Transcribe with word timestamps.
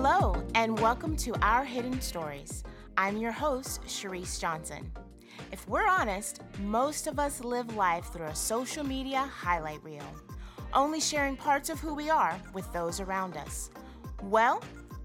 Hello, 0.00 0.40
and 0.54 0.78
welcome 0.78 1.16
to 1.16 1.34
Our 1.44 1.64
Hidden 1.64 2.00
Stories. 2.00 2.62
I'm 2.96 3.16
your 3.16 3.32
host, 3.32 3.82
Sharice 3.82 4.40
Johnson. 4.40 4.92
If 5.50 5.68
we're 5.68 5.88
honest, 5.88 6.40
most 6.60 7.08
of 7.08 7.18
us 7.18 7.42
live 7.42 7.74
life 7.74 8.12
through 8.12 8.26
a 8.26 8.34
social 8.34 8.84
media 8.84 9.18
highlight 9.18 9.82
reel, 9.82 10.06
only 10.72 11.00
sharing 11.00 11.36
parts 11.36 11.68
of 11.68 11.80
who 11.80 11.94
we 11.94 12.10
are 12.10 12.40
with 12.54 12.72
those 12.72 13.00
around 13.00 13.36
us. 13.36 13.70
Well, 14.22 14.62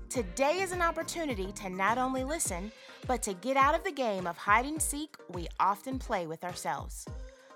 today 0.09 0.61
is 0.61 0.71
an 0.71 0.83
opportunity 0.83 1.51
to 1.53 1.71
not 1.71 1.97
only 1.97 2.23
listen, 2.23 2.71
but 3.07 3.23
to 3.23 3.33
get 3.33 3.57
out 3.57 3.73
of 3.73 3.83
the 3.83 3.91
game 3.91 4.27
of 4.27 4.37
hide 4.37 4.65
and 4.65 4.79
seek 4.79 5.15
we 5.29 5.47
often 5.59 5.97
play 5.97 6.27
with 6.27 6.43
ourselves. 6.43 7.07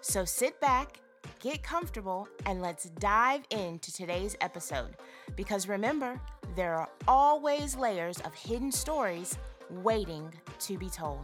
So 0.01 0.25
sit 0.25 0.59
back, 0.59 1.01
get 1.39 1.61
comfortable, 1.61 2.27
and 2.47 2.63
let's 2.63 2.85
dive 2.99 3.43
into 3.51 3.93
today's 3.93 4.35
episode. 4.41 4.95
Because 5.35 5.67
remember, 5.67 6.19
there 6.57 6.73
are 6.73 6.89
always 7.07 7.75
layers 7.75 8.19
of 8.21 8.33
hidden 8.33 8.71
stories 8.71 9.37
waiting 9.69 10.33
to 10.57 10.75
be 10.75 10.89
told. 10.89 11.23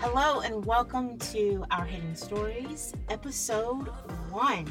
Hello, 0.00 0.40
and 0.40 0.64
welcome 0.64 1.16
to 1.18 1.64
Our 1.70 1.84
Hidden 1.84 2.16
Stories, 2.16 2.94
episode 3.10 3.86
one. 4.28 4.66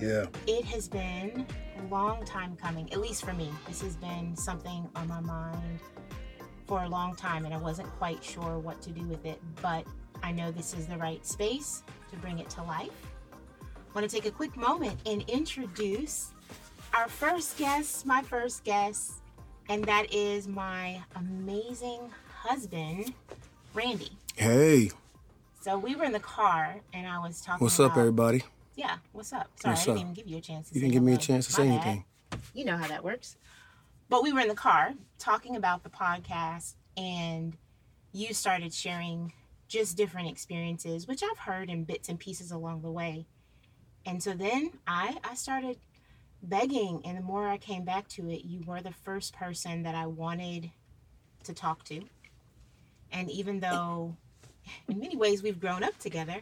Yeah. 0.00 0.26
It 0.46 0.64
has 0.66 0.88
been 0.88 1.44
a 1.76 1.82
long 1.92 2.24
time 2.24 2.54
coming, 2.54 2.92
at 2.92 3.00
least 3.00 3.24
for 3.24 3.32
me. 3.32 3.50
This 3.66 3.82
has 3.82 3.96
been 3.96 4.36
something 4.36 4.88
on 4.94 5.08
my 5.08 5.20
mind 5.20 5.80
for 6.68 6.84
a 6.84 6.88
long 6.88 7.16
time, 7.16 7.46
and 7.46 7.54
I 7.54 7.56
wasn't 7.56 7.88
quite 7.98 8.22
sure 8.22 8.58
what 8.58 8.80
to 8.82 8.90
do 8.90 9.00
with 9.08 9.24
it, 9.24 9.40
but 9.62 9.84
I 10.22 10.30
know 10.32 10.50
this 10.52 10.74
is 10.74 10.86
the 10.86 10.98
right 10.98 11.24
space 11.26 11.82
to 12.10 12.16
bring 12.18 12.38
it 12.38 12.50
to 12.50 12.62
life. 12.62 12.90
I 13.62 13.66
want 13.94 14.08
to 14.08 14.14
take 14.14 14.26
a 14.26 14.30
quick 14.30 14.54
moment 14.56 15.00
and 15.06 15.22
introduce 15.28 16.32
our 16.94 17.08
first 17.08 17.56
guest, 17.56 18.04
my 18.04 18.20
first 18.22 18.64
guest, 18.64 19.14
and 19.70 19.82
that 19.84 20.12
is 20.14 20.46
my 20.46 21.00
amazing 21.16 22.00
husband, 22.34 23.14
Randy. 23.72 24.10
Hey, 24.36 24.90
So 25.60 25.78
we 25.78 25.96
were 25.96 26.04
in 26.04 26.12
the 26.12 26.20
car, 26.20 26.76
and 26.92 27.06
I 27.06 27.18
was 27.18 27.40
talking. 27.40 27.64
what's 27.64 27.80
up, 27.80 27.96
everybody? 27.96 28.44
Yeah, 28.76 28.98
what's 29.12 29.32
up? 29.32 29.48
Sorry, 29.56 29.72
What's 29.72 29.82
I 29.82 29.84
didn't 29.86 29.96
up? 29.96 30.00
even 30.02 30.12
give 30.14 30.26
you 30.28 30.36
a 30.36 30.40
chance. 30.40 30.68
To 30.68 30.74
You 30.74 30.80
say 30.80 30.86
didn't 30.86 30.92
give 30.92 31.02
me 31.02 31.14
a 31.14 31.16
chance 31.16 31.46
to 31.46 31.52
say 31.52 31.66
anything. 31.66 32.04
You 32.54 32.66
know 32.66 32.76
how 32.76 32.86
that 32.88 33.02
works. 33.02 33.36
But 34.08 34.22
we 34.22 34.32
were 34.32 34.40
in 34.40 34.48
the 34.48 34.54
car 34.54 34.94
talking 35.18 35.56
about 35.56 35.82
the 35.82 35.90
podcast, 35.90 36.74
and 36.96 37.56
you 38.12 38.32
started 38.32 38.72
sharing 38.72 39.32
just 39.68 39.96
different 39.96 40.28
experiences, 40.30 41.06
which 41.06 41.22
I've 41.22 41.38
heard 41.38 41.68
in 41.68 41.84
bits 41.84 42.08
and 42.08 42.18
pieces 42.18 42.50
along 42.50 42.80
the 42.80 42.90
way. 42.90 43.26
And 44.06 44.22
so 44.22 44.32
then 44.32 44.72
I 44.86 45.18
I 45.22 45.34
started 45.34 45.76
begging, 46.42 47.02
and 47.04 47.18
the 47.18 47.22
more 47.22 47.46
I 47.46 47.58
came 47.58 47.84
back 47.84 48.08
to 48.08 48.30
it, 48.30 48.44
you 48.44 48.62
were 48.66 48.80
the 48.80 48.92
first 48.92 49.34
person 49.34 49.82
that 49.82 49.94
I 49.94 50.06
wanted 50.06 50.70
to 51.44 51.52
talk 51.52 51.84
to. 51.84 52.00
And 53.12 53.30
even 53.30 53.60
though 53.60 54.16
in 54.88 54.98
many 54.98 55.16
ways 55.16 55.42
we've 55.42 55.60
grown 55.60 55.82
up 55.82 55.98
together 55.98 56.40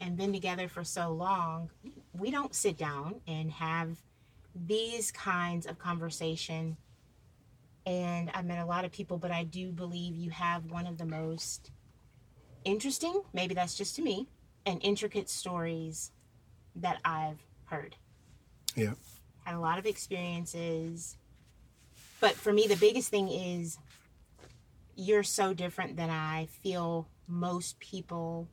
and 0.00 0.16
been 0.16 0.32
together 0.32 0.68
for 0.68 0.84
so 0.84 1.12
long, 1.12 1.70
we 2.12 2.30
don't 2.30 2.54
sit 2.54 2.76
down 2.76 3.20
and 3.26 3.50
have 3.50 3.96
these 4.54 5.10
kinds 5.10 5.66
of 5.66 5.78
conversation. 5.78 6.76
And 7.84 8.30
I've 8.32 8.44
met 8.44 8.58
a 8.58 8.66
lot 8.66 8.84
of 8.84 8.92
people, 8.92 9.18
but 9.18 9.30
I 9.30 9.44
do 9.44 9.72
believe 9.72 10.14
you 10.14 10.30
have 10.30 10.70
one 10.70 10.86
of 10.86 10.98
the 10.98 11.06
most 11.06 11.70
interesting, 12.64 13.22
maybe 13.32 13.54
that's 13.54 13.76
just 13.76 13.96
to 13.96 14.02
me, 14.02 14.28
and 14.64 14.80
intricate 14.82 15.28
stories 15.28 16.12
that 16.76 16.98
I've 17.04 17.44
heard. 17.64 17.96
Yeah. 18.76 18.94
Had 19.44 19.56
a 19.56 19.60
lot 19.60 19.78
of 19.78 19.86
experiences. 19.86 21.16
But 22.20 22.34
for 22.34 22.52
me, 22.52 22.66
the 22.68 22.76
biggest 22.76 23.08
thing 23.08 23.28
is 23.28 23.78
you're 24.94 25.24
so 25.24 25.52
different 25.52 25.96
than 25.96 26.10
I 26.10 26.46
feel 26.62 27.08
most 27.26 27.80
people 27.80 28.48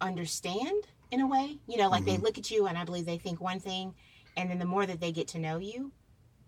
understand 0.00 0.86
in 1.10 1.20
a 1.20 1.26
way. 1.26 1.58
You 1.66 1.78
know, 1.78 1.88
like 1.88 2.04
they 2.04 2.12
mm-hmm. 2.12 2.22
look 2.22 2.38
at 2.38 2.50
you 2.50 2.66
and 2.66 2.78
I 2.78 2.84
believe 2.84 3.06
they 3.06 3.18
think 3.18 3.40
one 3.40 3.60
thing, 3.60 3.94
and 4.36 4.50
then 4.50 4.58
the 4.58 4.64
more 4.64 4.86
that 4.86 5.00
they 5.00 5.12
get 5.12 5.28
to 5.28 5.38
know 5.38 5.58
you, 5.58 5.92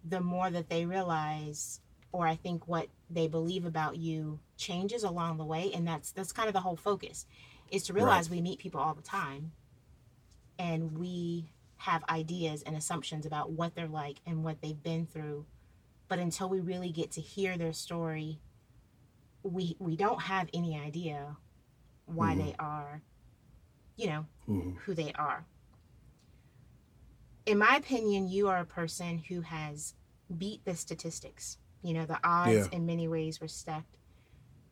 the 0.04 0.20
more 0.20 0.50
that 0.50 0.68
they 0.68 0.84
realize 0.86 1.80
or 2.12 2.26
I 2.26 2.36
think 2.36 2.68
what 2.68 2.88
they 3.10 3.26
believe 3.26 3.64
about 3.64 3.96
you 3.96 4.38
changes 4.56 5.02
along 5.02 5.36
the 5.38 5.44
way 5.44 5.72
and 5.74 5.86
that's 5.86 6.12
that's 6.12 6.32
kind 6.32 6.46
of 6.48 6.52
the 6.54 6.60
whole 6.60 6.76
focus 6.76 7.26
is 7.70 7.82
to 7.84 7.92
realize 7.92 8.28
we 8.30 8.40
meet 8.40 8.58
people 8.58 8.80
all 8.80 8.94
the 8.94 9.02
time 9.02 9.52
and 10.58 10.96
we 10.98 11.46
have 11.78 12.04
ideas 12.08 12.62
and 12.62 12.76
assumptions 12.76 13.26
about 13.26 13.50
what 13.50 13.74
they're 13.74 13.88
like 13.88 14.18
and 14.26 14.44
what 14.44 14.60
they've 14.62 14.82
been 14.82 15.06
through 15.06 15.44
but 16.08 16.18
until 16.18 16.48
we 16.48 16.60
really 16.60 16.90
get 16.92 17.10
to 17.12 17.20
hear 17.20 17.56
their 17.58 17.72
story 17.72 18.38
we 19.42 19.76
we 19.78 19.96
don't 19.96 20.22
have 20.22 20.48
any 20.54 20.78
idea 20.78 21.36
why 22.06 22.34
they 22.36 22.54
are 22.58 23.02
you 23.96 24.06
know 24.06 24.26
Mhm. 24.48 24.76
who 24.78 24.94
they 24.94 25.12
are 25.14 25.44
in 27.46 27.58
my 27.58 27.76
opinion 27.76 28.28
you 28.28 28.48
are 28.48 28.58
a 28.58 28.64
person 28.64 29.18
who 29.28 29.40
has 29.42 29.94
beat 30.36 30.64
the 30.64 30.74
statistics 30.74 31.58
you 31.82 31.92
know 31.94 32.06
the 32.06 32.18
odds 32.24 32.52
Yeah. 32.52 32.66
in 32.72 32.86
many 32.86 33.06
ways 33.08 33.40
were 33.40 33.48
stacked 33.48 33.96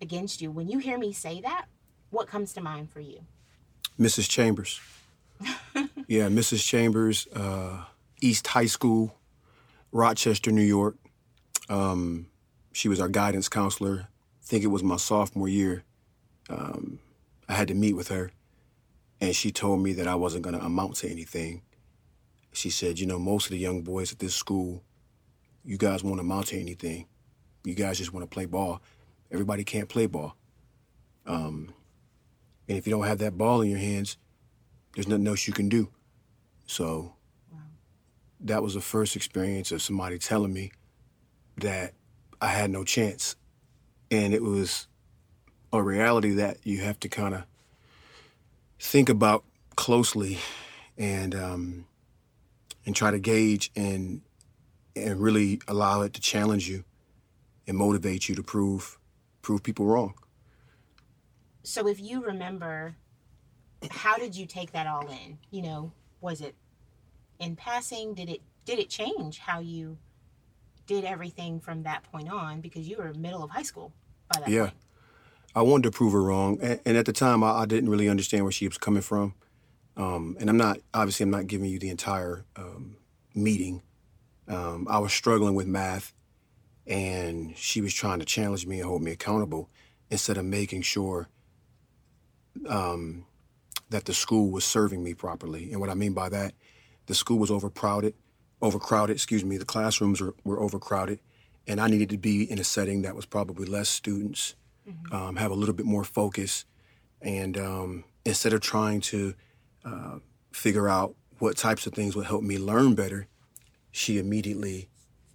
against 0.00 0.40
you 0.40 0.50
when 0.50 0.68
you 0.68 0.78
hear 0.78 0.98
me 0.98 1.12
say 1.12 1.40
that 1.40 1.66
what 2.10 2.26
comes 2.28 2.52
to 2.54 2.60
mind 2.60 2.90
for 2.90 3.00
you 3.00 3.20
Mrs. 4.00 4.28
Chambers. 4.28 4.80
yeah, 6.08 6.28
Mrs. 6.28 6.66
Chambers, 6.66 7.26
uh, 7.34 7.84
East 8.22 8.46
High 8.46 8.64
School, 8.66 9.14
Rochester, 9.92 10.50
New 10.50 10.62
York. 10.62 10.96
Um, 11.68 12.26
she 12.72 12.88
was 12.88 13.00
our 13.00 13.08
guidance 13.08 13.50
counselor. 13.50 14.08
I 14.08 14.44
think 14.46 14.64
it 14.64 14.68
was 14.68 14.82
my 14.82 14.96
sophomore 14.96 15.46
year. 15.48 15.84
Um, 16.48 17.00
I 17.48 17.52
had 17.52 17.68
to 17.68 17.74
meet 17.74 17.94
with 17.94 18.08
her, 18.08 18.32
and 19.20 19.36
she 19.36 19.50
told 19.52 19.80
me 19.82 19.92
that 19.92 20.08
I 20.08 20.14
wasn't 20.14 20.42
going 20.42 20.58
to 20.58 20.64
amount 20.64 20.96
to 20.96 21.10
anything. 21.10 21.60
She 22.52 22.70
said, 22.70 22.98
You 22.98 23.06
know, 23.06 23.18
most 23.18 23.46
of 23.46 23.52
the 23.52 23.58
young 23.58 23.82
boys 23.82 24.12
at 24.12 24.18
this 24.18 24.34
school, 24.34 24.82
you 25.64 25.78
guys 25.78 26.04
won't 26.04 26.20
amount 26.20 26.48
to 26.48 26.60
anything. 26.60 27.06
You 27.64 27.74
guys 27.74 27.98
just 27.98 28.12
want 28.12 28.28
to 28.28 28.32
play 28.32 28.46
ball. 28.46 28.82
Everybody 29.30 29.64
can't 29.64 29.88
play 29.88 30.06
ball. 30.06 30.36
Um, 31.26 31.72
and 32.68 32.76
if 32.76 32.86
you 32.86 32.92
don't 32.92 33.06
have 33.06 33.18
that 33.18 33.38
ball 33.38 33.62
in 33.62 33.70
your 33.70 33.78
hands, 33.78 34.16
there's 34.94 35.08
nothing 35.08 35.26
else 35.26 35.46
you 35.46 35.52
can 35.52 35.68
do. 35.68 35.88
So 36.66 37.14
that 38.40 38.62
was 38.62 38.74
the 38.74 38.80
first 38.80 39.16
experience 39.16 39.72
of 39.72 39.80
somebody 39.80 40.18
telling 40.18 40.52
me 40.52 40.72
that 41.58 41.94
I 42.40 42.48
had 42.48 42.70
no 42.70 42.84
chance. 42.84 43.36
And 44.10 44.34
it 44.34 44.42
was 44.42 44.88
a 45.72 45.82
reality 45.82 46.32
that 46.32 46.58
you 46.64 46.80
have 46.82 47.00
to 47.00 47.08
kind 47.08 47.34
of 47.34 47.44
think 48.78 49.08
about 49.08 49.44
closely 49.76 50.38
and 50.98 51.34
um, 51.34 51.86
and 52.86 52.94
try 52.96 53.10
to 53.10 53.18
gauge 53.18 53.70
and 53.76 54.22
and 54.94 55.20
really 55.20 55.60
allow 55.68 56.02
it 56.02 56.12
to 56.14 56.20
challenge 56.20 56.68
you 56.68 56.84
and 57.66 57.76
motivate 57.76 58.28
you 58.28 58.34
to 58.34 58.42
prove 58.42 58.98
prove 59.40 59.62
people 59.62 59.86
wrong. 59.86 60.14
so 61.62 61.86
if 61.88 62.00
you 62.00 62.22
remember 62.24 62.96
how 63.90 64.16
did 64.16 64.36
you 64.36 64.46
take 64.46 64.72
that 64.72 64.86
all 64.86 65.08
in 65.08 65.38
you 65.50 65.62
know 65.62 65.92
was 66.20 66.40
it 66.40 66.54
in 67.38 67.56
passing 67.56 68.14
did 68.14 68.28
it 68.28 68.40
did 68.64 68.78
it 68.78 68.88
change 68.88 69.38
how 69.38 69.58
you 69.58 69.98
did 70.86 71.04
everything 71.04 71.58
from 71.60 71.82
that 71.84 72.02
point 72.04 72.30
on 72.30 72.60
because 72.60 72.88
you 72.88 72.96
were 72.96 73.12
middle 73.14 73.42
of 73.42 73.50
high 73.50 73.62
school 73.62 73.92
by 74.32 74.40
that 74.40 74.48
Yeah. 74.48 74.62
point 74.66 74.74
I 75.54 75.60
wanted 75.62 75.82
to 75.84 75.90
prove 75.90 76.14
her 76.14 76.22
wrong, 76.22 76.58
and, 76.62 76.80
and 76.86 76.96
at 76.96 77.04
the 77.04 77.12
time, 77.12 77.44
I, 77.44 77.50
I 77.50 77.66
didn't 77.66 77.90
really 77.90 78.08
understand 78.08 78.44
where 78.44 78.52
she 78.52 78.66
was 78.66 78.78
coming 78.78 79.02
from. 79.02 79.34
Um, 79.96 80.36
and 80.40 80.48
I'm 80.48 80.56
not 80.56 80.78
obviously 80.94 81.24
I'm 81.24 81.30
not 81.30 81.46
giving 81.46 81.68
you 81.68 81.78
the 81.78 81.90
entire 81.90 82.44
um, 82.56 82.96
meeting. 83.34 83.82
Um, 84.48 84.86
I 84.90 84.98
was 84.98 85.12
struggling 85.12 85.54
with 85.54 85.66
math, 85.66 86.14
and 86.86 87.56
she 87.56 87.80
was 87.80 87.94
trying 87.94 88.18
to 88.18 88.24
challenge 88.24 88.66
me 88.66 88.80
and 88.80 88.88
hold 88.88 89.02
me 89.02 89.12
accountable 89.12 89.68
instead 90.10 90.36
of 90.36 90.44
making 90.44 90.82
sure 90.82 91.28
um, 92.68 93.26
that 93.90 94.04
the 94.04 94.14
school 94.14 94.50
was 94.50 94.64
serving 94.64 95.02
me 95.02 95.14
properly. 95.14 95.72
And 95.72 95.80
what 95.80 95.90
I 95.90 95.94
mean 95.94 96.12
by 96.12 96.28
that, 96.30 96.54
the 97.06 97.14
school 97.14 97.38
was 97.38 97.50
overcrowded, 97.50 98.14
overcrowded. 98.60 99.16
Excuse 99.16 99.44
me, 99.44 99.56
the 99.56 99.64
classrooms 99.64 100.20
were, 100.20 100.34
were 100.44 100.60
overcrowded, 100.60 101.20
and 101.66 101.80
I 101.80 101.88
needed 101.88 102.10
to 102.10 102.18
be 102.18 102.50
in 102.50 102.58
a 102.58 102.64
setting 102.64 103.02
that 103.02 103.14
was 103.14 103.26
probably 103.26 103.66
less 103.66 103.88
students 103.88 104.54
um, 105.12 105.36
have 105.36 105.50
a 105.50 105.54
little 105.54 105.74
bit 105.74 105.86
more 105.86 106.04
focus, 106.04 106.64
and 107.20 107.56
um, 107.56 108.04
instead 108.24 108.52
of 108.52 108.60
trying 108.60 109.00
to 109.02 109.34
uh, 109.84 110.18
figure 110.52 110.88
out 110.88 111.14
what 111.38 111.56
types 111.56 111.86
of 111.86 111.92
things 111.94 112.14
would 112.16 112.26
help 112.26 112.42
me 112.42 112.58
learn 112.58 112.94
better, 112.94 113.26
she 113.90 114.18
immediately 114.18 114.88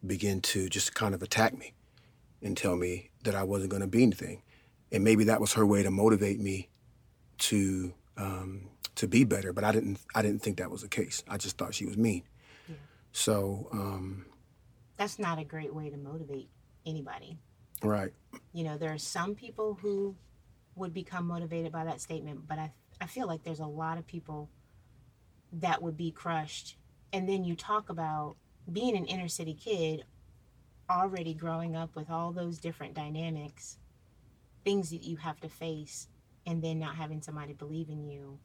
began 0.05 0.41
to 0.41 0.69
just 0.69 0.93
kind 0.95 1.13
of 1.13 1.21
attack 1.21 1.57
me 1.57 1.73
and 2.41 2.55
tell 2.55 2.75
me 2.75 3.09
that 3.23 3.35
I 3.35 3.43
wasn't 3.43 3.71
going 3.71 3.81
to 3.81 3.87
be 3.87 4.03
anything. 4.03 4.41
and 4.91 5.03
maybe 5.03 5.25
that 5.25 5.41
was 5.41 5.53
her 5.53 5.65
way 5.65 5.83
to 5.83 5.91
motivate 5.91 6.39
me 6.39 6.69
to 7.39 7.93
um, 8.17 8.69
to 8.95 9.07
be 9.07 9.23
better. 9.23 9.53
But 9.53 9.63
I 9.63 9.71
didn't 9.71 9.99
I 10.15 10.21
didn't 10.21 10.41
think 10.41 10.57
that 10.57 10.71
was 10.71 10.81
the 10.81 10.87
case. 10.87 11.23
I 11.27 11.37
just 11.37 11.57
thought 11.57 11.73
she 11.73 11.85
was 11.85 11.97
mean. 11.97 12.23
Yeah. 12.67 12.75
So 13.11 13.67
um, 13.73 14.25
that's 14.97 15.19
not 15.19 15.39
a 15.39 15.43
great 15.43 15.73
way 15.73 15.89
to 15.89 15.97
motivate 15.97 16.49
anybody. 16.85 17.37
Right. 17.83 18.13
You 18.53 18.63
know, 18.63 18.77
there 18.77 18.93
are 18.93 18.97
some 18.97 19.35
people 19.35 19.77
who 19.81 20.15
would 20.75 20.93
become 20.93 21.27
motivated 21.27 21.71
by 21.71 21.83
that 21.85 22.01
statement, 22.01 22.47
but 22.47 22.57
I 22.59 22.71
I 22.99 23.05
feel 23.05 23.27
like 23.27 23.43
there's 23.43 23.59
a 23.59 23.65
lot 23.65 23.97
of 23.97 24.07
people 24.07 24.49
that 25.53 25.81
would 25.81 25.97
be 25.97 26.11
crushed. 26.11 26.77
And 27.13 27.27
then 27.27 27.43
you 27.43 27.55
talk 27.55 27.89
about 27.89 28.35
being 28.71 28.97
an 28.97 29.05
inner 29.05 29.27
city 29.27 29.53
kid 29.53 30.03
already 30.89 31.33
growing 31.33 31.75
up 31.75 31.95
with 31.95 32.09
all 32.09 32.31
those 32.31 32.59
different 32.59 32.93
dynamics, 32.93 33.77
things 34.63 34.89
that 34.89 35.03
you 35.03 35.17
have 35.17 35.39
to 35.41 35.49
face, 35.49 36.07
and 36.45 36.61
then 36.61 36.79
not 36.79 36.95
having 36.95 37.21
somebody 37.21 37.53
believe 37.53 37.89
in 37.89 38.05
you. 38.05 38.39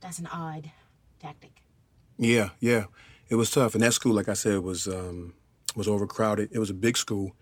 That's 0.00 0.18
an 0.18 0.26
odd 0.26 0.70
tactic. 1.20 1.62
Yeah, 2.18 2.50
yeah. 2.60 2.84
It 3.28 3.34
was 3.36 3.50
tough. 3.50 3.74
And 3.74 3.82
that 3.82 3.92
school, 3.92 4.14
like 4.14 4.28
I 4.28 4.34
said, 4.34 4.60
was 4.60 4.88
um, 4.88 5.34
was 5.76 5.88
overcrowded. 5.88 6.50
It 6.52 6.58
was 6.58 6.70
a 6.70 6.74
big 6.74 6.96
school. 6.96 7.32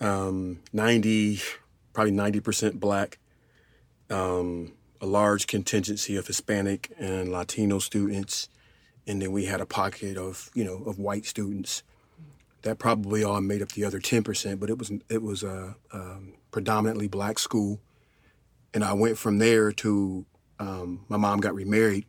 Um, 0.00 0.60
90, 0.72 1.40
probably 1.92 2.12
90% 2.12 2.80
black. 2.80 3.18
Um, 4.10 4.72
a 5.04 5.06
large 5.06 5.46
contingency 5.46 6.16
of 6.16 6.26
Hispanic 6.26 6.90
and 6.98 7.30
Latino 7.30 7.78
students, 7.78 8.48
and 9.06 9.20
then 9.20 9.32
we 9.32 9.44
had 9.44 9.60
a 9.60 9.66
pocket 9.66 10.16
of 10.16 10.50
you 10.54 10.64
know 10.64 10.82
of 10.86 10.98
white 10.98 11.26
students. 11.26 11.82
That 12.62 12.78
probably 12.78 13.22
all 13.22 13.42
made 13.42 13.60
up 13.60 13.72
the 13.72 13.84
other 13.84 14.00
ten 14.00 14.22
percent, 14.22 14.60
but 14.60 14.70
it 14.70 14.78
was 14.78 14.90
it 15.10 15.22
was 15.22 15.42
a, 15.42 15.76
um, 15.92 16.32
predominantly 16.50 17.06
black 17.06 17.38
school, 17.38 17.80
and 18.72 18.82
I 18.82 18.94
went 18.94 19.18
from 19.18 19.36
there 19.38 19.72
to 19.72 20.24
um, 20.58 21.04
my 21.10 21.18
mom 21.18 21.40
got 21.40 21.54
remarried. 21.54 22.06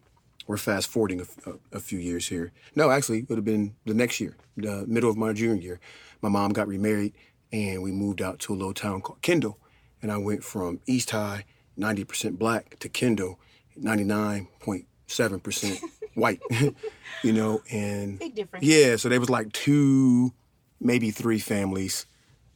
We're 0.47 0.55
fast 0.55 0.87
forwarding 0.87 1.19
a, 1.19 1.49
a, 1.49 1.53
a, 1.73 1.79
few 1.81 1.99
years 1.99 2.27
here. 2.27 2.53
No, 2.75 2.91
actually, 2.91 3.19
it 3.19 3.29
would 3.29 3.39
have 3.39 3.43
been 3.45 3.75
the 3.85 3.95
next 3.95 4.21
year, 4.21 4.37
the 4.55 4.85
middle 4.87 5.09
of 5.09 5.17
my 5.17 5.33
junior 5.33 5.61
year. 5.61 5.79
My 6.21 6.29
mom 6.29 6.53
got 6.53 6.67
remarried, 6.67 7.13
and 7.51 7.83
we 7.83 7.91
moved 7.91 8.21
out 8.21 8.39
to 8.41 8.53
a 8.53 8.55
little 8.55 8.73
town 8.73 9.01
called 9.01 9.21
Kendall, 9.21 9.57
and 10.01 10.13
I 10.13 10.17
went 10.17 10.45
from 10.45 10.79
East 10.85 11.09
High 11.09 11.43
90% 11.77 12.37
black 12.37 12.77
to 12.79 12.89
Kendall, 12.89 13.39
99.7% 13.79 15.81
white, 16.15 16.41
you 17.23 17.33
know, 17.33 17.61
and 17.71 18.19
big 18.19 18.35
difference. 18.35 18.65
Yeah, 18.65 18.95
so 18.95 19.09
there 19.09 19.19
was 19.19 19.29
like 19.29 19.51
two, 19.51 20.33
maybe 20.79 21.11
three 21.11 21.39
families 21.39 22.05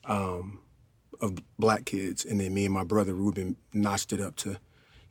um, 0.06 0.60
of 1.22 1.38
black 1.58 1.86
kids, 1.86 2.26
and 2.26 2.40
then 2.40 2.54
me 2.54 2.66
and 2.66 2.74
my 2.74 2.84
brother 2.84 3.14
Ruben 3.14 3.58
notched 3.74 4.14
it 4.14 4.22
up 4.22 4.36
to, 4.38 4.58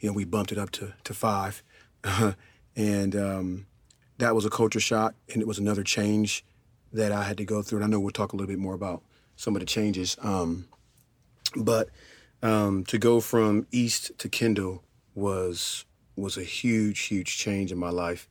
you 0.01 0.09
know, 0.09 0.13
we 0.13 0.25
bumped 0.25 0.53
it 0.53 0.59
up 0.59 0.71
to 0.73 0.95
to 1.05 1.15
five, 1.15 1.63
and 2.77 3.17
um, 3.17 3.67
that 4.19 4.35
was 4.35 4.45
a 4.45 4.51
culture 4.51 4.81
shock, 4.81 5.15
and 5.33 5.43
it 5.43 5.47
was 5.47 5.59
another 5.59 5.83
change 5.83 6.45
that 6.93 7.13
I 7.13 7.25
had 7.25 7.37
to 7.37 7.45
go 7.45 7.63
through. 7.63 7.79
And 7.79 7.85
I 7.85 7.89
know 7.89 8.01
we'll 8.01 8.11
talk 8.11 8.33
a 8.33 8.37
little 8.37 8.49
bit 8.49 8.59
more 8.59 8.75
about 8.75 9.03
some 9.37 9.55
of 9.55 9.61
the 9.61 9.67
changes, 9.67 10.17
um, 10.23 10.67
but 11.55 11.91
um, 12.43 12.85
to 12.85 12.99
go 12.99 13.21
from 13.21 13.67
East 13.71 14.17
to 14.19 14.29
Kendall 14.29 14.83
was 15.15 15.85
was 16.17 16.37
a 16.37 16.43
huge, 16.43 17.01
huge 17.03 17.39
change 17.39 17.71
in 17.71 17.79
my 17.79 17.91
life. 17.91 18.29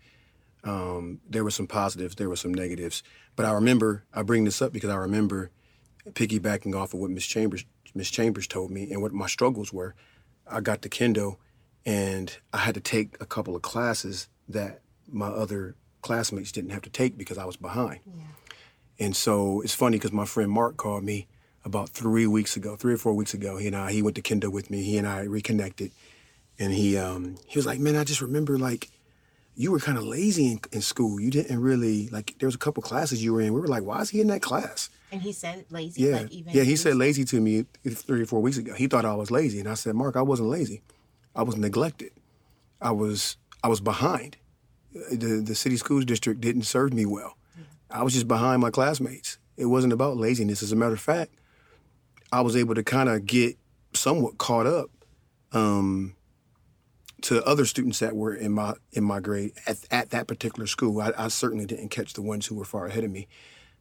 Um, 0.64 1.22
there 1.30 1.44
were 1.44 1.52
some 1.52 1.68
positives, 1.68 2.16
there 2.16 2.28
were 2.28 2.36
some 2.36 2.54
negatives, 2.54 3.02
but 3.36 3.46
I 3.46 3.52
remember 3.52 4.04
I 4.14 4.24
bring 4.24 4.44
this 4.44 4.62
up 4.62 4.74
because 4.74 4.90
I 4.90 4.96
remember 4.96 5.52
piggybacking 6.10 6.76
off 6.76 6.94
of 6.94 7.00
what 7.00 7.12
Miss 7.12 7.26
Chambers 7.26 7.66
Miss 7.96 8.12
Chambers 8.12 8.48
told 8.48 8.72
me 8.72 8.92
and 8.92 9.02
what 9.02 9.14
my 9.14 9.28
struggles 9.28 9.72
were. 9.72 9.96
I 10.50 10.62
got 10.62 10.82
to 10.84 10.90
Kendall, 10.90 11.40
and 11.86 12.38
I 12.54 12.58
had 12.58 12.76
to 12.76 12.82
take 12.82 13.18
a 13.20 13.26
couple 13.26 13.56
of 13.56 13.62
classes 13.62 14.30
that 14.48 14.82
my 15.10 15.28
other 15.28 15.76
classmates 16.02 16.52
didn't 16.52 16.72
have 16.72 16.84
to 16.84 16.90
take 16.90 17.18
because 17.18 17.38
I 17.38 17.46
was 17.46 17.58
behind. 17.58 18.00
Yeah. 18.06 18.24
And 19.00 19.16
so 19.16 19.62
it's 19.62 19.74
funny 19.74 19.98
because 19.98 20.12
my 20.12 20.26
friend 20.26 20.52
Mark 20.52 20.78
called 20.78 21.04
me 21.04 21.28
about 21.68 21.90
three 21.90 22.26
weeks 22.26 22.56
ago, 22.56 22.76
three 22.76 22.94
or 22.94 22.98
four 22.98 23.14
weeks 23.14 23.34
ago. 23.34 23.58
He 23.58 23.68
and 23.68 23.76
I, 23.76 23.92
he 23.92 24.02
went 24.02 24.16
to 24.16 24.22
Kendall 24.22 24.52
with 24.52 24.72
me. 24.72 24.82
He 24.82 24.98
and 24.98 25.06
I 25.06 25.22
reconnected, 25.24 25.92
and 26.58 26.74
he 26.74 26.98
um, 26.98 27.36
he 27.46 27.60
was 27.60 27.68
like, 27.68 27.80
"Man, 27.80 27.96
I 27.96 28.04
just 28.04 28.22
remember 28.22 28.58
like 28.58 28.90
you 29.56 29.72
were 29.72 29.80
kind 29.80 29.98
of 29.98 30.06
lazy 30.06 30.54
in, 30.54 30.60
in, 30.72 30.82
school. 30.82 31.20
You 31.20 31.30
didn't 31.30 31.60
really 31.60 32.08
like. 32.10 32.36
There 32.40 32.48
was 32.48 32.56
a 32.56 32.60
couple 32.60 32.82
classes 32.82 33.24
you 33.24 33.34
were 33.34 33.42
in. 33.42 33.54
We 33.54 33.60
were 33.60 33.68
like, 33.68 33.84
why 33.84 34.00
is 34.00 34.10
he 34.10 34.22
in 34.22 34.28
that 34.28 34.42
class?" 34.42 34.90
And 35.12 35.22
he 35.22 35.32
said 35.34 35.66
lazy. 35.70 36.04
Yeah, 36.04 36.22
like 36.22 36.30
yeah. 36.32 36.64
He 36.64 36.78
said 36.78 36.96
lazy 36.96 37.26
to 37.26 37.40
me 37.40 37.66
three 37.88 38.24
or 38.24 38.26
four 38.26 38.42
weeks 38.42 38.58
ago. 38.58 38.74
He 38.74 38.88
thought 38.88 39.06
I 39.06 39.14
was 39.14 39.30
lazy, 39.30 39.60
and 39.60 39.70
I 39.70 39.76
said, 39.76 39.94
"Mark, 39.94 40.16
I 40.16 40.22
wasn't 40.22 40.50
lazy. 40.50 40.82
I 41.36 41.44
was 41.44 41.58
neglected. 41.58 42.12
I 42.82 42.92
was 42.92 43.38
I 43.64 43.68
was 43.68 43.82
behind. 43.82 44.38
The 45.12 45.44
the 45.46 45.56
city 45.56 45.76
schools 45.76 46.06
district 46.06 46.40
didn't 46.40 46.64
serve 46.64 46.94
me 46.94 47.06
well. 47.06 47.36
I 47.92 48.04
was 48.04 48.14
just 48.14 48.28
behind 48.28 48.62
my 48.62 48.72
classmates. 48.72 49.38
It 49.58 49.66
wasn't 49.66 49.94
about 49.94 50.18
laziness. 50.18 50.64
As 50.64 50.72
a 50.72 50.78
matter 50.78 50.94
of 50.94 51.02
fact." 51.02 51.34
I 52.32 52.42
was 52.42 52.56
able 52.56 52.76
to 52.76 52.84
kind 52.84 53.10
of 53.10 53.26
get 53.26 53.58
somewhat 53.94 54.38
caught 54.38 54.68
up 54.68 54.90
um, 55.52 56.16
to 57.22 57.44
other 57.46 57.66
students 57.66 58.00
that 58.00 58.16
were 58.16 58.34
in 58.34 58.52
my 58.52 58.74
in 58.92 59.04
my 59.04 59.20
grade 59.20 59.54
at, 59.66 59.78
at 59.92 60.10
that 60.12 60.28
particular 60.28 60.68
school. 60.68 61.02
I, 61.02 61.14
I, 61.18 61.28
certainly 61.30 61.66
didn't 61.66 61.90
catch 61.90 62.14
the 62.14 62.22
ones 62.22 62.46
who 62.46 62.56
were 62.56 62.66
far 62.66 62.88
ahead 62.88 63.04
of 63.04 63.12
me, 63.12 63.28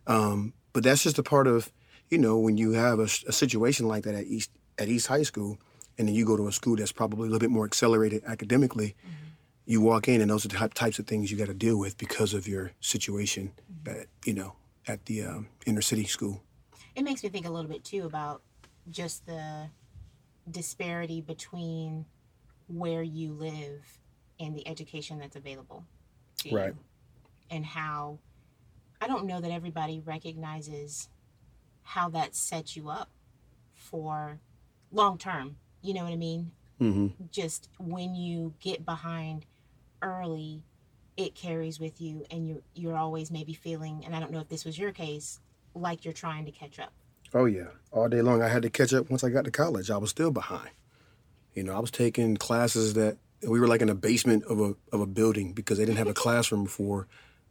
um, 0.07 0.55
but 0.73 0.85
that's 0.85 1.03
just 1.03 1.19
a 1.19 1.23
part 1.23 1.47
of 1.47 1.73
you 2.09 2.19
know 2.19 2.39
when 2.39 2.57
you 2.57 2.73
have 2.73 2.99
a, 2.99 3.05
a, 3.05 3.33
situation 3.33 3.89
like 3.89 4.05
that 4.05 4.15
at 4.15 4.25
East 4.25 4.51
at 4.79 4.89
East 4.89 5.09
High 5.09 5.25
School, 5.25 5.59
and 5.99 6.09
then 6.09 6.15
you 6.15 6.25
go 6.25 6.37
to 6.37 6.49
a 6.49 6.53
school 6.53 6.77
that's 6.77 6.93
probably 6.93 7.29
a 7.29 7.31
little 7.31 7.41
bit 7.41 7.51
more 7.51 7.65
accelerated 7.65 8.23
academically. 8.27 8.95
Mm-hmm. 9.01 9.13
You 9.69 9.81
walk 9.81 10.07
in, 10.07 10.21
and 10.21 10.31
those 10.31 10.45
are 10.45 10.49
the 10.49 10.69
types 10.75 11.01
of 11.01 11.09
things 11.09 11.31
you 11.31 11.37
got 11.37 11.49
to 11.49 11.55
deal 11.55 11.77
with 11.77 11.99
because 11.99 12.33
of 12.33 12.47
your 12.47 12.71
situation 12.81 13.53
mm-hmm. 13.71 14.01
at 14.01 14.07
you 14.25 14.33
know 14.33 14.55
at 14.87 15.05
the 15.07 15.25
um, 15.25 15.49
inner 15.67 15.83
city 15.83 16.05
school 16.05 16.43
it 16.97 17.05
makes 17.05 17.23
me 17.23 17.29
think 17.29 17.47
a 17.47 17.51
little 17.51 17.71
bit 17.71 17.85
too 17.85 18.07
about 18.07 18.43
just 18.91 19.27
the 19.27 19.69
disparity 20.51 21.21
between 21.21 22.07
where 22.69 23.03
you 23.03 23.33
live 23.33 23.99
and 24.41 24.57
the 24.57 24.67
education 24.67 25.19
that's 25.19 25.37
available 25.37 25.85
to 26.39 26.55
right. 26.55 26.69
you 26.69 26.77
and 27.51 27.65
how 27.65 28.19
i 29.01 29.07
don't 29.07 29.27
know 29.27 29.41
that 29.41 29.51
everybody 29.51 30.01
recognizes 30.05 31.09
how 31.83 32.09
that 32.09 32.35
sets 32.35 32.77
you 32.77 32.89
up 32.89 33.11
for 33.75 34.41
long 34.91 35.19
term 35.19 35.57
you 35.83 35.95
know 35.95 36.05
what 36.05 36.13
i 36.13 36.17
mean 36.17 36.51
mm-hmm. 36.81 37.09
just 37.31 37.69
when 37.79 38.15
you 38.15 38.55
get 38.61 38.85
behind 38.85 39.45
early 40.03 40.63
it 41.17 41.35
carries 41.35 41.81
with 41.81 42.01
you 42.01 42.25
and 42.31 42.47
you're 42.47 42.63
you're 42.75 42.97
always 42.97 43.31
maybe 43.31 43.53
feeling 43.53 44.03
and 44.05 44.15
i 44.15 44.21
don't 44.21 44.31
know 44.31 44.41
if 44.41 44.49
this 44.49 44.65
was 44.65 44.79
your 44.79 44.93
case 44.93 45.41
like 45.77 46.05
you're 46.05 46.15
trying 46.15 46.45
to 46.47 46.51
catch 46.51 46.79
up. 46.79 46.93
Oh 47.35 47.45
yeah, 47.45 47.69
all 47.91 48.09
day 48.09 48.23
long. 48.23 48.43
I 48.43 48.49
had 48.49 48.63
to 48.63 48.71
catch 48.71 48.95
up 48.95 49.11
once 49.11 49.25
I 49.25 49.31
got 49.31 49.45
to 49.45 49.51
college. 49.51 49.91
I 49.91 49.97
was 49.99 50.11
still 50.11 50.31
behind. 50.31 50.71
You 51.55 51.63
know, 51.63 51.75
I 51.75 51.79
was 51.79 51.91
taking 51.91 52.37
classes 52.37 52.95
that 52.95 53.19
we 53.47 53.61
were 53.61 53.67
like 53.67 53.81
in 53.81 53.89
the 53.89 53.95
basement 53.95 54.45
of 54.45 54.61
a 54.61 54.75
of 54.93 55.01
a 55.01 55.07
building 55.07 55.53
because 55.53 55.79
they 55.79 55.85
didn't 55.85 55.99
have 55.99 56.09
a 56.09 56.15
classroom 56.15 56.67
for 56.67 57.07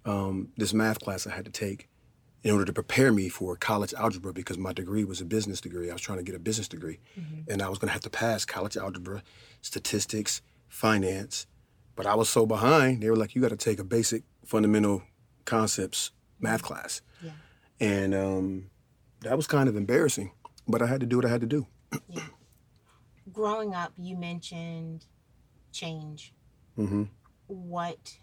um, 0.06 0.50
this 0.58 0.74
math 0.74 1.00
class 1.00 1.28
I 1.28 1.32
had 1.32 1.46
to 1.46 1.52
take 1.52 1.88
in 2.44 2.52
order 2.52 2.66
to 2.66 2.74
prepare 2.74 3.12
me 3.12 3.28
for 3.28 3.56
college 3.56 3.94
algebra 3.96 4.32
because 4.32 4.58
my 4.58 4.72
degree 4.72 5.04
was 5.04 5.20
a 5.20 5.26
business 5.26 5.60
degree. 5.60 5.90
I 5.90 5.94
was 5.94 6.02
trying 6.02 6.20
to 6.20 6.24
get 6.24 6.36
a 6.36 6.40
business 6.40 6.68
degree, 6.68 7.00
mm-hmm. 7.20 7.52
and 7.52 7.62
I 7.62 7.70
was 7.70 7.80
going 7.80 7.88
to 7.90 7.94
have 7.94 8.04
to 8.04 8.10
pass 8.10 8.46
college 8.46 8.78
algebra, 8.78 9.24
statistics, 9.62 10.42
finance. 10.68 11.48
But 11.96 12.06
I 12.06 12.16
was 12.16 12.30
so 12.30 12.46
behind. 12.46 13.02
They 13.02 13.10
were 13.10 13.16
like, 13.16 13.36
"You 13.36 13.42
got 13.42 13.50
to 13.50 13.58
take 13.58 13.80
a 13.80 13.84
basic 13.84 14.24
fundamental 14.46 15.04
concepts 15.46 16.12
math 16.40 16.64
class." 16.64 17.02
Yeah 17.24 17.32
and 17.80 18.16
um, 18.16 18.70
that 19.22 19.36
was 19.36 19.48
kind 19.48 19.70
of 19.70 19.76
embarrassing. 19.76 20.32
But 20.68 20.82
I 20.82 20.88
had 20.88 21.00
to 21.02 21.06
do 21.06 21.18
what 21.18 21.26
I 21.26 21.30
had 21.30 21.42
to 21.42 21.48
do. 21.48 21.68
yeah. 22.10 22.24
Growing 23.32 23.74
up, 23.74 23.94
you 23.98 24.18
mentioned 24.18 25.06
change. 25.72 26.34
Mm-hmm. 26.78 27.04
What 27.48 28.18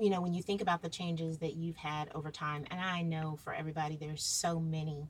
you 0.00 0.10
know 0.10 0.20
when 0.20 0.32
you 0.32 0.42
think 0.42 0.60
about 0.60 0.82
the 0.82 0.88
changes 0.88 1.38
that 1.38 1.56
you've 1.56 1.76
had 1.76 2.10
over 2.14 2.30
time, 2.30 2.64
and 2.70 2.80
I 2.80 3.02
know 3.02 3.38
for 3.42 3.52
everybody 3.52 3.96
there's 3.96 4.22
so 4.22 4.60
many. 4.60 5.08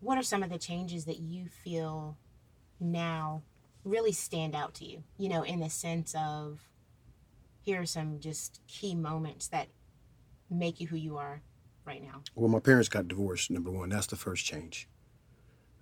What 0.00 0.18
are 0.18 0.22
some 0.22 0.42
of 0.42 0.50
the 0.50 0.58
changes 0.58 1.06
that 1.06 1.20
you 1.20 1.46
feel 1.48 2.18
now 2.78 3.42
really 3.82 4.12
stand 4.12 4.54
out 4.54 4.74
to 4.74 4.84
you? 4.84 5.02
You 5.18 5.28
know, 5.28 5.42
in 5.42 5.60
the 5.60 5.70
sense 5.70 6.14
of 6.18 6.60
here 7.62 7.80
are 7.80 7.86
some 7.86 8.20
just 8.20 8.60
key 8.68 8.94
moments 8.94 9.48
that 9.48 9.68
make 10.50 10.80
you 10.80 10.86
who 10.86 10.96
you 10.96 11.16
are 11.16 11.42
right 11.86 12.02
now? 12.02 12.22
Well, 12.34 12.48
my 12.48 12.60
parents 12.60 12.88
got 12.88 13.08
divorced, 13.08 13.50
number 13.50 13.70
one. 13.70 13.88
That's 13.88 14.06
the 14.06 14.16
first 14.16 14.44
change. 14.44 14.88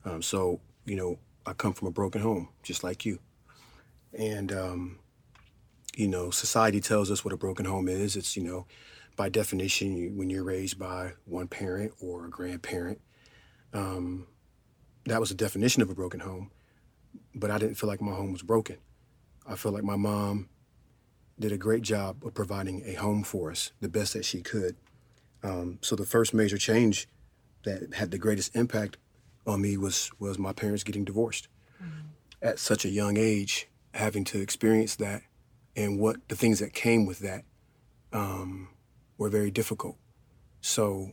Um, 0.05 0.23
so, 0.23 0.61
you 0.85 0.97
know, 0.97 1.19
I 1.47 1.53
come 1.53 1.73
from 1.73 1.89
a 1.89 1.91
broken 1.91 2.21
home, 2.21 2.49
just 2.63 2.85
like 2.85 3.05
you. 3.05 3.19
And, 4.13 4.53
um, 4.53 4.99
you 5.97 6.09
know, 6.09 6.31
society 6.31 6.81
tells 6.81 7.11
us 7.11 7.25
what 7.25 7.33
a 7.33 7.37
broken 7.37 7.67
home 7.67 7.89
is. 7.89 8.17
It's, 8.17 8.37
you 8.37 8.43
know, 8.45 8.67
by 9.17 9.29
definition, 9.29 9.97
you, 9.97 10.11
when 10.11 10.31
you're 10.31 10.45
raised 10.45 10.79
by 10.79 11.13
one 11.25 11.49
parent 11.49 11.93
or 12.01 12.27
a 12.27 12.31
grandparent, 12.31 13.01
um, 13.73 14.27
that 15.07 15.21
was 15.21 15.29
the 15.29 15.35
definition 15.35 15.83
of 15.83 15.91
a 15.91 15.95
broken 15.95 16.21
home. 16.21 16.51
But 17.35 17.51
I 17.51 17.59
didn't 17.59 17.77
feel 17.77 17.89
like 17.89 18.01
my 18.01 18.13
home 18.13 18.33
was 18.33 18.43
broken. 18.43 18.79
I 19.47 19.57
felt 19.57 19.75
like 19.75 19.85
my 19.85 19.97
mom 19.97 20.49
did 21.39 21.53
a 21.53 21.59
great 21.59 21.83
job 21.83 22.25
of 22.25 22.35
providing 22.35 22.83
a 22.87 22.95
home 22.95 23.23
for 23.25 23.51
us, 23.51 23.73
the 23.81 23.89
best 23.89 24.15
that 24.15 24.25
she 24.25 24.41
could. 24.41 24.77
Um, 25.45 25.79
so 25.83 25.95
the 25.95 26.07
first 26.07 26.35
major 26.35 26.59
change 26.59 27.07
that 27.65 27.95
had 27.95 28.11
the 28.11 28.19
greatest 28.19 28.57
impact 28.57 28.97
on 29.47 29.61
me 29.61 29.77
was 29.77 30.11
was 30.19 30.39
my 30.39 30.53
parents 30.53 30.83
getting 30.85 31.05
divorced 31.05 31.49
at 32.43 32.59
such 32.59 32.85
a 32.85 32.89
young 32.89 33.17
age, 33.17 33.69
having 33.93 34.25
to 34.25 34.41
experience 34.41 34.97
that, 34.97 35.23
and 35.77 36.01
what 36.01 36.17
the 36.29 36.37
things 36.37 36.59
that 36.61 36.73
came 36.73 37.07
with 37.07 37.21
that 37.21 37.45
um, 38.13 38.69
were 39.19 39.29
very 39.29 39.51
difficult. 39.51 39.97
So, 40.61 41.13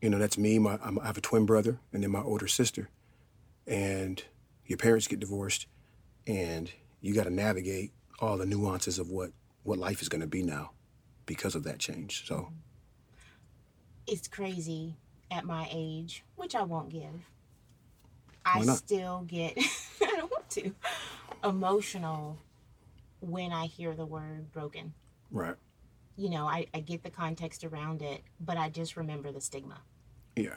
you 0.00 0.08
know, 0.08 0.18
that's 0.18 0.38
me. 0.38 0.58
My 0.58 0.78
I'm, 0.82 0.98
I 0.98 1.06
have 1.06 1.18
a 1.18 1.22
twin 1.22 1.44
brother, 1.44 1.80
and 1.92 2.02
then 2.02 2.10
my 2.10 2.22
older 2.22 2.48
sister, 2.48 2.88
and 3.66 4.22
your 4.66 4.78
parents 4.78 5.06
get 5.06 5.20
divorced, 5.20 5.66
and 6.26 6.72
you 7.02 7.14
got 7.14 7.24
to 7.24 7.30
navigate 7.30 7.92
all 8.20 8.38
the 8.38 8.46
nuances 8.46 8.98
of 8.98 9.10
what 9.10 9.30
what 9.64 9.78
life 9.78 10.00
is 10.00 10.08
going 10.08 10.22
to 10.22 10.26
be 10.26 10.42
now 10.42 10.70
because 11.26 11.54
of 11.54 11.64
that 11.64 11.78
change. 11.78 12.26
So 12.26 12.52
It's 14.06 14.28
crazy 14.28 14.96
at 15.30 15.44
my 15.44 15.68
age, 15.72 16.24
which 16.36 16.54
I 16.54 16.62
won't 16.62 16.90
give. 16.90 17.28
I 18.44 18.60
still 18.64 19.24
get, 19.26 19.56
I 20.02 20.06
don't 20.16 20.30
want 20.30 20.50
to, 20.50 20.74
emotional 21.42 22.38
when 23.20 23.52
I 23.52 23.66
hear 23.66 23.94
the 23.94 24.04
word 24.04 24.52
broken. 24.52 24.92
right, 25.30 25.56
You 26.16 26.28
know, 26.28 26.46
I, 26.46 26.66
I 26.74 26.80
get 26.80 27.02
the 27.02 27.10
context 27.10 27.64
around 27.64 28.02
it, 28.02 28.22
but 28.38 28.58
I 28.58 28.68
just 28.68 28.96
remember 28.96 29.32
the 29.32 29.40
stigma. 29.40 29.80
yeah, 30.36 30.56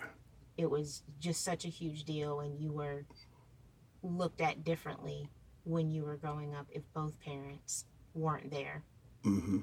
It 0.58 0.70
was 0.70 1.04
just 1.20 1.44
such 1.46 1.64
a 1.64 1.70
huge 1.70 2.04
deal, 2.04 2.42
and 2.42 2.60
you 2.60 2.74
were 2.74 3.06
looked 4.04 4.42
at 4.42 4.66
differently 4.66 5.30
when 5.64 5.90
you 5.90 6.04
were 6.04 6.18
growing 6.18 6.54
up 6.54 6.68
if 6.72 6.84
both 6.94 7.20
parents 7.22 7.86
weren't 8.14 8.52
there. 8.52 8.84
Mm 9.24 9.42
hmm 9.42 9.56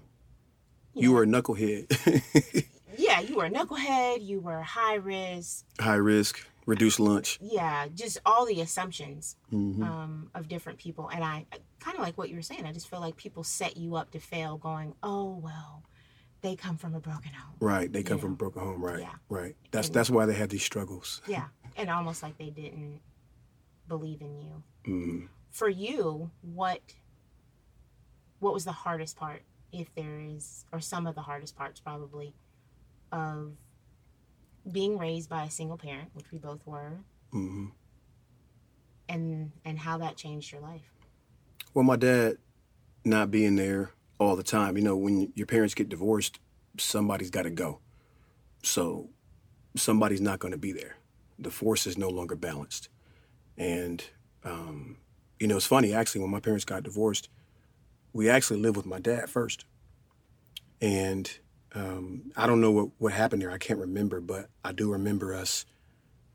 You 0.94 1.02
You 1.02 1.08
know, 1.08 1.14
were 1.14 1.22
a 1.24 1.26
knucklehead, 1.26 2.64
yeah, 2.98 3.20
you 3.20 3.36
were 3.36 3.44
a 3.46 3.50
knucklehead, 3.50 4.24
you 4.24 4.40
were 4.40 4.60
high 4.62 4.94
risk, 4.96 5.64
high 5.80 5.94
risk, 5.96 6.46
reduced 6.66 6.98
lunch. 7.00 7.38
yeah, 7.40 7.88
just 7.94 8.18
all 8.24 8.46
the 8.46 8.60
assumptions 8.60 9.36
hmm 9.50 9.82
um, 9.82 10.30
of 10.34 10.48
different 10.48 10.78
people. 10.78 11.08
And 11.08 11.22
I 11.24 11.46
kind 11.80 11.96
of 11.98 12.02
like 12.02 12.16
what 12.18 12.28
you 12.30 12.36
were 12.36 12.42
saying. 12.42 12.64
I 12.66 12.72
just 12.72 12.88
feel 12.88 13.00
like 13.00 13.16
people 13.16 13.44
set 13.44 13.76
you 13.76 13.96
up 13.96 14.10
to 14.12 14.18
fail, 14.20 14.56
going, 14.58 14.94
"Oh 15.02 15.40
well, 15.42 15.82
they 16.40 16.56
come 16.56 16.76
from 16.76 16.94
a 16.94 17.00
broken 17.00 17.32
home." 17.32 17.56
Right, 17.60 17.92
they 17.92 18.02
come 18.02 18.18
Yeah. 18.18 18.22
from 18.22 18.32
a 18.32 18.36
broken 18.36 18.62
home. 18.62 18.82
Right, 18.84 19.00
Yeah. 19.00 19.14
right. 19.28 19.56
That's 19.70 19.88
And- 19.88 19.94
that's 19.96 20.10
why 20.10 20.26
they 20.26 20.34
have 20.34 20.48
these 20.50 20.64
struggles. 20.64 21.20
Yeah, 21.28 21.48
and 21.76 21.90
almost 21.90 22.22
like 22.22 22.38
they 22.38 22.50
didn't 22.50 23.00
believe 23.88 24.20
in 24.22 24.38
you. 24.40 24.62
hmm 24.84 25.26
For 25.50 25.68
you, 25.68 26.30
what 26.42 26.80
what 28.40 28.52
was 28.54 28.64
the 28.64 28.72
hardest 28.72 29.16
part, 29.16 29.42
if 29.72 29.94
there 29.94 30.20
is, 30.20 30.64
or 30.72 30.80
some 30.80 31.06
of 31.06 31.14
the 31.14 31.22
hardest 31.22 31.56
parts 31.56 31.80
probably, 31.80 32.34
of 33.14 33.52
being 34.70 34.98
raised 34.98 35.28
by 35.28 35.44
a 35.44 35.50
single 35.50 35.78
parent, 35.78 36.10
which 36.14 36.30
we 36.32 36.38
both 36.38 36.60
were, 36.66 36.98
hmm 37.30 37.66
and 39.08 39.52
and 39.64 39.78
how 39.78 39.98
that 39.98 40.16
changed 40.16 40.52
your 40.52 40.60
life? 40.60 40.90
Well, 41.72 41.84
my 41.84 41.96
dad 41.96 42.38
not 43.04 43.30
being 43.30 43.56
there 43.56 43.92
all 44.18 44.36
the 44.36 44.42
time. 44.42 44.76
You 44.76 44.82
know, 44.82 44.96
when 44.96 45.32
your 45.34 45.46
parents 45.46 45.74
get 45.74 45.88
divorced, 45.88 46.40
somebody's 46.78 47.30
got 47.30 47.42
to 47.42 47.50
go. 47.50 47.80
So 48.62 49.10
somebody's 49.76 50.20
not 50.20 50.38
going 50.38 50.52
to 50.52 50.58
be 50.58 50.72
there. 50.72 50.96
The 51.38 51.50
force 51.50 51.86
is 51.86 51.98
no 51.98 52.08
longer 52.08 52.36
balanced. 52.36 52.88
And, 53.58 54.02
um, 54.44 54.96
you 55.38 55.46
know, 55.46 55.56
it's 55.56 55.66
funny, 55.66 55.92
actually, 55.92 56.22
when 56.22 56.30
my 56.30 56.40
parents 56.40 56.64
got 56.64 56.82
divorced, 56.82 57.28
we 58.12 58.30
actually 58.30 58.60
lived 58.60 58.76
with 58.76 58.86
my 58.86 59.00
dad 59.00 59.28
first. 59.28 59.64
And 60.80 61.30
um, 61.74 62.32
I 62.36 62.46
don't 62.46 62.60
know 62.60 62.70
what, 62.70 62.88
what 62.98 63.12
happened 63.12 63.42
there. 63.42 63.50
I 63.50 63.58
can't 63.58 63.78
remember, 63.78 64.20
but 64.20 64.48
I 64.64 64.72
do 64.72 64.92
remember 64.92 65.34
us, 65.34 65.66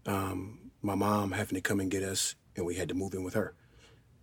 um, 0.06 0.72
my 0.82 0.96
mom 0.96 1.32
having 1.32 1.56
to 1.56 1.62
come 1.62 1.80
and 1.80 1.92
get 1.92 2.04
us, 2.04 2.36
and 2.56 2.66
we 2.66 2.76
had 2.76 2.90
to 2.90 2.96
move 2.96 3.14
in 3.14 3.24
with 3.24 3.34
her 3.34 3.54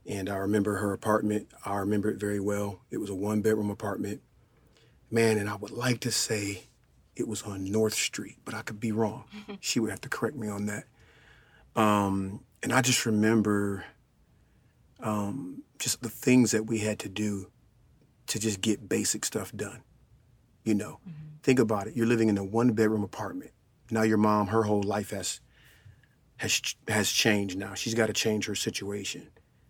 and 0.09 0.29
I 0.29 0.37
remember 0.37 0.77
her 0.77 0.93
apartment. 0.93 1.49
I 1.65 1.77
remember 1.77 2.11
it 2.11 2.21
very 2.21 2.41
well. 2.41 2.81
It 2.91 2.99
was 2.99 3.11
a 3.11 3.15
one 3.15 3.41
bedroom 3.41 3.71
apartment. 3.71 4.21
Man, 5.11 5.39
and 5.39 5.49
I 5.49 5.57
would 5.57 5.71
like 5.71 6.01
to 6.01 6.11
say 6.11 6.65
it 7.15 7.27
was 7.27 7.43
on 7.43 7.71
North 7.71 7.95
Street, 7.95 8.37
but 8.45 8.55
I 8.55 8.63
could 8.63 8.81
be 8.81 8.93
wrong. 8.93 9.25
she 9.61 9.81
would 9.81 9.91
have 9.91 10.01
to 10.03 10.09
correct 10.09 10.37
me 10.37 10.49
on 10.49 10.67
that. 10.67 10.85
Um, 11.75 12.41
and 12.63 12.73
I 12.73 12.83
just 12.83 13.07
remember 13.07 13.85
um, 15.01 15.63
just 15.79 16.03
the 16.03 16.09
things 16.09 16.53
that 16.53 16.67
we 16.67 16.79
had 16.79 16.99
to 17.01 17.09
do 17.09 17.51
to 18.29 18.39
just 18.39 18.61
get 18.61 18.89
basic 18.89 19.25
stuff 19.25 19.53
done. 19.55 19.83
You 20.67 20.75
know, 20.75 20.99
think 21.45 21.61
about 21.61 21.87
it. 21.87 21.95
You're 21.95 22.09
living 22.09 22.29
in 22.29 22.37
a 22.37 22.45
one 22.45 22.73
bedroom 22.73 23.05
apartment. 23.05 23.53
Now 23.89 24.03
your 24.03 24.19
mom, 24.19 24.49
her 24.49 24.65
whole 24.65 24.83
life 24.83 25.11
has 25.11 25.41
has 26.39 26.61
has 26.89 27.11
changed 27.11 27.57
now. 27.57 27.75
She's 27.75 27.95
got 27.95 28.09
to 28.09 28.13
change 28.13 28.47
her 28.47 28.57
situation. 28.57 29.29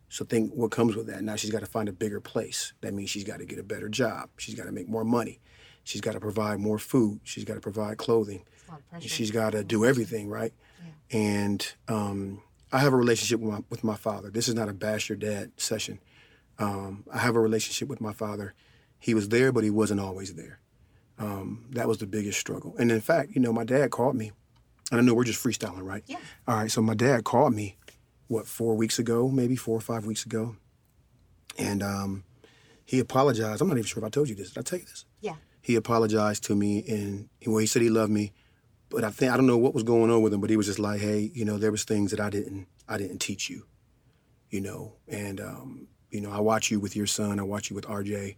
So 0.08 0.24
think 0.24 0.52
what 0.54 0.70
comes 0.70 0.96
with 0.96 1.06
that. 1.08 1.22
Now 1.22 1.36
she's 1.36 1.50
got 1.50 1.60
to 1.60 1.66
find 1.66 1.90
a 1.90 1.92
bigger 1.92 2.18
place. 2.20 2.72
That 2.80 2.94
means 2.94 3.10
she's 3.10 3.24
got 3.24 3.40
to 3.40 3.44
get 3.44 3.58
a 3.58 3.62
better 3.62 3.90
job. 3.90 4.30
She's 4.38 4.54
got 4.54 4.64
to 4.64 4.72
make 4.72 4.88
more 4.88 5.04
money. 5.04 5.38
She's 5.84 6.00
got 6.00 6.12
to 6.12 6.20
provide 6.20 6.60
more 6.60 6.78
food. 6.78 7.20
She's 7.24 7.44
got 7.44 7.54
to 7.54 7.60
provide 7.60 7.98
clothing. 7.98 8.42
It's 8.54 8.66
a 8.66 8.70
lot 8.70 8.80
of 8.80 8.88
pressure. 8.88 9.08
She's 9.08 9.30
got 9.30 9.50
to 9.50 9.62
do 9.62 9.84
everything, 9.84 10.28
right? 10.30 10.54
And 11.10 11.74
um, 11.88 12.42
I 12.72 12.78
have 12.78 12.94
a 12.94 12.96
relationship 12.96 13.40
with 13.40 13.52
my, 13.52 13.60
with 13.68 13.84
my 13.84 13.96
father. 13.96 14.30
This 14.30 14.48
is 14.48 14.54
not 14.54 14.70
a 14.70 14.72
bash 14.72 15.10
your 15.10 15.18
dad 15.18 15.52
session. 15.58 16.00
Um, 16.58 17.04
I 17.12 17.18
have 17.18 17.36
a 17.36 17.40
relationship 17.40 17.88
with 17.88 18.00
my 18.00 18.14
father. 18.14 18.54
He 18.98 19.12
was 19.12 19.28
there, 19.28 19.52
but 19.52 19.62
he 19.62 19.70
wasn't 19.70 20.00
always 20.00 20.34
there. 20.34 20.60
Um, 21.18 21.66
that 21.70 21.88
was 21.88 21.98
the 21.98 22.06
biggest 22.06 22.38
struggle. 22.38 22.74
And 22.78 22.90
in 22.92 23.00
fact, 23.00 23.32
you 23.34 23.40
know, 23.40 23.52
my 23.52 23.64
dad 23.64 23.90
called 23.90 24.16
me. 24.16 24.32
And 24.90 25.00
I 25.00 25.02
know 25.02 25.14
we're 25.14 25.24
just 25.24 25.42
freestyling, 25.42 25.82
right? 25.82 26.04
Yeah. 26.06 26.18
All 26.46 26.56
right. 26.56 26.70
So 26.70 26.80
my 26.82 26.94
dad 26.94 27.24
called 27.24 27.54
me, 27.54 27.76
what, 28.28 28.46
four 28.46 28.74
weeks 28.76 28.98
ago, 28.98 29.28
maybe 29.28 29.56
four 29.56 29.76
or 29.76 29.80
five 29.80 30.04
weeks 30.06 30.24
ago. 30.26 30.56
And 31.58 31.82
um, 31.82 32.24
he 32.84 32.98
apologized. 33.00 33.60
I'm 33.62 33.68
not 33.68 33.74
even 33.78 33.86
sure 33.86 34.02
if 34.02 34.06
I 34.06 34.10
told 34.10 34.28
you 34.28 34.34
this. 34.34 34.50
Did 34.50 34.60
I 34.60 34.62
tell 34.62 34.78
you 34.78 34.84
this? 34.84 35.04
Yeah. 35.20 35.34
he 35.62 35.74
apologized 35.74 36.44
to 36.44 36.54
me 36.54 36.84
and 36.86 37.28
well 37.46 37.58
he 37.58 37.66
said 37.66 37.82
he 37.82 37.88
loved 37.90 38.12
me 38.12 38.32
but 38.88 39.02
i 39.02 39.10
think 39.10 39.32
i 39.32 39.36
don't 39.36 39.46
know 39.48 39.58
what 39.58 39.74
was 39.74 39.82
going 39.82 40.12
on 40.12 40.22
with 40.22 40.32
him 40.32 40.40
but 40.40 40.48
he 40.50 40.56
was 40.56 40.66
just 40.66 40.78
like 40.78 41.00
hey 41.00 41.32
you 41.34 41.44
know 41.44 41.58
there 41.58 41.72
was 41.72 41.82
things 41.82 42.12
that 42.12 42.20
i 42.20 42.30
didn't 42.30 42.68
i 42.88 42.96
didn't 42.96 43.18
teach 43.18 43.50
you 43.50 43.66
you 44.50 44.60
know 44.60 44.92
and 45.08 45.40
um, 45.40 45.88
you 46.12 46.20
know 46.20 46.30
i 46.30 46.38
watch 46.38 46.70
you 46.70 46.78
with 46.78 46.94
your 46.94 47.06
son 47.08 47.40
i 47.40 47.42
watch 47.42 47.68
you 47.68 47.74
with 47.74 47.84
rj 47.86 48.36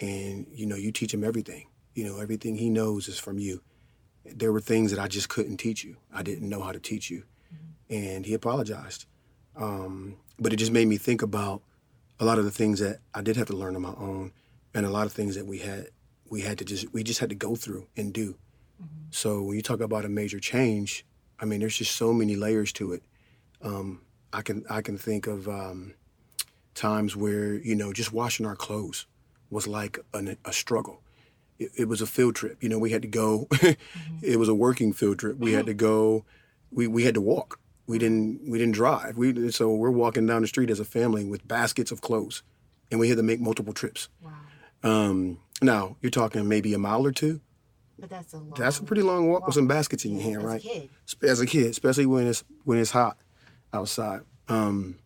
and 0.00 0.46
you 0.50 0.64
know 0.64 0.76
you 0.76 0.90
teach 0.90 1.12
him 1.12 1.22
everything 1.22 1.66
you 1.96 2.04
know 2.04 2.20
everything 2.20 2.56
he 2.56 2.70
knows 2.70 3.08
is 3.08 3.18
from 3.18 3.38
you 3.38 3.62
there 4.24 4.52
were 4.52 4.60
things 4.60 4.90
that 4.90 5.00
i 5.00 5.08
just 5.08 5.28
couldn't 5.28 5.56
teach 5.56 5.84
you 5.84 5.96
i 6.12 6.22
didn't 6.22 6.48
know 6.48 6.60
how 6.60 6.72
to 6.72 6.80
teach 6.80 7.10
you 7.10 7.24
and 7.88 8.26
he 8.26 8.34
apologized 8.34 9.06
um, 9.56 10.16
but 10.38 10.52
it 10.52 10.56
just 10.56 10.72
made 10.72 10.86
me 10.86 10.98
think 10.98 11.22
about 11.22 11.62
a 12.20 12.24
lot 12.24 12.38
of 12.38 12.44
the 12.44 12.50
things 12.50 12.78
that 12.80 12.98
i 13.14 13.20
did 13.20 13.36
have 13.36 13.46
to 13.46 13.56
learn 13.56 13.74
on 13.76 13.82
my 13.82 13.94
own 13.98 14.32
and 14.74 14.84
a 14.84 14.90
lot 14.90 15.06
of 15.06 15.12
things 15.12 15.34
that 15.34 15.46
we 15.46 15.58
had 15.58 15.88
we 16.28 16.42
had 16.42 16.58
to 16.58 16.64
just 16.64 16.92
we 16.92 17.02
just 17.02 17.20
had 17.20 17.30
to 17.30 17.34
go 17.34 17.56
through 17.56 17.86
and 17.96 18.12
do. 18.12 18.36
So 19.10 19.42
when 19.42 19.56
you 19.56 19.62
talk 19.62 19.80
about 19.80 20.04
a 20.04 20.08
major 20.08 20.38
change, 20.38 21.06
I 21.40 21.44
mean 21.44 21.60
there's 21.60 21.78
just 21.78 21.96
so 21.96 22.12
many 22.12 22.36
layers 22.36 22.72
to 22.74 22.92
it. 22.92 23.02
Um, 23.62 24.02
I 24.32 24.42
can 24.42 24.64
I 24.68 24.82
can 24.82 24.98
think 24.98 25.26
of 25.26 25.48
um, 25.48 25.94
times 26.74 27.16
where 27.16 27.54
you 27.54 27.74
know 27.74 27.92
just 27.92 28.12
washing 28.12 28.44
our 28.44 28.56
clothes 28.56 29.06
was 29.50 29.66
like 29.66 29.98
an, 30.12 30.36
a 30.44 30.52
struggle. 30.52 31.00
It, 31.58 31.70
it 31.76 31.88
was 31.88 32.00
a 32.00 32.06
field 32.06 32.34
trip. 32.34 32.62
You 32.62 32.68
know 32.68 32.78
we 32.78 32.90
had 32.90 33.02
to 33.02 33.08
go. 33.08 33.48
it 34.22 34.38
was 34.38 34.48
a 34.48 34.54
working 34.54 34.92
field 34.92 35.18
trip. 35.18 35.38
We 35.38 35.52
had 35.52 35.66
to 35.66 35.74
go. 35.74 36.24
We 36.70 36.86
we 36.86 37.04
had 37.04 37.14
to 37.14 37.20
walk. 37.20 37.60
We 37.86 37.98
didn't 37.98 38.48
we 38.48 38.58
didn't 38.58 38.74
drive. 38.74 39.16
We 39.16 39.50
so 39.50 39.74
we're 39.74 39.90
walking 39.90 40.26
down 40.26 40.42
the 40.42 40.48
street 40.48 40.70
as 40.70 40.80
a 40.80 40.84
family 40.84 41.24
with 41.24 41.46
baskets 41.46 41.90
of 41.90 42.00
clothes, 42.00 42.42
and 42.90 42.98
we 43.00 43.08
had 43.08 43.16
to 43.16 43.22
make 43.22 43.40
multiple 43.40 43.72
trips. 43.72 44.08
Wow. 44.22 44.32
Um, 44.82 45.38
now 45.62 45.96
you're 46.00 46.10
talking 46.10 46.48
maybe 46.48 46.74
a 46.74 46.78
mile 46.78 47.06
or 47.06 47.12
two. 47.12 47.40
But 47.98 48.10
that's 48.10 48.34
a 48.34 48.38
long. 48.38 48.54
That's 48.56 48.78
a 48.78 48.82
pretty 48.82 49.02
long 49.02 49.28
walk 49.28 49.46
with 49.46 49.54
some 49.54 49.68
baskets 49.68 50.04
in 50.04 50.14
your 50.14 50.22
hand, 50.22 50.36
as 50.38 50.42
a 50.42 50.46
right? 50.46 50.62
kid. 50.62 50.90
As 51.22 51.40
a 51.40 51.46
kid, 51.46 51.66
especially 51.70 52.06
when 52.06 52.26
it's 52.26 52.44
when 52.64 52.78
it's 52.78 52.90
hot 52.90 53.16
outside. 53.72 54.20
Um, 54.48 54.98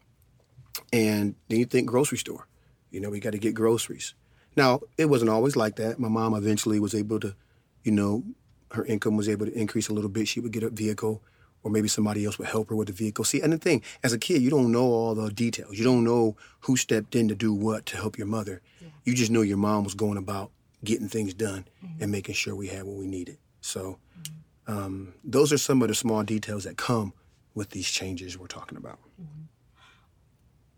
and 0.93 1.35
then 1.49 1.59
you 1.59 1.67
think 1.67 1.89
grocery 1.89 2.19
store. 2.19 2.47
You 2.91 3.01
know, 3.01 3.11
we 3.11 3.21
got 3.21 3.33
to 3.33 3.39
get 3.39 3.55
groceries. 3.55 4.15
Now 4.57 4.81
it 4.99 5.07
wasn't 5.07 5.31
always 5.31 5.57
like 5.57 5.77
that. 5.77 5.99
My 5.99 6.09
mom 6.09 6.35
eventually 6.35 6.81
was 6.81 6.95
able 6.95 7.21
to, 7.21 7.35
you 7.83 7.93
know, 7.93 8.25
her 8.73 8.85
income 8.85 9.17
was 9.17 9.29
able 9.29 9.47
to 9.47 9.53
increase 9.53 9.89
a 9.89 9.95
little 9.95 10.11
bit. 10.11 10.29
She 10.29 10.41
would 10.41 10.53
get 10.53 10.63
a 10.63 10.71
vehicle, 10.71 11.23
or 11.63 11.71
maybe 11.71 11.89
somebody 11.89 12.25
else 12.25 12.39
would 12.39 12.49
help 12.49 12.71
her 12.71 12.77
with 12.77 12.89
the 12.89 12.95
vehicle. 12.95 13.25
See, 13.25 13.41
and 13.41 13.53
the 13.53 13.59
thing, 13.59 13.83
as 14.03 14.13
a 14.13 14.19
kid, 14.19 14.43
you 14.43 14.51
don't 14.51 14.71
know 14.71 14.87
all 14.87 15.15
the 15.15 15.31
details. 15.31 15.77
You 15.77 15.85
don't 15.85 16.05
know 16.05 16.37
who 16.61 16.77
stepped 16.77 17.15
in 17.15 17.29
to 17.29 17.35
do 17.35 17.53
what 17.53 17.87
to 17.87 17.97
help 17.97 18.17
your 18.17 18.27
mother. 18.27 18.63
You 19.05 19.15
just 19.15 19.31
know 19.31 19.41
your 19.41 19.57
mom 19.57 19.85
was 19.85 19.95
going 19.95 20.19
about 20.19 20.51
getting 20.85 21.09
things 21.09 21.35
done 21.35 21.67
mm-hmm. 21.85 22.03
and 22.03 22.13
making 22.13 22.35
sure 22.35 22.55
we 22.55 22.69
had 22.69 22.85
what 22.85 22.97
we 22.97 23.07
needed. 23.07 23.39
So 23.61 23.99
mm-hmm. 24.21 24.73
um, 24.73 25.15
those 25.25 25.53
are 25.53 25.59
some 25.59 25.83
of 25.83 25.89
the 25.89 25.95
small 25.95 26.23
details 26.23 26.65
that 26.65 26.77
come 26.77 27.13
with 27.55 27.71
these 27.71 27.91
changes 27.91 28.39
we're 28.39 28.47
talking 28.47 28.79
about. 28.79 28.99
Mm-hmm. 29.21 29.45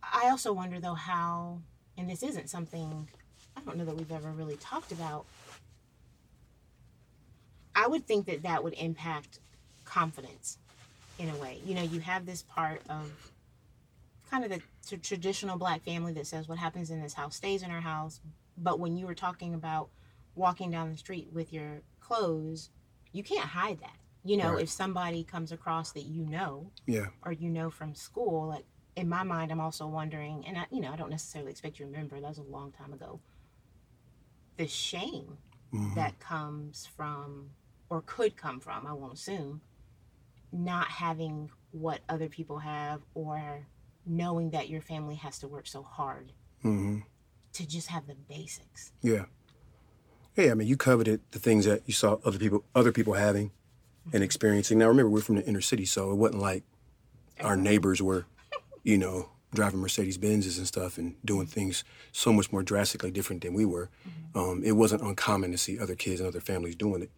I 0.03 0.31
also 0.31 0.53
wonder 0.53 0.81
though 0.81 0.95
how, 0.95 1.61
and 1.97 2.09
this 2.09 2.23
isn't 2.23 2.49
something 2.49 3.09
I 3.57 3.61
don't 3.61 3.77
know 3.79 3.85
that 3.85 3.97
we've 3.97 4.11
ever 4.13 4.31
really 4.31 4.57
talked 4.57 4.93
about. 4.93 5.25
I 7.75 7.87
would 7.87 8.07
think 8.07 8.27
that 8.27 8.43
that 8.43 8.63
would 8.63 8.75
impact 8.75 9.41
confidence 9.85 10.59
in 11.19 11.29
a 11.31 11.37
way. 11.37 11.61
You 11.65 11.75
know, 11.75 11.83
you 11.83 12.01
have 12.01 12.27
this 12.27 12.43
part 12.43 12.83
of 12.89 13.11
kind 14.31 14.45
of 14.45 14.51
the 14.51 14.61
t- 14.87 14.97
traditional 14.99 15.57
black 15.59 15.83
family 15.83 16.13
that 16.15 16.27
says 16.27 16.49
what 16.49 16.59
happens 16.59 16.91
in 16.91 17.01
this 17.01 17.15
house 17.15 17.37
stays 17.37 17.63
in 17.63 17.71
our 17.71 17.81
house. 17.81 18.21
But 18.59 18.79
when 18.79 18.97
you 18.97 19.07
were 19.07 19.15
talking 19.15 19.55
about 19.55 19.89
walking 20.35 20.71
down 20.71 20.91
the 20.91 20.97
street 20.97 21.29
with 21.33 21.53
your 21.53 21.81
clothes, 22.01 22.71
you 23.13 23.23
can't 23.23 23.47
hide 23.47 23.81
that. 23.81 23.97
You 24.25 24.37
know, 24.37 24.53
Right. 24.55 24.63
if 24.63 24.71
somebody 24.71 25.25
comes 25.25 25.51
across 25.53 25.93
that 25.93 26.05
you 26.05 26.25
know, 26.25 26.71
Yeah. 26.87 27.07
or 27.25 27.33
you 27.33 27.51
know 27.51 27.71
from 27.71 27.95
school, 27.95 28.49
like 28.49 28.65
in 28.97 29.09
my 29.09 29.23
mind, 29.23 29.51
I'm 29.51 29.61
also 29.61 29.87
wondering, 29.87 30.47
and 30.47 30.59
I, 30.59 30.67
you 30.71 30.81
know, 30.81 30.93
I 30.93 30.97
don't 30.97 31.11
necessarily 31.11 31.51
expect 31.51 31.79
you 31.79 31.87
to 31.87 31.91
remember, 31.91 32.21
that 32.21 32.29
was 32.29 32.39
a 32.39 32.43
long 32.43 32.73
time 32.73 32.93
ago. 32.93 33.21
The 34.57 34.69
shame 34.69 35.39
Mhm. 35.73 35.95
that 35.95 36.19
comes 36.21 36.87
from, 36.87 37.51
or 37.89 38.03
could 38.03 38.37
come 38.37 38.61
from, 38.61 38.87
I 38.87 38.93
won't 38.93 39.15
assume, 39.15 39.63
not 40.53 40.89
having 40.89 41.51
what 41.71 42.03
other 42.09 42.29
people 42.29 42.59
have, 42.59 43.03
or 43.15 43.67
knowing 44.05 44.51
that 44.51 44.69
your 44.69 44.83
family 44.83 45.15
has 45.15 45.39
to 45.39 45.49
work 45.49 45.67
so 45.67 45.83
hard 45.83 46.33
hmm 46.61 47.01
to 47.53 47.67
just 47.67 47.89
have 47.89 48.07
the 48.07 48.15
basics. 48.15 48.93
Yeah. 49.03 49.27
Yeah, 50.37 50.53
I 50.53 50.55
mean, 50.55 50.67
you 50.69 50.77
coveted 50.77 51.21
the 51.33 51.39
things 51.39 51.67
that 51.67 51.83
you 51.87 51.93
saw 51.93 52.19
other 52.25 52.39
people 52.39 52.65
other 52.75 52.93
people 52.93 53.13
having 53.15 53.51
and 54.13 54.23
experiencing. 54.25 54.79
Now, 54.79 54.89
remember, 54.89 55.11
we're 55.11 55.21
from 55.21 55.37
the 55.37 55.47
inner 55.47 55.61
city, 55.61 55.85
so 55.85 56.11
it 56.11 56.15
wasn't 56.17 56.41
like 56.41 56.65
our 57.41 57.57
neighbors 57.57 58.01
were, 58.03 58.27
you 58.83 58.97
know, 58.99 59.29
driving 59.55 59.81
Mercedes 59.81 60.19
Benzes 60.19 60.59
and 60.59 60.67
stuff 60.67 60.99
and 60.99 61.15
doing 61.25 61.47
things 61.47 61.85
so 62.11 62.33
much 62.33 62.53
more 62.53 62.63
drastically 62.63 63.11
different 63.11 63.43
than 63.43 63.55
we 63.55 63.65
were. 63.65 63.91
Um, 64.35 64.63
it 64.65 64.73
wasn't 64.73 65.03
uncommon 65.03 65.53
to 65.53 65.59
see 65.59 65.79
other 65.79 65.95
kids 65.95 66.21
and 66.21 66.29
other 66.29 66.41
families 66.41 66.75
doing 66.75 67.03
it. 67.03 67.11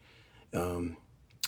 Um, 0.57 0.97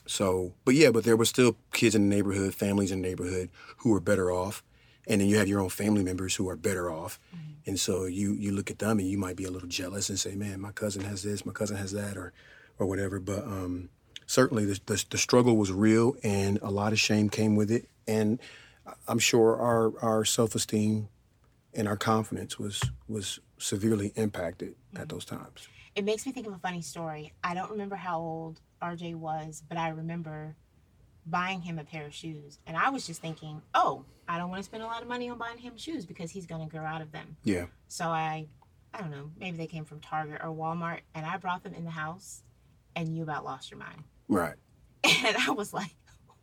so, 0.07 0.55
but 0.65 0.75
yeah, 0.75 0.91
but 0.91 1.05
there 1.05 1.17
were 1.17 1.25
still 1.25 1.57
kids 1.73 1.95
in 1.95 2.09
the 2.09 2.15
neighborhood, 2.15 2.55
families 2.55 2.93
in 2.93 3.03
the 3.03 3.09
neighborhood 3.09 3.51
who 3.79 3.91
were 3.91 4.01
better 4.01 4.31
off, 4.31 4.63
and 5.09 5.21
then 5.21 5.29
you 5.29 5.39
have 5.39 5.49
your 5.49 5.61
own 5.61 5.69
family 5.69 6.03
members 6.03 6.37
who 6.37 6.49
are 6.49 6.57
better 6.57 6.91
off, 6.91 7.19
and 7.67 7.79
so 7.79 8.05
you 8.05 8.33
you 8.35 8.53
look 8.53 8.71
at 8.71 8.79
them 8.79 8.99
and 8.99 9.09
you 9.09 9.19
might 9.19 9.37
be 9.37 9.45
a 9.45 9.51
little 9.51 9.69
jealous 9.69 10.09
and 10.09 10.19
say, 10.19 10.35
"Man, 10.35 10.61
my 10.61 10.73
cousin 10.73 11.03
has 11.03 11.23
this, 11.23 11.45
my 11.45 11.53
cousin 11.53 11.77
has 11.77 11.93
that," 11.93 12.17
or 12.17 12.33
or 12.79 12.87
whatever. 12.87 13.19
But 13.19 13.45
um, 13.45 13.89
certainly 14.27 14.65
the, 14.65 14.81
the 14.87 15.05
the 15.11 15.19
struggle 15.19 15.57
was 15.57 15.73
real, 15.73 16.17
and 16.23 16.59
a 16.63 16.71
lot 16.71 16.93
of 16.93 17.01
shame 17.01 17.29
came 17.29 17.57
with 17.57 17.71
it, 17.71 17.89
and 18.07 18.39
I'm 19.09 19.19
sure 19.19 19.57
our 19.61 19.93
our 20.03 20.25
self 20.25 20.55
esteem 20.55 21.09
and 21.75 21.89
our 21.89 21.97
confidence 21.97 22.59
was 22.59 22.83
was 23.09 23.41
severely 23.59 24.13
impacted 24.17 24.75
at 24.95 25.01
mm-hmm. 25.01 25.09
those 25.09 25.25
times. 25.25 25.69
It 25.95 26.05
makes 26.05 26.27
me 26.27 26.33
think 26.33 26.47
of 26.47 26.53
a 26.53 26.59
funny 26.59 26.83
story. 26.83 27.33
I 27.43 27.55
don't 27.55 27.71
remember 27.71 27.97
how 27.97 28.21
old 28.21 28.61
RJ 28.83 29.15
was, 29.15 29.63
but 29.67 29.79
I 29.79 29.89
remember 29.89 30.57
buying 31.27 31.61
him 31.61 31.79
a 31.79 31.85
pair 31.85 32.07
of 32.07 32.15
shoes. 32.15 32.59
And 32.67 32.77
I 32.77 32.91
was 32.91 33.07
just 33.07 33.21
thinking, 33.21 33.61
oh, 33.75 34.05
I 34.29 34.39
don't 34.39 34.51
want 34.51 34.61
to 34.61 34.65
spend 34.65 34.83
a 34.83 34.87
lot 34.87 35.03
of 35.03 35.09
money 35.09 35.29
on 35.29 35.39
buying 35.39 35.59
him 35.59 35.77
shoes 35.77 36.07
because 36.07 36.31
he's 36.31 36.47
going 36.47 36.67
to 36.67 36.71
grow 36.71 36.85
out 36.85 37.03
of 37.03 37.13
them. 37.13 37.37
Yeah, 37.43 37.67
So 37.89 38.07
I, 38.07 38.47
I 38.95 39.01
don't 39.01 39.11
know, 39.11 39.31
maybe 39.39 39.57
they 39.57 39.67
came 39.67 39.85
from 39.85 40.01
Target 40.01 40.41
or 40.43 40.51
Walmart, 40.51 41.01
and 41.15 41.27
I 41.27 41.37
brought 41.37 41.63
them 41.63 41.75
in 41.75 41.85
the 41.85 41.91
house, 41.91 42.43
and 42.95 43.15
you 43.15 43.23
about 43.23 43.45
lost 43.45 43.71
your 43.71 43.79
mind. 43.79 44.05
right. 44.29 44.55
And 45.05 45.37
I 45.37 45.53
was 45.53 45.73
like, 45.73 45.95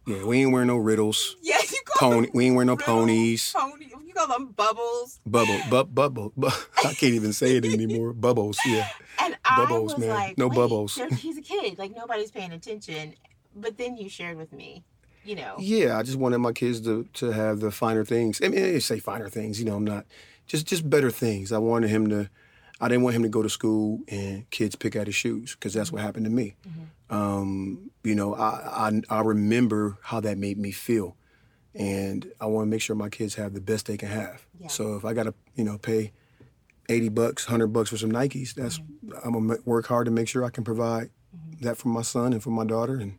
Yeah, 0.06 0.26
we 0.26 0.42
ain't 0.42 0.52
wearing 0.52 0.68
no 0.68 0.78
riddles. 0.78 1.36
yeah, 1.42 1.60
you 1.62 1.80
call 1.86 2.12
Pony, 2.12 2.26
them 2.28 2.32
we 2.36 2.46
ain't 2.46 2.56
wearing 2.56 2.68
no 2.68 2.74
riddles, 2.76 2.86
ponies. 2.88 3.54
Pony, 3.56 3.86
you 4.06 4.14
call 4.14 4.28
them 4.28 4.48
bubbles. 4.48 5.20
Bubble, 5.26 5.60
bu- 5.70 5.86
bubble, 5.86 6.34
bu- 6.36 6.48
I 6.84 6.94
can't 6.94 7.14
even 7.14 7.34
say 7.34 7.56
it 7.58 7.66
anymore. 7.66 8.14
Bubbles, 8.28 8.60
yeah. 8.66 8.88
And 9.22 9.38
I 9.46 9.58
Bubbles, 9.66 9.94
was 9.94 10.00
man. 10.00 10.10
like, 10.10 10.38
No 10.38 10.50
bubbles. 10.50 11.00
He's 11.18 11.38
a 11.38 11.42
kid. 11.42 11.78
Like 11.80 11.96
nobody's 11.96 12.32
paying 12.32 12.52
attention. 12.52 13.14
But 13.56 13.78
then 13.78 13.98
you 13.98 14.10
shared 14.10 14.38
with 14.38 14.52
me, 14.52 14.84
you 15.24 15.36
know, 15.36 15.56
Yeah, 15.60 15.98
I 15.98 16.04
just 16.04 16.18
wanted 16.18 16.40
my 16.40 16.52
kids 16.52 16.82
to 16.82 17.08
to 17.14 17.32
have 17.32 17.60
the 17.60 17.72
finer 17.72 18.04
things. 18.04 18.42
I 18.44 18.50
mean, 18.50 18.64
I 18.76 18.80
say 18.80 19.00
finer 19.00 19.30
things, 19.30 19.60
you 19.60 19.66
know, 19.66 19.76
I'm 19.76 19.86
not 19.86 20.06
just 20.48 20.66
just 20.68 20.90
better 20.90 21.12
things. 21.12 21.52
I 21.52 21.60
wanted 21.60 21.90
him 21.90 22.10
to. 22.10 22.30
I 22.84 22.90
didn't 22.90 23.04
want 23.04 23.16
him 23.16 23.24
to 23.24 23.30
go 23.30 23.42
to 23.42 23.50
school 23.50 24.02
and 24.10 24.50
kids 24.50 24.76
pick 24.76 24.98
at 24.98 25.08
his 25.08 25.16
shoes 25.16 25.56
because 25.56 25.74
that's 25.74 25.90
what 25.90 26.00
mm-hmm. 26.00 26.06
happened 26.06 26.26
to 26.26 26.32
me. 26.32 26.56
Mm-hmm. 26.68 27.16
Um, 27.16 27.92
you 28.04 28.14
know, 28.14 28.36
I, 28.36 28.90
I 28.90 29.02
I 29.10 29.22
remember 29.22 29.98
how 30.02 30.20
that 30.20 30.38
made 30.38 30.58
me 30.58 30.72
feel, 30.72 31.16
and 31.74 32.30
I 32.42 32.46
want 32.48 32.68
to 32.68 32.70
make 32.70 32.82
sure 32.82 32.96
my 32.96 33.08
kids 33.10 33.36
have 33.36 33.54
the 33.54 33.62
best 33.62 33.86
they 33.86 33.96
can 33.96 34.10
have. 34.10 34.46
Yeah. 34.60 34.68
So 34.68 34.98
if 34.98 35.06
I 35.06 35.14
got 35.14 35.24
to, 35.24 35.34
you 35.56 35.64
know, 35.64 35.78
pay 35.78 36.12
eighty 36.90 37.08
bucks, 37.08 37.46
hundred 37.46 37.68
bucks 37.68 37.90
for 37.90 37.98
some 37.98 38.12
Nikes, 38.12 38.54
that's 38.54 38.80
mm-hmm. 38.80 39.18
I'm 39.24 39.48
gonna 39.48 39.62
work 39.64 39.88
hard 39.88 40.06
to 40.06 40.12
make 40.12 40.28
sure 40.28 40.44
I 40.44 40.50
can 40.50 40.66
provide 40.66 41.10
that 41.62 41.78
for 41.78 41.88
my 41.88 42.02
son 42.02 42.34
and 42.34 42.44
for 42.44 42.50
my 42.50 42.66
daughter, 42.66 42.96
and 42.96 43.18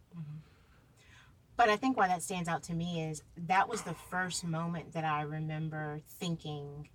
But 1.56 1.70
I 1.70 1.76
think 1.76 1.96
why 1.96 2.08
that 2.08 2.22
stands 2.22 2.48
out 2.48 2.62
to 2.64 2.74
me 2.74 3.02
is 3.02 3.22
that 3.46 3.68
was 3.68 3.82
the 3.82 3.94
first 4.10 4.44
moment 4.44 4.92
that 4.92 5.04
I 5.04 5.22
remember 5.22 6.02
thinking, 6.18 6.88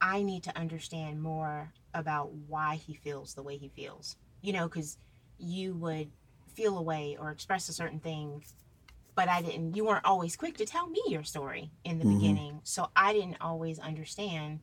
I 0.00 0.22
need 0.22 0.42
to 0.44 0.56
understand 0.58 1.22
more 1.22 1.72
about 1.94 2.32
why 2.32 2.76
he 2.76 2.94
feels 2.94 3.34
the 3.34 3.42
way 3.42 3.56
he 3.56 3.68
feels. 3.68 4.16
You 4.42 4.52
know, 4.52 4.68
because 4.68 4.98
you 5.38 5.74
would 5.74 6.10
feel 6.54 6.76
a 6.78 6.82
way 6.82 7.16
or 7.18 7.30
express 7.30 7.68
a 7.68 7.72
certain 7.72 8.00
thing, 8.00 8.44
but 9.14 9.28
I 9.28 9.42
didn't, 9.42 9.74
you 9.76 9.84
weren't 9.84 10.04
always 10.04 10.36
quick 10.36 10.56
to 10.58 10.66
tell 10.66 10.88
me 10.88 11.02
your 11.06 11.24
story 11.24 11.70
in 11.84 11.98
the 11.98 12.04
Mhm. 12.04 12.16
beginning. 12.16 12.60
So 12.64 12.90
I 12.96 13.12
didn't 13.12 13.40
always 13.40 13.78
understand 13.78 14.60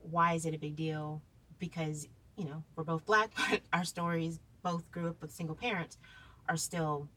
why 0.00 0.34
is 0.34 0.46
it 0.46 0.54
a 0.54 0.58
big 0.58 0.76
deal? 0.76 1.22
Because, 1.58 2.08
you 2.36 2.44
know, 2.44 2.64
we're 2.76 2.84
both 2.84 3.04
black, 3.04 3.30
but 3.50 3.62
our 3.72 3.84
stories 3.84 4.40
both 4.62 4.90
grew 4.90 5.08
up 5.08 5.20
with 5.22 5.32
single 5.32 5.56
parents 5.56 5.98
are 6.48 6.56
still 6.56 7.08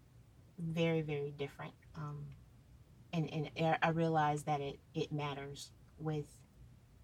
very 0.60 1.02
very 1.02 1.32
different 1.32 1.74
um, 1.96 2.26
and 3.14 3.32
and 3.34 3.50
I- 3.60 3.78
i 3.82 3.90
realize 3.90 4.44
that 4.44 4.62
it 4.62 4.80
it 4.94 5.12
matters 5.12 5.72
with 5.98 6.26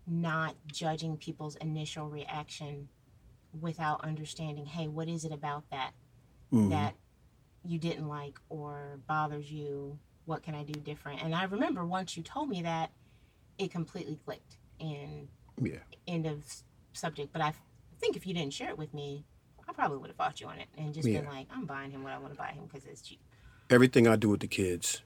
not 0.07 0.55
judging 0.67 1.17
people's 1.17 1.55
initial 1.57 2.07
reaction 2.09 2.87
without 3.59 4.03
understanding 4.03 4.65
hey 4.65 4.87
what 4.87 5.07
is 5.07 5.25
it 5.25 5.31
about 5.31 5.69
that 5.71 5.91
Mhm. 6.51 6.69
that 6.69 6.95
you 7.65 7.77
didn't 7.79 8.07
like 8.07 8.39
or 8.49 8.99
bothers 9.07 9.51
you 9.51 9.99
what 10.25 10.43
can 10.43 10.55
i 10.55 10.63
do 10.63 10.73
different 10.79 11.21
and 11.23 11.35
i 11.35 11.43
remember 11.43 11.85
once 11.85 12.15
you 12.15 12.23
told 12.23 12.47
me 12.49 12.61
that 12.61 12.91
it 13.57 13.71
completely 13.71 14.15
clicked 14.23 14.57
and 14.79 15.27
yeah. 15.61 15.79
end 16.07 16.25
of 16.25 16.43
subject 16.93 17.33
but 17.33 17.41
I 17.41 17.53
think 17.99 18.15
if 18.15 18.25
you 18.27 18.33
didn't 18.33 18.53
share 18.53 18.69
it 18.69 18.77
with 18.77 18.93
me 18.93 19.25
i 19.67 19.73
probably 19.73 19.97
would 19.97 20.07
have 20.09 20.15
fought 20.17 20.39
you 20.39 20.47
on 20.47 20.59
it 20.59 20.67
and 20.77 20.93
just 20.93 21.05
been 21.05 21.25
like 21.25 21.47
i'm 21.51 21.65
buying 21.65 21.89
him 21.91 22.03
what 22.03 22.13
i 22.13 22.17
want 22.19 22.31
to 22.31 22.37
buy 22.37 22.49
him 22.49 22.65
because 22.65 22.85
it's 22.85 23.01
cheap 23.01 23.19
everything 23.69 24.07
I 24.07 24.15
do 24.15 24.29
with 24.29 24.39
the 24.39 24.47
kids 24.47 25.01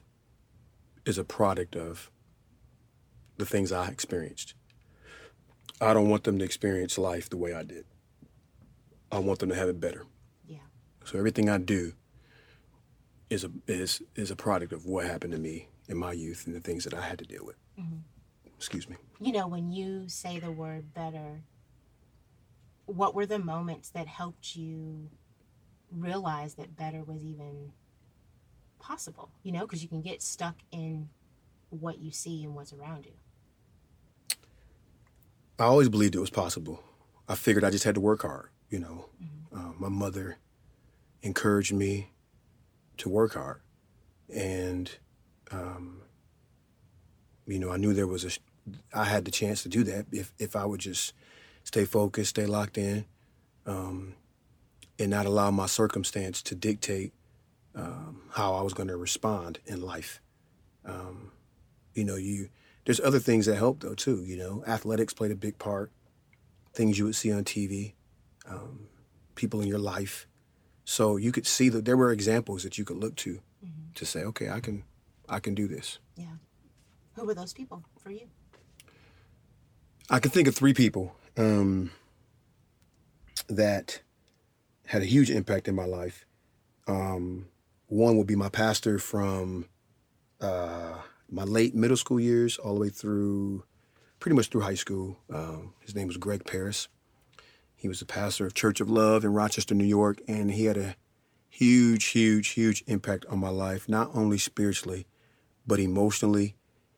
is 1.04 1.18
a 1.18 1.24
product 1.24 1.74
of 1.74 2.10
the 3.38 3.44
things 3.46 3.72
I 3.72 3.88
experienced. 3.88 4.54
I 5.82 5.92
don't 5.94 6.08
want 6.08 6.24
them 6.24 6.38
to 6.38 6.44
experience 6.44 6.96
life 6.96 7.28
the 7.28 7.36
way 7.36 7.52
I 7.52 7.62
did. 7.64 7.84
I 9.10 9.18
want 9.18 9.40
them 9.40 9.48
to 9.48 9.54
have 9.54 9.68
it 9.68 9.80
better. 9.80 10.06
yeah 10.46 10.58
So 11.04 11.18
everything 11.18 11.48
I 11.48 11.58
do 11.58 11.92
is 13.28 13.44
a 13.44 13.50
is 13.66 14.02
is 14.14 14.30
a 14.30 14.36
product 14.36 14.72
of 14.72 14.86
what 14.86 15.04
happened 15.06 15.32
to 15.32 15.38
me 15.38 15.68
in 15.88 15.96
my 15.96 16.12
youth 16.12 16.46
and 16.46 16.54
the 16.54 16.60
things 16.60 16.84
that 16.84 16.94
I 16.94 17.00
had 17.00 17.18
to 17.18 17.24
deal 17.24 17.44
with. 17.44 17.56
Mhm. 17.78 18.00
Excuse 18.56 18.88
me. 18.88 18.96
you 19.20 19.32
know, 19.32 19.46
when 19.48 19.70
you 19.72 20.08
say 20.08 20.38
the 20.40 20.50
word 20.52 20.94
better, 20.94 21.42
what 22.86 23.14
were 23.14 23.26
the 23.26 23.38
moments 23.38 23.90
that 23.90 24.06
helped 24.06 24.56
you 24.56 25.10
realize 25.90 26.54
that 26.54 26.76
better 26.76 27.02
was 27.04 27.24
even 27.24 27.72
possible? 28.78 29.30
You 29.42 29.52
know, 29.52 29.60
because 29.66 29.82
you 29.82 29.88
can 29.88 30.02
get 30.02 30.22
stuck 30.22 30.56
in 30.70 31.08
what 31.70 31.98
you 31.98 32.10
see 32.10 32.44
and 32.44 32.54
what's 32.54 32.72
around 32.72 33.06
you. 33.06 33.12
I 35.62 35.66
always 35.66 35.88
believed 35.88 36.16
it 36.16 36.18
was 36.18 36.28
possible. 36.28 36.82
I 37.28 37.36
figured 37.36 37.62
I 37.62 37.70
just 37.70 37.84
had 37.84 37.94
to 37.94 38.00
work 38.00 38.22
hard. 38.22 38.48
You 38.68 38.80
know, 38.80 39.06
uh, 39.54 39.70
my 39.78 39.88
mother 39.88 40.38
encouraged 41.22 41.72
me 41.72 42.10
to 42.96 43.08
work 43.08 43.34
hard, 43.34 43.60
and 44.34 44.90
um, 45.52 46.02
you 47.46 47.60
know, 47.60 47.70
I 47.70 47.76
knew 47.76 47.92
there 47.94 48.08
was 48.08 48.24
a, 48.24 48.30
I 48.92 49.04
had 49.04 49.24
the 49.24 49.30
chance 49.30 49.62
to 49.62 49.68
do 49.68 49.84
that 49.84 50.06
if 50.10 50.32
if 50.36 50.56
I 50.56 50.64
would 50.64 50.80
just 50.80 51.12
stay 51.62 51.84
focused, 51.84 52.30
stay 52.30 52.46
locked 52.46 52.76
in, 52.76 53.04
um, 53.64 54.16
and 54.98 55.12
not 55.12 55.26
allow 55.26 55.52
my 55.52 55.66
circumstance 55.66 56.42
to 56.42 56.56
dictate 56.56 57.12
um, 57.76 58.22
how 58.32 58.54
I 58.54 58.62
was 58.62 58.74
going 58.74 58.88
to 58.88 58.96
respond 58.96 59.60
in 59.64 59.80
life. 59.80 60.20
Um, 60.84 61.30
you 61.94 62.02
know, 62.02 62.16
you 62.16 62.48
there's 62.84 63.00
other 63.00 63.18
things 63.18 63.46
that 63.46 63.56
help 63.56 63.80
though 63.80 63.94
too. 63.94 64.22
You 64.24 64.36
know, 64.36 64.64
athletics 64.66 65.12
played 65.12 65.30
a 65.30 65.36
big 65.36 65.58
part. 65.58 65.90
Things 66.74 66.98
you 66.98 67.04
would 67.04 67.16
see 67.16 67.30
on 67.32 67.44
TV, 67.44 67.92
um, 68.48 68.88
people 69.34 69.60
in 69.60 69.68
your 69.68 69.78
life. 69.78 70.26
So 70.84 71.16
you 71.16 71.32
could 71.32 71.46
see 71.46 71.68
that 71.68 71.84
there 71.84 71.96
were 71.96 72.10
examples 72.10 72.62
that 72.62 72.78
you 72.78 72.84
could 72.84 72.96
look 72.96 73.14
to 73.16 73.40
to 73.94 74.06
say, 74.06 74.22
okay, 74.24 74.48
I 74.48 74.60
can, 74.60 74.84
I 75.28 75.40
can 75.40 75.54
do 75.54 75.68
this. 75.68 75.98
Yeah. 76.16 76.36
Who 77.14 77.24
were 77.26 77.34
those 77.34 77.52
people 77.52 77.84
for 77.98 78.10
you? 78.10 78.28
I 80.10 80.18
can 80.18 80.30
think 80.30 80.48
of 80.48 80.54
three 80.54 80.74
people 80.74 81.14
um, 81.36 81.90
that 83.48 84.00
had 84.86 85.02
a 85.02 85.06
huge 85.06 85.30
impact 85.30 85.68
in 85.68 85.74
my 85.74 85.84
life. 85.84 86.26
Um, 86.86 87.48
one 87.86 88.16
would 88.16 88.26
be 88.26 88.36
my 88.36 88.48
pastor 88.48 88.98
from 88.98 89.66
uh, 90.40 90.94
my 91.32 91.44
late 91.44 91.74
middle 91.74 91.96
school 91.96 92.20
years 92.20 92.58
all 92.58 92.74
the 92.74 92.80
way 92.80 92.90
through, 92.90 93.64
pretty 94.20 94.36
much 94.36 94.48
through 94.48 94.60
high 94.60 94.74
school. 94.74 95.18
Um, 95.32 95.74
his 95.80 95.94
name 95.94 96.06
was 96.06 96.18
Greg 96.18 96.44
Paris. 96.44 96.88
He 97.74 97.88
was 97.88 97.98
the 97.98 98.06
pastor 98.06 98.46
of 98.46 98.54
Church 98.54 98.80
of 98.80 98.88
Love 98.88 99.24
in 99.24 99.32
Rochester, 99.32 99.74
New 99.74 99.84
York, 99.84 100.20
and 100.28 100.52
he 100.52 100.66
had 100.66 100.76
a 100.76 100.94
huge, 101.48 102.06
huge, 102.06 102.50
huge 102.50 102.84
impact 102.86 103.26
on 103.28 103.38
my 103.38 103.48
life, 103.48 103.88
not 103.88 104.10
only 104.14 104.38
spiritually, 104.38 105.06
but 105.66 105.80
emotionally. 105.80 106.54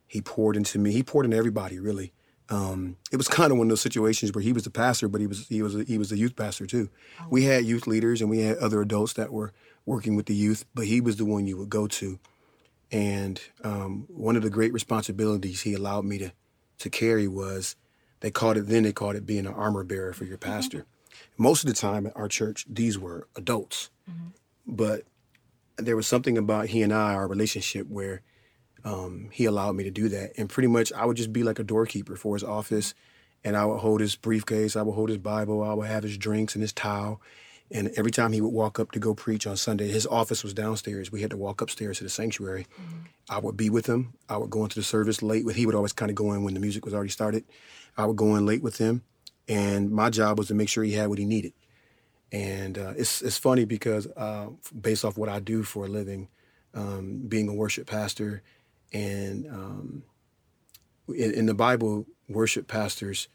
He 0.06 0.20
poured 0.20 0.56
into 0.56 0.78
me. 0.78 0.92
He 0.92 1.02
poured 1.02 1.24
into 1.24 1.36
everybody, 1.36 1.78
really. 1.78 2.12
Um, 2.50 2.96
it 3.10 3.16
was 3.16 3.28
kind 3.28 3.50
of 3.50 3.56
one 3.56 3.68
of 3.68 3.70
those 3.70 3.80
situations 3.80 4.32
where 4.32 4.42
he 4.42 4.52
was 4.52 4.64
the 4.64 4.70
pastor, 4.70 5.08
but 5.08 5.20
he 5.20 5.26
was 5.26 5.48
he 5.48 5.62
was 5.62 5.74
a, 5.74 5.84
he 5.84 5.96
was 5.96 6.10
the 6.10 6.18
youth 6.18 6.36
pastor 6.36 6.66
too. 6.66 6.90
Oh. 7.20 7.26
We 7.30 7.44
had 7.44 7.64
youth 7.64 7.86
leaders 7.86 8.20
and 8.20 8.28
we 8.28 8.40
had 8.40 8.58
other 8.58 8.82
adults 8.82 9.14
that 9.14 9.32
were 9.32 9.52
working 9.86 10.16
with 10.16 10.26
the 10.26 10.34
youth, 10.34 10.66
but 10.74 10.86
he 10.86 11.00
was 11.00 11.16
the 11.16 11.24
one 11.24 11.46
you 11.46 11.56
would 11.56 11.70
go 11.70 11.86
to. 11.86 12.18
And 12.94 13.40
um, 13.64 14.06
one 14.08 14.36
of 14.36 14.42
the 14.42 14.50
great 14.50 14.72
responsibilities 14.72 15.62
he 15.62 15.74
allowed 15.74 16.04
me 16.04 16.18
to 16.18 16.32
to 16.78 16.90
carry 16.90 17.26
was 17.26 17.76
they 18.20 18.30
called 18.30 18.56
it 18.56 18.68
then 18.68 18.84
they 18.84 18.92
called 18.92 19.16
it 19.16 19.26
being 19.26 19.46
an 19.46 19.52
armor 19.52 19.82
bearer 19.82 20.12
for 20.12 20.24
your 20.24 20.38
pastor. 20.38 20.78
Mm-hmm. 20.78 21.42
Most 21.42 21.64
of 21.64 21.68
the 21.68 21.74
time 21.74 22.06
at 22.06 22.16
our 22.16 22.28
church, 22.28 22.64
these 22.68 22.96
were 22.96 23.26
adults, 23.36 23.90
mm-hmm. 24.08 24.28
but 24.66 25.02
there 25.76 25.96
was 25.96 26.06
something 26.06 26.38
about 26.38 26.68
he 26.68 26.82
and 26.82 26.92
I, 26.92 27.14
our 27.14 27.26
relationship, 27.26 27.88
where 27.88 28.22
um, 28.84 29.28
he 29.32 29.44
allowed 29.44 29.74
me 29.74 29.84
to 29.84 29.90
do 29.90 30.08
that. 30.10 30.32
And 30.38 30.48
pretty 30.48 30.68
much 30.68 30.92
I 30.92 31.04
would 31.04 31.16
just 31.16 31.32
be 31.32 31.42
like 31.42 31.58
a 31.58 31.64
doorkeeper 31.64 32.14
for 32.14 32.36
his 32.36 32.44
office. 32.44 32.94
And 33.42 33.56
I 33.56 33.64
would 33.64 33.80
hold 33.80 34.00
his 34.00 34.14
briefcase, 34.14 34.76
I 34.76 34.82
would 34.82 34.94
hold 34.94 35.08
his 35.08 35.18
Bible, 35.18 35.64
I 35.64 35.74
would 35.74 35.88
have 35.88 36.04
his 36.04 36.16
drinks 36.16 36.54
and 36.54 36.62
his 36.62 36.72
towel. 36.72 37.20
And 37.74 37.90
every 37.96 38.12
time 38.12 38.32
he 38.32 38.40
would 38.40 38.52
walk 38.52 38.78
up 38.78 38.92
to 38.92 39.00
go 39.00 39.14
preach 39.14 39.48
on 39.48 39.56
Sunday, 39.56 39.88
his 39.88 40.06
office 40.06 40.44
was 40.44 40.54
downstairs. 40.54 41.10
We 41.10 41.22
had 41.22 41.30
to 41.32 41.36
walk 41.36 41.60
upstairs 41.60 41.98
to 41.98 42.04
the 42.04 42.10
sanctuary. 42.10 42.68
Mm-hmm. 42.80 42.98
I 43.28 43.40
would 43.40 43.56
be 43.56 43.68
with 43.68 43.86
him. 43.86 44.14
I 44.28 44.36
would 44.36 44.48
go 44.48 44.62
into 44.62 44.76
the 44.76 44.84
service 44.84 45.22
late 45.22 45.44
with. 45.44 45.56
He 45.56 45.66
would 45.66 45.74
always 45.74 45.92
kind 45.92 46.08
of 46.08 46.14
go 46.14 46.32
in 46.32 46.44
when 46.44 46.54
the 46.54 46.60
music 46.60 46.84
was 46.84 46.94
already 46.94 47.10
started. 47.10 47.44
I 47.96 48.06
would 48.06 48.16
go 48.16 48.36
in 48.36 48.46
late 48.46 48.62
with 48.62 48.78
him, 48.78 49.02
and 49.48 49.90
my 49.90 50.08
job 50.08 50.38
was 50.38 50.48
to 50.48 50.54
make 50.54 50.68
sure 50.68 50.84
he 50.84 50.92
had 50.92 51.08
what 51.08 51.18
he 51.18 51.24
needed. 51.24 51.52
And 52.30 52.78
uh, 52.78 52.94
it's 52.96 53.22
it's 53.22 53.38
funny 53.38 53.64
because 53.64 54.06
uh, 54.16 54.50
based 54.80 55.04
off 55.04 55.18
what 55.18 55.28
I 55.28 55.40
do 55.40 55.64
for 55.64 55.86
a 55.86 55.88
living, 55.88 56.28
um, 56.74 57.22
being 57.26 57.48
a 57.48 57.54
worship 57.54 57.88
pastor 57.88 58.42
and 58.92 59.46
um, 59.48 60.04
in, 61.08 61.32
in, 61.32 61.46
the 61.46 61.54
Bible, 61.54 62.06
worship 62.28 62.68
pastors 62.68 63.28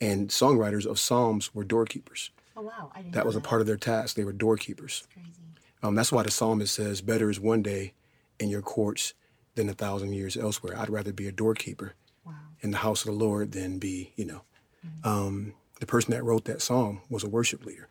and 0.00 0.28
songwriters 0.28 0.84
of 0.84 0.98
psalms 0.98 1.54
were 1.54 1.64
doorkeepers. 1.64 2.30
Oh 2.56 2.62
wow! 2.62 2.92
that 3.10 3.26
was 3.26 3.36
a 3.36 3.40
part 3.40 3.60
of 3.60 3.66
their 3.66 3.76
task. 3.76 4.16
They 4.16 4.24
were 4.24 4.32
doorkeepers. 4.32 5.02
That's 5.02 5.14
crazy. 5.14 5.42
Um, 5.82 5.94
that's 5.94 6.10
why 6.10 6.22
the 6.22 6.30
psalmist 6.30 6.74
says, 6.74 7.00
"Better 7.00 7.30
is 7.30 7.38
one 7.38 7.62
day 7.62 7.94
in 8.38 8.48
your 8.48 8.62
courts 8.62 9.14
than 9.54 9.68
a 9.68 9.74
thousand 9.74 10.14
years 10.14 10.36
elsewhere." 10.36 10.78
I'd 10.78 10.90
rather 10.90 11.12
be 11.12 11.28
a 11.28 11.32
doorkeeper 11.32 11.94
wow. 12.24 12.32
in 12.60 12.70
the 12.70 12.78
house 12.78 13.02
of 13.02 13.06
the 13.06 13.24
Lord 13.24 13.52
than 13.52 13.78
be, 13.78 14.12
you 14.16 14.24
know. 14.24 14.42
Mm-hmm. 14.86 15.08
Um, 15.08 15.54
the 15.80 15.86
person 15.86 16.12
that 16.12 16.24
wrote 16.24 16.44
that 16.46 16.62
psalm 16.62 17.02
was 17.10 17.22
a 17.22 17.28
worship 17.28 17.64
leader, 17.66 17.88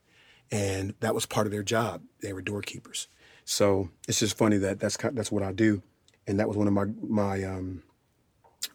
and 0.52 0.96
that 1.00 1.14
was 1.14 1.26
part 1.26 1.46
of 1.46 1.52
their 1.52 1.64
job. 1.64 2.02
They 2.22 2.34
were 2.34 2.42
doorkeepers. 2.42 3.08
So 3.44 3.90
it's 4.08 4.20
just 4.20 4.38
funny 4.38 4.58
that 4.58 4.80
that's 4.80 4.98
that's 4.98 5.32
what 5.32 5.44
I 5.44 5.52
do 5.52 5.84
and 6.28 6.40
that 6.40 6.48
was 6.48 6.58
one 6.58 6.68
of 6.68 6.74
my 6.74 6.86
my 7.02 7.44
um, 7.44 7.84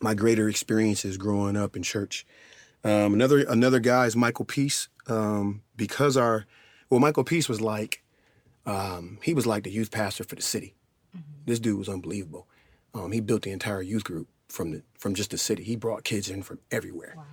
my 0.00 0.14
greater 0.14 0.48
experiences 0.48 1.16
growing 1.16 1.56
up 1.56 1.76
in 1.76 1.82
church. 1.82 2.26
Um, 2.82 3.14
another 3.14 3.40
another 3.40 3.78
guy 3.78 4.06
is 4.06 4.16
Michael 4.16 4.44
Peace 4.44 4.88
um, 5.06 5.62
because 5.76 6.16
our 6.16 6.46
well 6.88 7.00
Michael 7.00 7.24
Peace 7.24 7.48
was 7.48 7.60
like 7.60 8.02
um, 8.66 9.18
he 9.22 9.34
was 9.34 9.46
like 9.46 9.64
the 9.64 9.70
youth 9.70 9.90
pastor 9.90 10.24
for 10.24 10.34
the 10.34 10.42
city. 10.42 10.74
Mm-hmm. 11.16 11.44
This 11.46 11.60
dude 11.60 11.78
was 11.78 11.88
unbelievable. 11.88 12.46
Um, 12.94 13.12
he 13.12 13.20
built 13.20 13.42
the 13.42 13.52
entire 13.52 13.82
youth 13.82 14.04
group 14.04 14.28
from 14.48 14.72
the 14.72 14.82
from 14.98 15.14
just 15.14 15.30
the 15.30 15.38
city. 15.38 15.62
He 15.62 15.76
brought 15.76 16.04
kids 16.04 16.30
in 16.30 16.42
from 16.42 16.58
everywhere, 16.70 17.14
wow. 17.16 17.24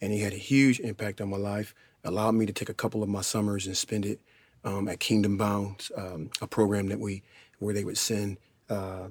and 0.00 0.12
he 0.12 0.20
had 0.20 0.32
a 0.32 0.38
huge 0.38 0.80
impact 0.80 1.20
on 1.20 1.30
my 1.30 1.36
life. 1.36 1.74
Allowed 2.04 2.32
me 2.32 2.46
to 2.46 2.52
take 2.52 2.68
a 2.68 2.74
couple 2.74 3.02
of 3.02 3.08
my 3.08 3.20
summers 3.20 3.66
and 3.66 3.76
spend 3.76 4.06
it 4.06 4.20
um, 4.64 4.88
at 4.88 5.00
Kingdom 5.00 5.36
Bound, 5.36 5.88
um, 5.96 6.30
a 6.40 6.46
program 6.46 6.88
that 6.88 7.00
we 7.00 7.22
where 7.58 7.74
they 7.74 7.84
would 7.84 7.98
send 7.98 8.38
uh, 8.68 9.08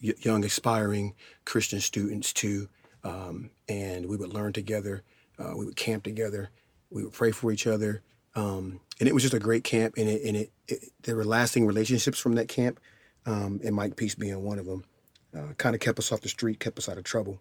young 0.00 0.44
aspiring 0.44 1.14
Christian 1.44 1.80
students 1.80 2.32
to, 2.34 2.68
um, 3.04 3.50
and 3.68 4.06
we 4.06 4.16
would 4.16 4.32
learn 4.32 4.52
together. 4.52 5.02
Uh, 5.40 5.56
we 5.56 5.64
would 5.64 5.76
camp 5.76 6.04
together. 6.04 6.50
We 6.90 7.04
would 7.04 7.12
pray 7.12 7.30
for 7.30 7.50
each 7.52 7.66
other, 7.66 8.02
um, 8.34 8.80
and 8.98 9.08
it 9.08 9.14
was 9.14 9.22
just 9.22 9.34
a 9.34 9.38
great 9.38 9.64
camp. 9.64 9.94
And 9.96 10.08
it, 10.08 10.22
and 10.24 10.36
it, 10.36 10.52
it 10.68 10.84
there 11.02 11.16
were 11.16 11.24
lasting 11.24 11.66
relationships 11.66 12.18
from 12.18 12.34
that 12.34 12.48
camp, 12.48 12.80
um, 13.26 13.60
and 13.64 13.74
Mike 13.74 13.96
Peace 13.96 14.14
being 14.14 14.42
one 14.42 14.58
of 14.58 14.66
them, 14.66 14.84
uh, 15.36 15.54
kind 15.56 15.74
of 15.74 15.80
kept 15.80 15.98
us 15.98 16.12
off 16.12 16.20
the 16.20 16.28
street, 16.28 16.60
kept 16.60 16.78
us 16.78 16.88
out 16.88 16.98
of 16.98 17.04
trouble. 17.04 17.40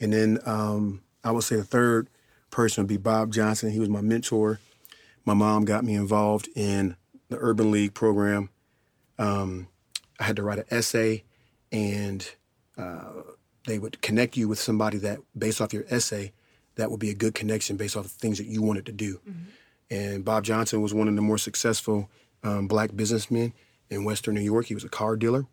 And 0.00 0.12
then 0.12 0.38
um, 0.44 1.02
I 1.22 1.30
would 1.30 1.44
say 1.44 1.56
the 1.56 1.64
third 1.64 2.08
person 2.50 2.84
would 2.84 2.88
be 2.88 2.96
Bob 2.96 3.32
Johnson. 3.32 3.70
He 3.70 3.80
was 3.80 3.88
my 3.88 4.00
mentor. 4.00 4.60
My 5.24 5.34
mom 5.34 5.64
got 5.64 5.84
me 5.84 5.94
involved 5.94 6.48
in 6.54 6.96
the 7.28 7.38
Urban 7.38 7.70
League 7.70 7.94
program. 7.94 8.50
Um, 9.18 9.68
I 10.20 10.24
had 10.24 10.36
to 10.36 10.42
write 10.42 10.58
an 10.58 10.66
essay 10.70 11.24
and 11.72 12.28
uh, 12.76 13.22
they 13.66 13.78
would 13.78 14.00
connect 14.02 14.36
you 14.36 14.48
with 14.48 14.58
somebody 14.58 14.98
that, 14.98 15.20
based 15.36 15.60
off 15.60 15.72
your 15.72 15.84
essay, 15.88 16.32
that 16.76 16.90
would 16.90 17.00
be 17.00 17.10
a 17.10 17.14
good 17.14 17.34
connection 17.34 17.76
based 17.76 17.96
off 17.96 18.04
the 18.04 18.08
things 18.08 18.38
that 18.38 18.46
you 18.46 18.62
wanted 18.62 18.86
to 18.86 18.92
do. 18.92 19.20
Mm-hmm. 19.28 19.42
And 19.90 20.24
Bob 20.24 20.44
Johnson 20.44 20.82
was 20.82 20.94
one 20.94 21.08
of 21.08 21.14
the 21.14 21.22
more 21.22 21.38
successful 21.38 22.10
um, 22.42 22.66
black 22.66 22.94
businessmen 22.94 23.52
in 23.90 24.04
Western 24.04 24.34
New 24.34 24.40
York. 24.40 24.66
He 24.66 24.74
was 24.74 24.84
a 24.84 24.88
car 24.88 25.16
dealer, 25.16 25.46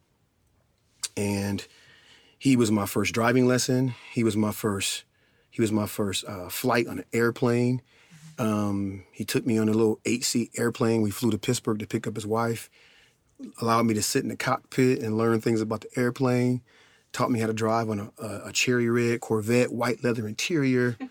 and 1.15 1.65
he 2.39 2.55
was 2.55 2.71
my 2.71 2.85
first 2.85 3.13
driving 3.13 3.47
lesson. 3.47 3.93
He 4.11 4.23
was 4.23 4.35
my 4.35 4.51
first. 4.51 5.03
He 5.49 5.61
was 5.61 5.71
my 5.71 5.85
first 5.85 6.23
uh, 6.25 6.49
flight 6.49 6.87
on 6.87 6.99
an 6.99 7.05
airplane. 7.11 7.81
Mm-hmm. 8.39 8.45
Um, 8.45 9.03
he 9.11 9.25
took 9.25 9.45
me 9.45 9.57
on 9.57 9.67
a 9.67 9.73
little 9.73 9.99
eight-seat 10.05 10.51
airplane. 10.57 11.01
We 11.01 11.11
flew 11.11 11.29
to 11.31 11.37
Pittsburgh 11.37 11.79
to 11.79 11.87
pick 11.87 12.07
up 12.07 12.15
his 12.15 12.25
wife 12.25 12.69
allowed 13.61 13.83
me 13.83 13.93
to 13.93 14.01
sit 14.01 14.23
in 14.23 14.29
the 14.29 14.35
cockpit 14.35 14.99
and 14.99 15.17
learn 15.17 15.41
things 15.41 15.61
about 15.61 15.81
the 15.81 15.99
airplane. 15.99 16.61
Taught 17.13 17.31
me 17.31 17.39
how 17.39 17.47
to 17.47 17.53
drive 17.53 17.89
on 17.89 18.11
a, 18.17 18.41
a, 18.45 18.51
cherry 18.53 18.89
red 18.89 19.19
Corvette, 19.19 19.71
white 19.71 20.03
leather 20.03 20.27
interior. 20.27 20.97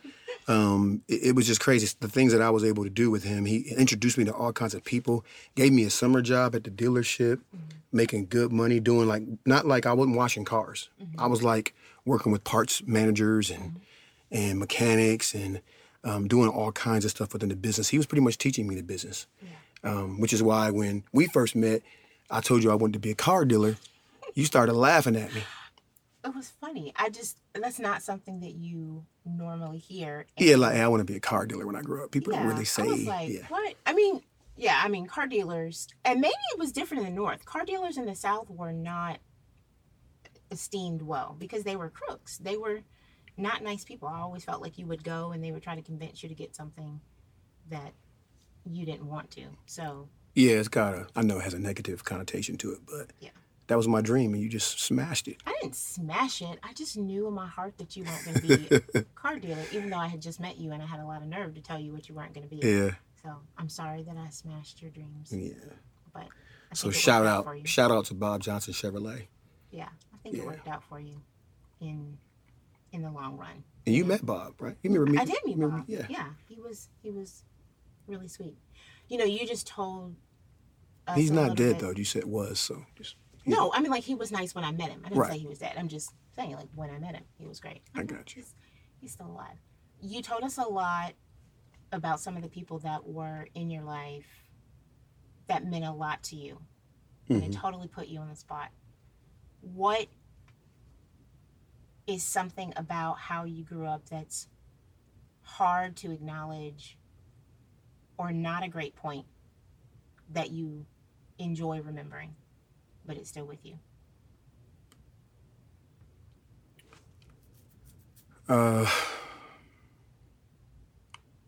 Um, 0.48 1.02
it, 1.06 1.26
it, 1.26 1.36
was 1.36 1.46
just 1.46 1.60
crazy. 1.60 1.94
The 2.00 2.08
things 2.08 2.32
that 2.32 2.42
I 2.42 2.50
was 2.50 2.64
able 2.64 2.82
to 2.82 2.90
do 2.90 3.08
with 3.08 3.22
him. 3.22 3.44
He 3.44 3.72
introduced 3.76 4.18
me 4.18 4.24
to 4.24 4.34
all 4.34 4.52
kinds 4.52 4.74
of 4.74 4.82
people. 4.82 5.24
Gave 5.54 5.72
me 5.72 5.84
a 5.84 5.90
summer 5.90 6.22
job 6.22 6.56
at 6.56 6.64
the 6.64 6.70
dealership, 6.70 7.36
mm-hmm. 7.36 7.58
making 7.92 8.26
good 8.26 8.50
money, 8.50 8.80
doing 8.80 9.06
like 9.06 9.22
not 9.46 9.66
like 9.66 9.86
I 9.86 9.92
wasn't 9.92 10.16
washing 10.16 10.44
cars. 10.44 10.88
Mm-hmm. 11.00 11.20
I 11.20 11.26
was 11.26 11.44
like 11.44 11.72
working 12.04 12.32
with 12.32 12.42
parts 12.42 12.82
managers 12.84 13.48
and 13.48 13.62
mm-hmm. 13.62 14.36
and 14.36 14.58
mechanics 14.58 15.34
and 15.34 15.60
um, 16.02 16.26
doing 16.26 16.48
all 16.48 16.72
kinds 16.72 17.04
of 17.04 17.12
stuff 17.12 17.32
within 17.32 17.48
the 17.48 17.56
business. 17.56 17.88
He 17.88 17.96
was 17.96 18.06
pretty 18.06 18.22
much 18.22 18.38
teaching 18.38 18.66
me 18.66 18.74
the 18.74 18.82
business, 18.82 19.26
yeah. 19.42 19.90
um, 19.90 20.20
which 20.20 20.32
is 20.32 20.42
why 20.42 20.70
when 20.70 21.04
we 21.12 21.26
first 21.28 21.54
met, 21.54 21.82
I 22.30 22.40
told 22.40 22.64
you 22.64 22.70
I 22.70 22.74
wanted 22.74 22.94
to 22.94 22.98
be 22.98 23.10
a 23.10 23.14
car 23.14 23.44
dealer, 23.44 23.76
you 24.34 24.44
started 24.44 24.74
laughing 24.74 25.16
at 25.16 25.32
me. 25.34 25.42
It 26.24 26.34
was 26.34 26.50
funny. 26.60 26.92
I 26.96 27.08
just 27.08 27.38
that's 27.54 27.78
not 27.78 28.02
something 28.02 28.40
that 28.40 28.52
you 28.52 29.06
normally 29.24 29.78
hear. 29.78 30.26
And 30.36 30.46
yeah, 30.46 30.56
like 30.56 30.76
I 30.76 30.86
want 30.88 31.00
to 31.00 31.10
be 31.10 31.16
a 31.16 31.20
car 31.20 31.46
dealer 31.46 31.66
when 31.66 31.76
I 31.76 31.82
grow 31.82 32.04
up. 32.04 32.10
People 32.10 32.32
yeah, 32.32 32.40
don't 32.40 32.48
really 32.48 32.64
say. 32.64 32.82
I 32.82 32.86
was 32.86 33.06
like, 33.06 33.28
yeah. 33.30 33.46
what? 33.48 33.74
I 33.86 33.94
mean, 33.94 34.22
yeah, 34.56 34.80
I 34.82 34.88
mean, 34.88 35.06
car 35.06 35.26
dealers, 35.26 35.88
and 36.04 36.20
maybe 36.20 36.34
it 36.52 36.58
was 36.58 36.72
different 36.72 37.06
in 37.06 37.14
the 37.14 37.16
North. 37.16 37.44
Car 37.46 37.64
dealers 37.64 37.96
in 37.96 38.04
the 38.04 38.14
South 38.14 38.50
were 38.50 38.72
not 38.72 39.18
esteemed 40.50 41.02
well 41.02 41.36
because 41.38 41.64
they 41.64 41.76
were 41.76 41.88
crooks. 41.88 42.38
They 42.38 42.56
were 42.56 42.80
not 43.36 43.62
nice 43.62 43.84
people. 43.84 44.08
I 44.08 44.20
always 44.20 44.44
felt 44.44 44.60
like 44.60 44.78
you 44.78 44.86
would 44.86 45.02
go 45.02 45.32
and 45.32 45.42
they 45.42 45.52
would 45.52 45.62
try 45.62 45.74
to 45.74 45.82
convince 45.82 46.22
you 46.22 46.28
to 46.28 46.34
get 46.34 46.54
something 46.54 47.00
that 47.70 47.92
you 48.70 48.84
didn't 48.84 49.06
want 49.06 49.30
to. 49.32 49.44
So 49.66 50.08
yeah, 50.34 50.52
it's 50.52 50.68
got 50.68 50.94
a. 50.94 51.06
I 51.16 51.22
know 51.22 51.38
it 51.38 51.44
has 51.44 51.54
a 51.54 51.58
negative 51.58 52.04
connotation 52.04 52.56
to 52.58 52.72
it, 52.72 52.80
but 52.86 53.08
yeah. 53.20 53.30
That 53.70 53.76
was 53.76 53.86
my 53.86 54.00
dream, 54.00 54.34
and 54.34 54.42
you 54.42 54.48
just 54.48 54.80
smashed 54.80 55.28
it. 55.28 55.36
I 55.46 55.54
didn't 55.62 55.76
smash 55.76 56.42
it. 56.42 56.58
I 56.64 56.72
just 56.72 56.96
knew 56.96 57.28
in 57.28 57.34
my 57.34 57.46
heart 57.46 57.78
that 57.78 57.96
you 57.96 58.02
weren't 58.02 58.24
going 58.24 58.36
to 58.36 58.58
be 58.58 58.76
a 58.98 59.02
car 59.14 59.38
dealer, 59.38 59.62
even 59.72 59.90
though 59.90 59.96
I 59.96 60.08
had 60.08 60.20
just 60.20 60.40
met 60.40 60.58
you 60.58 60.72
and 60.72 60.82
I 60.82 60.86
had 60.86 60.98
a 60.98 61.04
lot 61.04 61.22
of 61.22 61.28
nerve 61.28 61.54
to 61.54 61.60
tell 61.60 61.78
you 61.78 61.92
what 61.92 62.08
you 62.08 62.16
weren't 62.16 62.34
going 62.34 62.48
to 62.48 62.52
be. 62.52 62.66
Yeah. 62.66 62.90
So 63.22 63.36
I'm 63.56 63.68
sorry 63.68 64.02
that 64.02 64.16
I 64.16 64.28
smashed 64.30 64.82
your 64.82 64.90
dreams. 64.90 65.32
Yeah. 65.32 65.52
But 66.12 66.26
so 66.74 66.90
shout 66.90 67.24
out, 67.24 67.46
out 67.46 67.68
shout 67.68 67.92
out 67.92 68.06
to 68.06 68.14
Bob 68.14 68.40
Johnson 68.40 68.74
Chevrolet. 68.74 69.28
Yeah, 69.70 69.88
I 70.12 70.16
think 70.24 70.34
yeah. 70.34 70.42
it 70.42 70.46
worked 70.46 70.66
out 70.66 70.82
for 70.82 70.98
you 70.98 71.22
in 71.80 72.18
in 72.90 73.02
the 73.02 73.10
long 73.12 73.36
run. 73.36 73.62
And 73.86 73.94
you 73.94 74.02
yeah. 74.02 74.08
met 74.08 74.26
Bob, 74.26 74.54
right? 74.58 74.76
You 74.82 74.90
remember 74.90 75.12
me? 75.12 75.18
I 75.18 75.24
did 75.24 75.38
meet 75.44 75.60
Bob. 75.60 75.84
Yeah. 75.86 76.06
Yeah, 76.08 76.26
he 76.48 76.58
was 76.60 76.88
he 77.04 77.12
was 77.12 77.44
really 78.08 78.26
sweet. 78.26 78.56
You 79.08 79.18
know, 79.18 79.24
you 79.24 79.46
just 79.46 79.68
told 79.68 80.16
He's 81.14 81.30
not 81.30 81.56
dead 81.56 81.74
bit. 81.74 81.78
though. 81.78 81.92
You 81.92 82.04
said 82.04 82.24
was, 82.24 82.58
so 82.58 82.84
just 82.96 83.16
No, 83.46 83.72
I 83.72 83.80
mean 83.80 83.90
like 83.90 84.04
he 84.04 84.14
was 84.14 84.30
nice 84.30 84.54
when 84.54 84.64
I 84.64 84.70
met 84.72 84.90
him. 84.90 85.00
I 85.04 85.08
didn't 85.08 85.20
Right. 85.22 85.32
say 85.32 85.38
he 85.38 85.46
was 85.46 85.58
dead. 85.58 85.74
I'm 85.76 85.88
just 85.88 86.12
saying 86.36 86.54
like 86.54 86.68
when 86.74 86.90
I 86.90 86.98
met 86.98 87.14
him, 87.14 87.24
he 87.38 87.46
was 87.46 87.60
great. 87.60 87.82
I 87.94 88.02
got 88.02 88.34
you. 88.36 88.42
He's, 88.42 88.54
he's 89.00 89.12
still 89.12 89.26
alive. 89.28 89.56
You 90.00 90.22
told 90.22 90.42
us 90.44 90.58
a 90.58 90.62
lot 90.62 91.14
about 91.92 92.20
some 92.20 92.36
of 92.36 92.42
the 92.42 92.48
people 92.48 92.78
that 92.80 93.06
were 93.06 93.46
in 93.54 93.70
your 93.70 93.82
life 93.82 94.26
that 95.48 95.64
meant 95.66 95.84
a 95.84 95.90
lot 95.92 96.22
to 96.24 96.36
you. 96.36 96.60
And 97.28 97.42
it 97.42 97.50
Mhm. 97.50 97.54
totally 97.60 97.88
put 97.88 98.08
you 98.08 98.20
on 98.20 98.28
the 98.28 98.36
spot. 98.36 98.70
What 99.60 100.08
is 102.06 102.22
something 102.22 102.72
about 102.76 103.18
how 103.18 103.44
you 103.44 103.62
grew 103.64 103.86
up 103.86 104.04
that's 104.08 104.48
hard 105.42 105.96
to 105.96 106.10
acknowledge 106.12 106.96
or 108.18 108.32
not 108.32 108.62
a 108.62 108.68
great 108.68 108.94
point 108.96 109.26
that 110.30 110.50
you 110.50 110.86
enjoy 111.38 111.80
remembering, 111.80 112.34
but 113.10 113.16
it's 113.16 113.28
still 113.28 113.44
with 113.44 113.58
you? 113.66 113.74
Uh, 118.48 118.86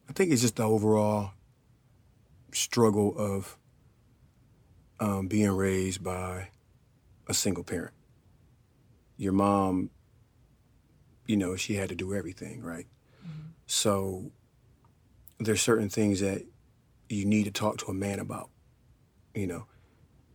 I 0.08 0.12
think 0.12 0.32
it's 0.32 0.42
just 0.42 0.56
the 0.56 0.64
overall 0.64 1.30
struggle 2.50 3.14
of 3.16 3.56
um, 4.98 5.28
being 5.28 5.52
raised 5.52 6.02
by 6.02 6.48
a 7.28 7.34
single 7.34 7.62
parent. 7.62 7.94
Your 9.16 9.32
mom, 9.32 9.90
you 11.28 11.36
know, 11.36 11.54
she 11.54 11.74
had 11.74 11.90
to 11.90 11.94
do 11.94 12.12
everything, 12.12 12.60
right? 12.60 12.88
So 13.66 14.32
there's 15.38 15.62
certain 15.62 15.88
things 15.88 16.18
that 16.18 16.42
you 17.08 17.24
need 17.24 17.44
to 17.44 17.52
talk 17.52 17.78
to 17.78 17.86
a 17.92 17.94
man 17.94 18.18
about, 18.18 18.50
you 19.32 19.46
know, 19.46 19.66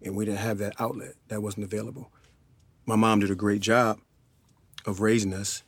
and 0.03 0.15
we 0.15 0.25
didn't 0.25 0.39
have 0.39 0.57
that 0.59 0.73
outlet. 0.79 1.13
That 1.27 1.41
wasn't 1.41 1.65
available. 1.65 2.11
My 2.85 2.95
mom 2.95 3.19
did 3.19 3.31
a 3.31 3.35
great 3.35 3.61
job 3.61 3.99
of 4.85 5.01
raising 5.01 5.33
us. 5.33 5.63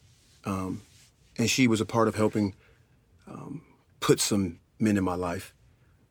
Um, 0.46 0.84
and 1.38 1.50
she 1.50 1.68
was 1.68 1.82
a 1.82 1.86
part 1.86 2.08
of 2.08 2.16
helping 2.16 2.56
um, 3.28 3.62
put 4.00 4.20
some 4.20 4.60
men 4.80 4.98
in 4.98 5.04
my 5.04 5.16
life. 5.16 5.54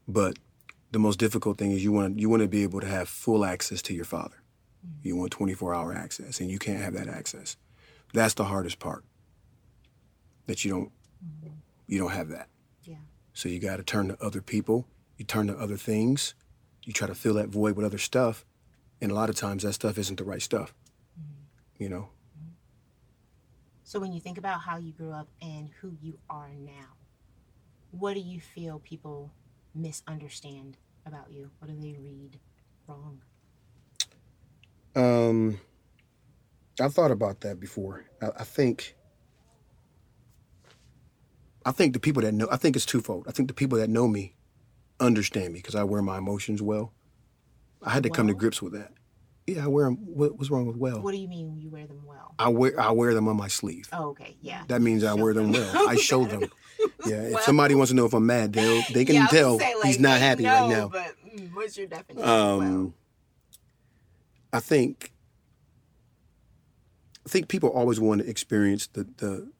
But 0.06 0.38
the 0.90 0.98
most 0.98 1.18
difficult 1.18 1.58
thing 1.58 1.72
is 1.72 1.84
you 1.84 1.92
want 1.92 2.18
you 2.18 2.28
want 2.28 2.42
to 2.42 2.48
be 2.48 2.62
able 2.62 2.80
to 2.80 2.86
have 2.86 3.08
full 3.08 3.44
access 3.44 3.82
to 3.82 3.94
your 3.94 4.04
father. 4.04 4.36
You 5.02 5.16
want 5.16 5.32
24 5.32 5.74
hour 5.74 5.92
access, 5.92 6.40
and 6.40 6.50
you 6.50 6.58
can't 6.58 6.80
have 6.80 6.94
that 6.94 7.08
access. 7.08 7.56
That's 8.14 8.34
the 8.34 8.44
hardest 8.44 8.78
part. 8.78 9.04
That 10.46 10.64
you 10.64 10.70
don't 10.70 10.92
you 11.86 11.98
don't 11.98 12.12
have 12.12 12.28
that. 12.28 12.48
Yeah. 12.84 12.96
So 13.34 13.48
you 13.48 13.58
got 13.58 13.76
to 13.76 13.82
turn 13.82 14.08
to 14.08 14.22
other 14.22 14.40
people. 14.40 14.86
You 15.16 15.24
turn 15.24 15.46
to 15.48 15.58
other 15.58 15.76
things. 15.76 16.34
You 16.88 16.94
try 16.94 17.06
to 17.06 17.14
fill 17.14 17.34
that 17.34 17.50
void 17.50 17.76
with 17.76 17.84
other 17.84 17.98
stuff, 17.98 18.46
and 19.02 19.10
a 19.10 19.14
lot 19.14 19.28
of 19.28 19.36
times 19.36 19.62
that 19.62 19.74
stuff 19.74 19.98
isn't 19.98 20.16
the 20.16 20.24
right 20.24 20.40
stuff. 20.40 20.72
You 21.76 21.90
know. 21.90 22.08
So 23.84 24.00
when 24.00 24.14
you 24.14 24.20
think 24.20 24.38
about 24.38 24.62
how 24.62 24.78
you 24.78 24.92
grew 24.92 25.12
up 25.12 25.28
and 25.42 25.68
who 25.82 25.98
you 26.00 26.18
are 26.30 26.48
now, 26.58 26.96
what 27.90 28.14
do 28.14 28.20
you 28.20 28.40
feel 28.40 28.78
people 28.78 29.30
misunderstand 29.74 30.78
about 31.04 31.30
you? 31.30 31.50
What 31.58 31.68
do 31.68 31.78
they 31.78 31.98
read 32.00 32.38
wrong? 32.86 33.20
Um, 34.96 35.60
I've 36.80 36.94
thought 36.94 37.10
about 37.10 37.42
that 37.42 37.60
before. 37.60 38.06
I, 38.22 38.28
I 38.38 38.44
think. 38.44 38.96
I 41.66 41.70
think 41.72 41.92
the 41.92 42.00
people 42.00 42.22
that 42.22 42.32
know. 42.32 42.48
I 42.50 42.56
think 42.56 42.76
it's 42.76 42.86
twofold. 42.86 43.26
I 43.28 43.32
think 43.32 43.48
the 43.48 43.54
people 43.54 43.76
that 43.76 43.90
know 43.90 44.08
me 44.08 44.36
understand 45.00 45.52
me 45.52 45.58
because 45.60 45.74
I 45.74 45.84
wear 45.84 46.02
my 46.02 46.18
emotions 46.18 46.62
well. 46.62 46.92
I 47.82 47.90
had 47.90 48.02
to 48.02 48.10
come 48.10 48.26
to 48.26 48.34
grips 48.34 48.60
with 48.60 48.72
that. 48.72 48.92
Yeah, 49.46 49.64
I 49.64 49.68
wear 49.68 49.86
them. 49.86 49.96
What, 50.04 50.36
what's 50.36 50.50
wrong 50.50 50.66
with 50.66 50.76
well? 50.76 51.00
What 51.00 51.12
do 51.12 51.18
you 51.18 51.28
mean 51.28 51.58
you 51.58 51.70
wear 51.70 51.86
them 51.86 52.02
well? 52.04 52.34
I 52.38 52.48
wear 52.48 52.78
I 52.78 52.90
wear 52.90 53.14
them 53.14 53.28
on 53.28 53.36
my 53.36 53.48
sleeve. 53.48 53.88
Oh, 53.92 54.08
okay, 54.10 54.36
yeah. 54.42 54.64
That 54.68 54.82
means 54.82 55.04
I 55.04 55.14
wear 55.14 55.32
them 55.32 55.52
well. 55.52 55.88
I 55.88 55.96
show 55.96 56.24
them. 56.24 56.50
Yeah, 57.04 57.22
if 57.22 57.40
somebody 57.42 57.74
wants 57.74 57.90
to 57.90 57.96
know 57.96 58.06
if 58.06 58.12
I'm 58.14 58.26
mad, 58.26 58.52
they 58.52 58.82
they 58.92 59.04
can 59.04 59.16
Yeah, 59.16 59.26
tell 59.28 59.58
say, 59.58 59.74
he's 59.82 59.98
not 59.98 60.20
happy 60.20 60.44
know, 60.44 60.52
right 60.52 60.68
now. 60.68 60.88
But 60.88 61.14
mm, 61.26 61.52
what's 61.54 61.76
your 61.76 61.86
definition? 61.88 62.28
of 62.28 62.58
well? 62.58 62.68
Um, 62.68 62.94
I 64.52 64.60
think 64.60 65.12
I 67.26 67.28
think 67.28 67.48
people 67.48 67.70
always 67.70 67.98
want 67.98 68.22
to 68.22 68.28
experience 68.28 68.86
the 68.88 69.04
the 69.16 69.50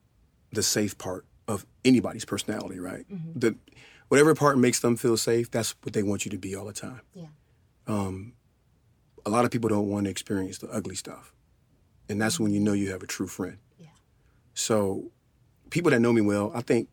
the 0.52 0.62
safe 0.62 0.96
part 0.96 1.26
of 1.46 1.66
anybody's 1.84 2.24
personality, 2.24 2.78
right? 2.78 3.04
Mm-hmm. 3.10 3.38
The 3.38 3.56
whatever 4.08 4.34
part 4.34 4.58
makes 4.58 4.80
them 4.80 4.96
feel 4.96 5.16
safe, 5.16 5.50
that's 5.50 5.74
what 5.82 5.92
they 5.92 6.02
want 6.02 6.24
you 6.24 6.30
to 6.30 6.38
be 6.38 6.54
all 6.54 6.66
the 6.66 6.72
time. 6.72 7.00
Yeah. 7.14 7.26
Um, 7.86 8.34
a 9.24 9.30
lot 9.30 9.44
of 9.44 9.50
people 9.50 9.68
don't 9.68 9.88
want 9.88 10.04
to 10.04 10.10
experience 10.10 10.58
the 10.58 10.68
ugly 10.68 10.94
stuff, 10.94 11.32
and 12.08 12.20
that's 12.20 12.40
when 12.40 12.52
you 12.52 12.60
know 12.60 12.72
you 12.72 12.90
have 12.90 13.02
a 13.02 13.06
true 13.06 13.26
friend. 13.26 13.58
Yeah. 13.78 13.88
So, 14.54 15.10
people 15.70 15.90
that 15.90 16.00
know 16.00 16.12
me 16.12 16.20
well, 16.20 16.50
I 16.54 16.62
think 16.62 16.88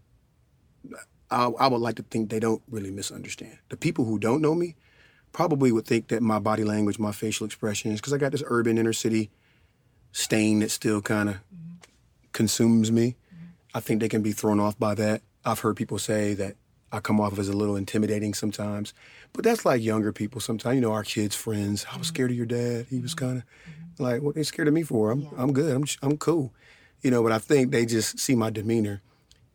I, 1.32 1.46
I 1.46 1.68
would 1.68 1.82
like 1.82 1.96
to 1.96 2.04
think 2.04 2.30
they 2.30 2.40
don't 2.40 2.62
really 2.70 2.92
misunderstand. 2.92 3.58
The 3.70 3.78
people 3.78 4.06
who 4.06 4.20
don't 4.20 4.42
know 4.42 4.56
me 4.56 4.76
probably 5.32 5.72
would 5.72 5.86
think 5.86 6.08
that 6.10 6.22
my 6.22 6.40
body 6.40 6.64
language, 6.64 7.00
my 7.00 7.12
facial 7.12 7.46
expressions, 7.46 8.00
because 8.00 8.14
I 8.14 8.18
got 8.18 8.32
this 8.32 8.44
urban 8.46 8.78
inner 8.78 8.94
city 8.94 9.32
stain 10.12 10.60
that 10.60 10.72
still 10.72 11.02
kind 11.02 11.30
of 11.30 11.38
consumes 12.32 12.92
me. 12.92 13.16
I 13.74 13.82
think 13.82 14.00
they 14.00 14.08
can 14.08 14.22
be 14.22 14.32
thrown 14.32 14.60
off 14.60 14.80
by 14.80 14.96
that. 14.96 15.22
I've 15.44 15.60
heard 15.60 15.76
people 15.76 16.00
say 16.00 16.34
that 16.36 16.56
I 16.96 17.00
come 17.02 17.20
off 17.20 17.38
as 17.38 17.50
a 17.50 17.54
little 17.54 17.76
intimidating 17.76 18.34
sometimes, 18.34 18.94
but 19.34 19.44
that's 19.44 19.66
like 19.66 19.82
younger 19.84 20.12
people. 20.14 20.40
Sometimes, 20.42 20.76
you 20.76 20.82
know, 20.82 20.92
our 20.94 21.04
kids' 21.04 21.36
friends. 21.36 21.86
I 21.92 21.98
was 21.98 22.08
scared 22.08 22.32
of 22.32 22.38
your 22.38 22.46
dad. 22.46 22.88
He 22.90 23.00
was 23.00 23.14
kind 23.14 23.38
of 23.40 23.44
like, 24.00 24.22
"What 24.22 24.36
they 24.36 24.44
scared 24.44 24.68
of 24.68 24.74
me 24.74 24.84
for? 24.84 25.12
I'm, 25.12 25.22
Yeah. 25.22 25.30
I'm 25.38 25.52
good. 25.54 25.76
I'm, 25.76 25.84
I'm 26.02 26.18
cool." 26.18 26.54
You 27.02 27.12
know, 27.12 27.22
but 27.22 27.32
I 27.32 27.38
think 27.40 27.72
they 27.72 27.86
just 27.86 28.18
see 28.18 28.36
my 28.36 28.50
demeanor, 28.50 29.02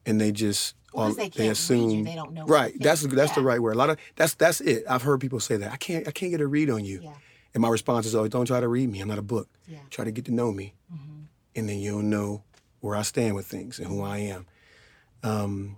and 0.06 0.20
they 0.20 0.32
just 0.32 0.74
all- 0.92 1.12
they 1.12 1.30
can't 1.30 1.36
read 1.38 1.50
assume 1.50 1.90
you, 1.90 2.04
they 2.04 2.14
don't 2.14 2.32
know 2.32 2.44
right. 2.46 2.74
That's 2.78 3.02
that's 3.02 3.32
the 3.34 3.42
right 3.42 3.60
word. 3.60 3.74
A 3.74 3.78
lot 3.78 3.90
of 3.90 3.96
that's 4.16 4.34
that's 4.34 4.60
it. 4.60 4.84
I've 4.88 5.02
heard 5.02 5.20
people 5.20 5.40
say 5.40 5.56
that. 5.56 5.72
I 5.72 5.76
can't 5.76 6.06
I 6.06 6.10
can't 6.10 6.30
get 6.30 6.40
a 6.40 6.46
read 6.46 6.68
on 6.70 6.84
you. 6.84 7.00
Yeah. 7.02 7.12
And 7.54 7.62
my 7.62 7.68
response 7.68 8.06
is 8.06 8.14
always, 8.14 8.30
"Don't 8.30 8.46
try 8.46 8.60
to 8.60 8.68
read 8.68 8.88
me. 8.90 9.00
I'm 9.00 9.08
not 9.08 9.18
a 9.18 9.22
book. 9.22 9.48
Yeah. 9.66 9.78
Try 9.90 10.04
to 10.04 10.10
get 10.12 10.26
to 10.26 10.30
know 10.32 10.52
me, 10.52 10.74
Mhm. 10.92 11.24
and 11.56 11.68
then 11.68 11.78
you'll 11.78 12.02
know 12.02 12.42
where 12.80 12.94
I 12.96 13.02
stand 13.02 13.34
with 13.34 13.46
things 13.46 13.78
and 13.78 13.88
who 13.88 14.02
I 14.02 14.18
am." 14.18 14.46
Um, 15.22 15.76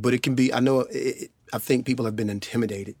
but 0.00 0.14
it 0.14 0.22
can 0.22 0.34
be. 0.34 0.52
I 0.52 0.60
know. 0.60 0.80
It, 0.80 0.96
it, 1.22 1.30
I 1.52 1.58
think 1.58 1.86
people 1.86 2.04
have 2.04 2.16
been 2.16 2.30
intimidated, 2.30 2.96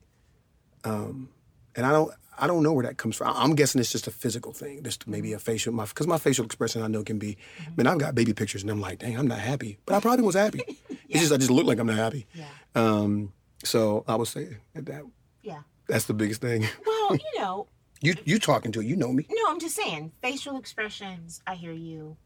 um, 0.84 1.28
and 1.76 1.86
I 1.86 1.92
don't. 1.92 2.12
I 2.42 2.46
don't 2.46 2.62
know 2.62 2.72
where 2.72 2.86
that 2.86 2.96
comes 2.96 3.16
from. 3.16 3.34
I'm 3.36 3.54
guessing 3.54 3.80
it's 3.82 3.92
just 3.92 4.06
a 4.06 4.10
physical 4.10 4.54
thing. 4.54 4.82
Just 4.82 5.06
maybe 5.06 5.34
a 5.34 5.38
facial, 5.38 5.74
my 5.74 5.84
because 5.84 6.06
my 6.06 6.16
facial 6.16 6.44
expression 6.46 6.82
I 6.82 6.86
know 6.86 7.02
can 7.04 7.18
be. 7.18 7.36
Mm-hmm. 7.62 7.72
Man, 7.76 7.86
I've 7.86 7.98
got 7.98 8.14
baby 8.14 8.32
pictures, 8.32 8.62
and 8.62 8.70
I'm 8.70 8.80
like, 8.80 8.98
dang, 9.00 9.18
I'm 9.18 9.26
not 9.26 9.40
happy, 9.40 9.78
but 9.84 9.94
I 9.94 10.00
probably 10.00 10.24
was 10.24 10.34
happy. 10.36 10.62
It's 11.12 11.18
just 11.22 11.32
I 11.32 11.38
just 11.38 11.50
look 11.50 11.66
like 11.66 11.80
I'm 11.80 11.88
not 11.88 11.96
happy. 11.96 12.28
Yeah. 12.34 12.44
Um, 12.76 13.32
so 13.64 14.04
I 14.06 14.14
would 14.14 14.28
say 14.28 14.58
that, 14.74 14.86
that 14.86 15.02
Yeah. 15.42 15.62
that's 15.88 16.04
the 16.04 16.14
biggest 16.14 16.40
thing. 16.40 16.68
Well, 16.86 17.16
you 17.16 17.40
know, 17.40 17.66
You 18.00 18.14
you 18.24 18.38
talking 18.38 18.70
to 18.72 18.80
it, 18.80 18.86
you 18.86 18.94
know 18.94 19.12
me. 19.12 19.26
no, 19.28 19.42
I'm 19.48 19.58
just 19.58 19.74
saying, 19.74 20.12
facial 20.22 20.56
expressions, 20.56 21.42
I 21.48 21.56
hear 21.56 21.72
you. 21.72 22.16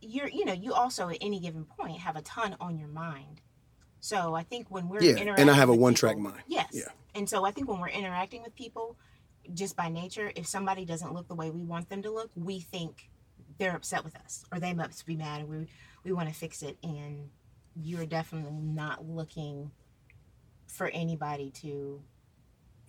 You're, 0.00 0.28
you 0.28 0.44
know, 0.44 0.52
you 0.52 0.72
also 0.72 1.08
at 1.08 1.18
any 1.20 1.40
given 1.40 1.64
point 1.64 1.98
have 2.00 2.16
a 2.16 2.22
ton 2.22 2.56
on 2.60 2.78
your 2.78 2.88
mind. 2.88 3.40
So 4.00 4.34
I 4.34 4.42
think 4.42 4.70
when 4.70 4.88
we're 4.88 5.02
Yeah, 5.02 5.10
interacting 5.16 5.42
and 5.42 5.50
I 5.50 5.54
have 5.54 5.68
a 5.68 5.74
one-track 5.74 6.16
mind. 6.16 6.42
Yes. 6.46 6.68
Yeah. 6.72 6.88
And 7.14 7.28
so 7.28 7.44
I 7.44 7.50
think 7.50 7.68
when 7.68 7.80
we're 7.80 7.88
interacting 7.88 8.42
with 8.42 8.54
people, 8.54 8.96
just 9.52 9.76
by 9.76 9.88
nature, 9.88 10.32
if 10.36 10.46
somebody 10.46 10.84
doesn't 10.84 11.12
look 11.12 11.28
the 11.28 11.34
way 11.34 11.50
we 11.50 11.62
want 11.62 11.88
them 11.90 12.02
to 12.02 12.10
look, 12.10 12.30
we 12.34 12.60
think 12.60 13.10
they're 13.58 13.76
upset 13.76 14.04
with 14.04 14.16
us 14.16 14.44
or 14.52 14.58
they 14.58 14.72
must 14.72 15.04
be 15.04 15.16
mad 15.16 15.40
and 15.40 15.48
we 15.48 15.66
we 16.02 16.12
want 16.12 16.28
to 16.28 16.34
fix 16.34 16.62
it. 16.62 16.78
And 16.82 17.28
you're 17.76 18.06
definitely 18.06 18.58
not 18.62 19.06
looking 19.06 19.70
for 20.66 20.88
anybody 20.88 21.50
to 21.50 22.02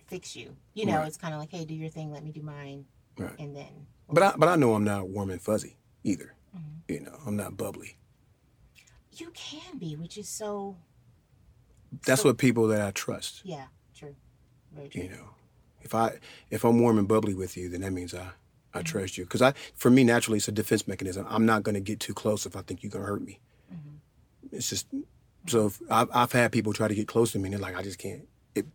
fix 0.06 0.34
you. 0.34 0.56
You 0.72 0.86
know, 0.86 0.98
Right. 0.98 1.08
it's 1.08 1.16
kind 1.18 1.34
of 1.34 1.40
like, 1.40 1.50
hey, 1.50 1.64
do 1.66 1.74
your 1.74 1.90
thing, 1.90 2.10
let 2.10 2.24
me 2.24 2.32
do 2.32 2.42
mine, 2.42 2.86
Right. 3.18 3.38
and 3.38 3.54
then. 3.54 3.86
But 4.08 4.22
I 4.22 4.34
but 4.36 4.48
I 4.48 4.56
know 4.56 4.74
I'm 4.74 4.84
not 4.84 5.08
warm 5.08 5.30
and 5.30 5.40
fuzzy 5.42 5.76
either. 6.04 6.34
Mhm. 6.56 6.60
You 6.88 7.00
know, 7.00 7.18
I'm 7.26 7.36
not 7.36 7.56
bubbly. 7.56 7.96
You 9.16 9.30
can 9.34 9.78
be, 9.78 9.96
which 9.96 10.16
is 10.18 10.28
so. 10.28 10.76
That's 12.06 12.22
so- 12.22 12.30
what 12.30 12.38
people 12.38 12.66
that 12.68 12.80
I 12.80 12.90
trust. 12.90 13.42
Yeah, 13.44 13.66
true. 13.94 14.16
Very 14.74 14.88
true. 14.88 15.02
You 15.02 15.08
know, 15.10 15.30
if 15.82 15.94
I 15.94 16.18
if 16.50 16.64
I'm 16.64 16.80
warm 16.80 16.98
and 16.98 17.06
bubbly 17.08 17.34
with 17.34 17.56
you, 17.56 17.68
then 17.68 17.82
that 17.82 17.92
means 17.92 18.14
I 18.14 18.30
I 18.74 18.78
Mm-hmm. 18.78 18.84
trust 18.84 19.18
you. 19.18 19.24
Because 19.24 19.42
I 19.42 19.52
for 19.74 19.90
me 19.90 20.02
naturally 20.04 20.38
it's 20.38 20.48
a 20.48 20.52
defense 20.52 20.88
mechanism. 20.88 21.26
I'm 21.28 21.44
not 21.44 21.62
going 21.62 21.74
to 21.74 21.80
get 21.80 22.00
too 22.00 22.14
close 22.14 22.46
if 22.46 22.56
I 22.56 22.62
think 22.62 22.82
you're 22.82 22.90
going 22.90 23.04
to 23.04 23.08
hurt 23.10 23.22
me. 23.22 23.38
Mhm. 23.72 23.98
It's 24.50 24.70
just 24.70 24.86
so 25.46 25.66
if, 25.66 25.82
I've 25.90 26.08
I've 26.14 26.32
had 26.32 26.52
people 26.52 26.72
try 26.72 26.88
to 26.88 26.94
get 26.94 27.06
close 27.08 27.32
to 27.32 27.38
me 27.38 27.46
and 27.46 27.54
they're 27.54 27.60
like 27.60 27.76
I 27.76 27.82
just 27.82 27.98
can't. 27.98 28.26
It 28.54 28.66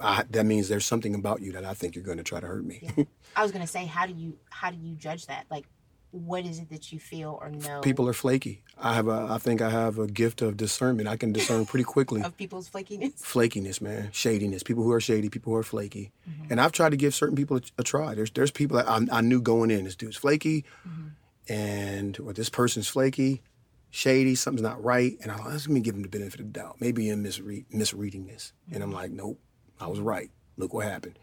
I, 0.00 0.24
that 0.30 0.44
means 0.46 0.68
there's 0.68 0.86
something 0.86 1.14
about 1.14 1.40
you 1.40 1.52
that 1.52 1.64
I 1.64 1.74
think 1.74 1.94
you're 1.94 2.02
going 2.04 2.18
to 2.18 2.24
try 2.24 2.40
to 2.40 2.46
hurt 2.48 2.64
me. 2.64 2.80
Yeah. 2.96 3.04
I 3.36 3.42
was 3.42 3.52
gonna 3.52 3.66
say, 3.68 3.84
how 3.86 4.06
do 4.06 4.14
you 4.14 4.36
how 4.50 4.70
do 4.72 4.76
you 4.76 4.96
judge 4.96 5.26
that? 5.26 5.46
Like, 5.50 5.66
what 6.14 6.46
is 6.46 6.60
it 6.60 6.70
that 6.70 6.92
you 6.92 7.00
feel 7.00 7.38
or 7.42 7.50
know 7.50 7.80
People 7.80 8.08
are 8.08 8.12
flaky. 8.12 8.62
I 8.78 8.94
have 8.94 9.08
a, 9.08 9.26
I 9.30 9.38
think 9.38 9.60
I 9.60 9.68
have 9.68 9.98
a 9.98 10.06
gift 10.06 10.42
of 10.42 10.56
discernment. 10.56 11.08
I 11.08 11.16
can 11.16 11.32
discern 11.32 11.66
pretty 11.66 11.82
quickly. 11.82 12.22
of 12.24 12.36
people's 12.36 12.68
flakiness? 12.68 13.20
flakiness, 13.20 13.80
man, 13.80 14.10
shadiness. 14.12 14.62
People 14.62 14.84
who 14.84 14.92
are 14.92 15.00
shady, 15.00 15.28
people 15.28 15.52
who 15.52 15.58
are 15.58 15.64
flaky, 15.64 16.12
mm-hmm. 16.28 16.46
and 16.50 16.60
I've 16.60 16.70
tried 16.70 16.90
to 16.90 16.96
give 16.96 17.16
certain 17.16 17.34
people 17.34 17.56
a, 17.56 17.62
a 17.78 17.82
try. 17.82 18.14
There's 18.14 18.30
there's 18.30 18.52
people 18.52 18.76
that 18.76 18.88
I, 18.88 19.00
I 19.10 19.20
knew 19.22 19.40
going 19.40 19.72
in. 19.72 19.84
This 19.84 19.96
dude's 19.96 20.16
flaky, 20.16 20.64
mm-hmm. 20.86 21.52
and 21.52 22.18
or 22.20 22.32
this 22.32 22.48
person's 22.48 22.86
flaky, 22.86 23.42
shady. 23.90 24.36
Something's 24.36 24.62
not 24.62 24.82
right, 24.84 25.16
and 25.20 25.32
I 25.32 25.44
let 25.44 25.68
me 25.68 25.80
give 25.80 25.96
him 25.96 26.02
the 26.02 26.08
benefit 26.08 26.38
of 26.38 26.46
the 26.46 26.60
doubt. 26.60 26.76
Maybe 26.78 27.10
I'm 27.10 27.22
misread, 27.22 27.64
misreading 27.70 28.26
this, 28.26 28.52
and 28.70 28.84
I'm 28.84 28.90
mm-hmm. 28.90 28.98
like, 28.98 29.10
nope, 29.10 29.40
I 29.80 29.88
was 29.88 29.98
right. 29.98 30.30
Look 30.56 30.72
what 30.72 30.86
happened. 30.86 31.18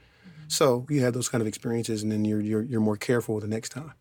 So 0.49 0.85
you 0.89 0.99
have 1.03 1.13
those 1.13 1.29
kind 1.29 1.41
of 1.41 1.47
experiences, 1.47 2.03
and 2.03 2.11
then 2.11 2.25
you're 2.25 2.41
you're 2.41 2.61
you're 2.61 2.81
more 2.81 2.97
careful 2.97 3.39
the 3.39 3.47
next 3.47 3.69
time. 3.69 3.93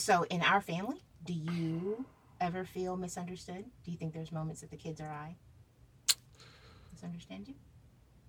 So, 0.00 0.24
in 0.30 0.40
our 0.40 0.62
family, 0.62 1.02
do 1.26 1.34
you 1.34 2.06
ever 2.40 2.64
feel 2.64 2.96
misunderstood? 2.96 3.66
Do 3.84 3.90
you 3.90 3.98
think 3.98 4.14
there's 4.14 4.32
moments 4.32 4.62
that 4.62 4.70
the 4.70 4.78
kids 4.78 4.98
or 4.98 5.08
I 5.08 5.36
misunderstand 6.90 7.48
you? 7.48 7.54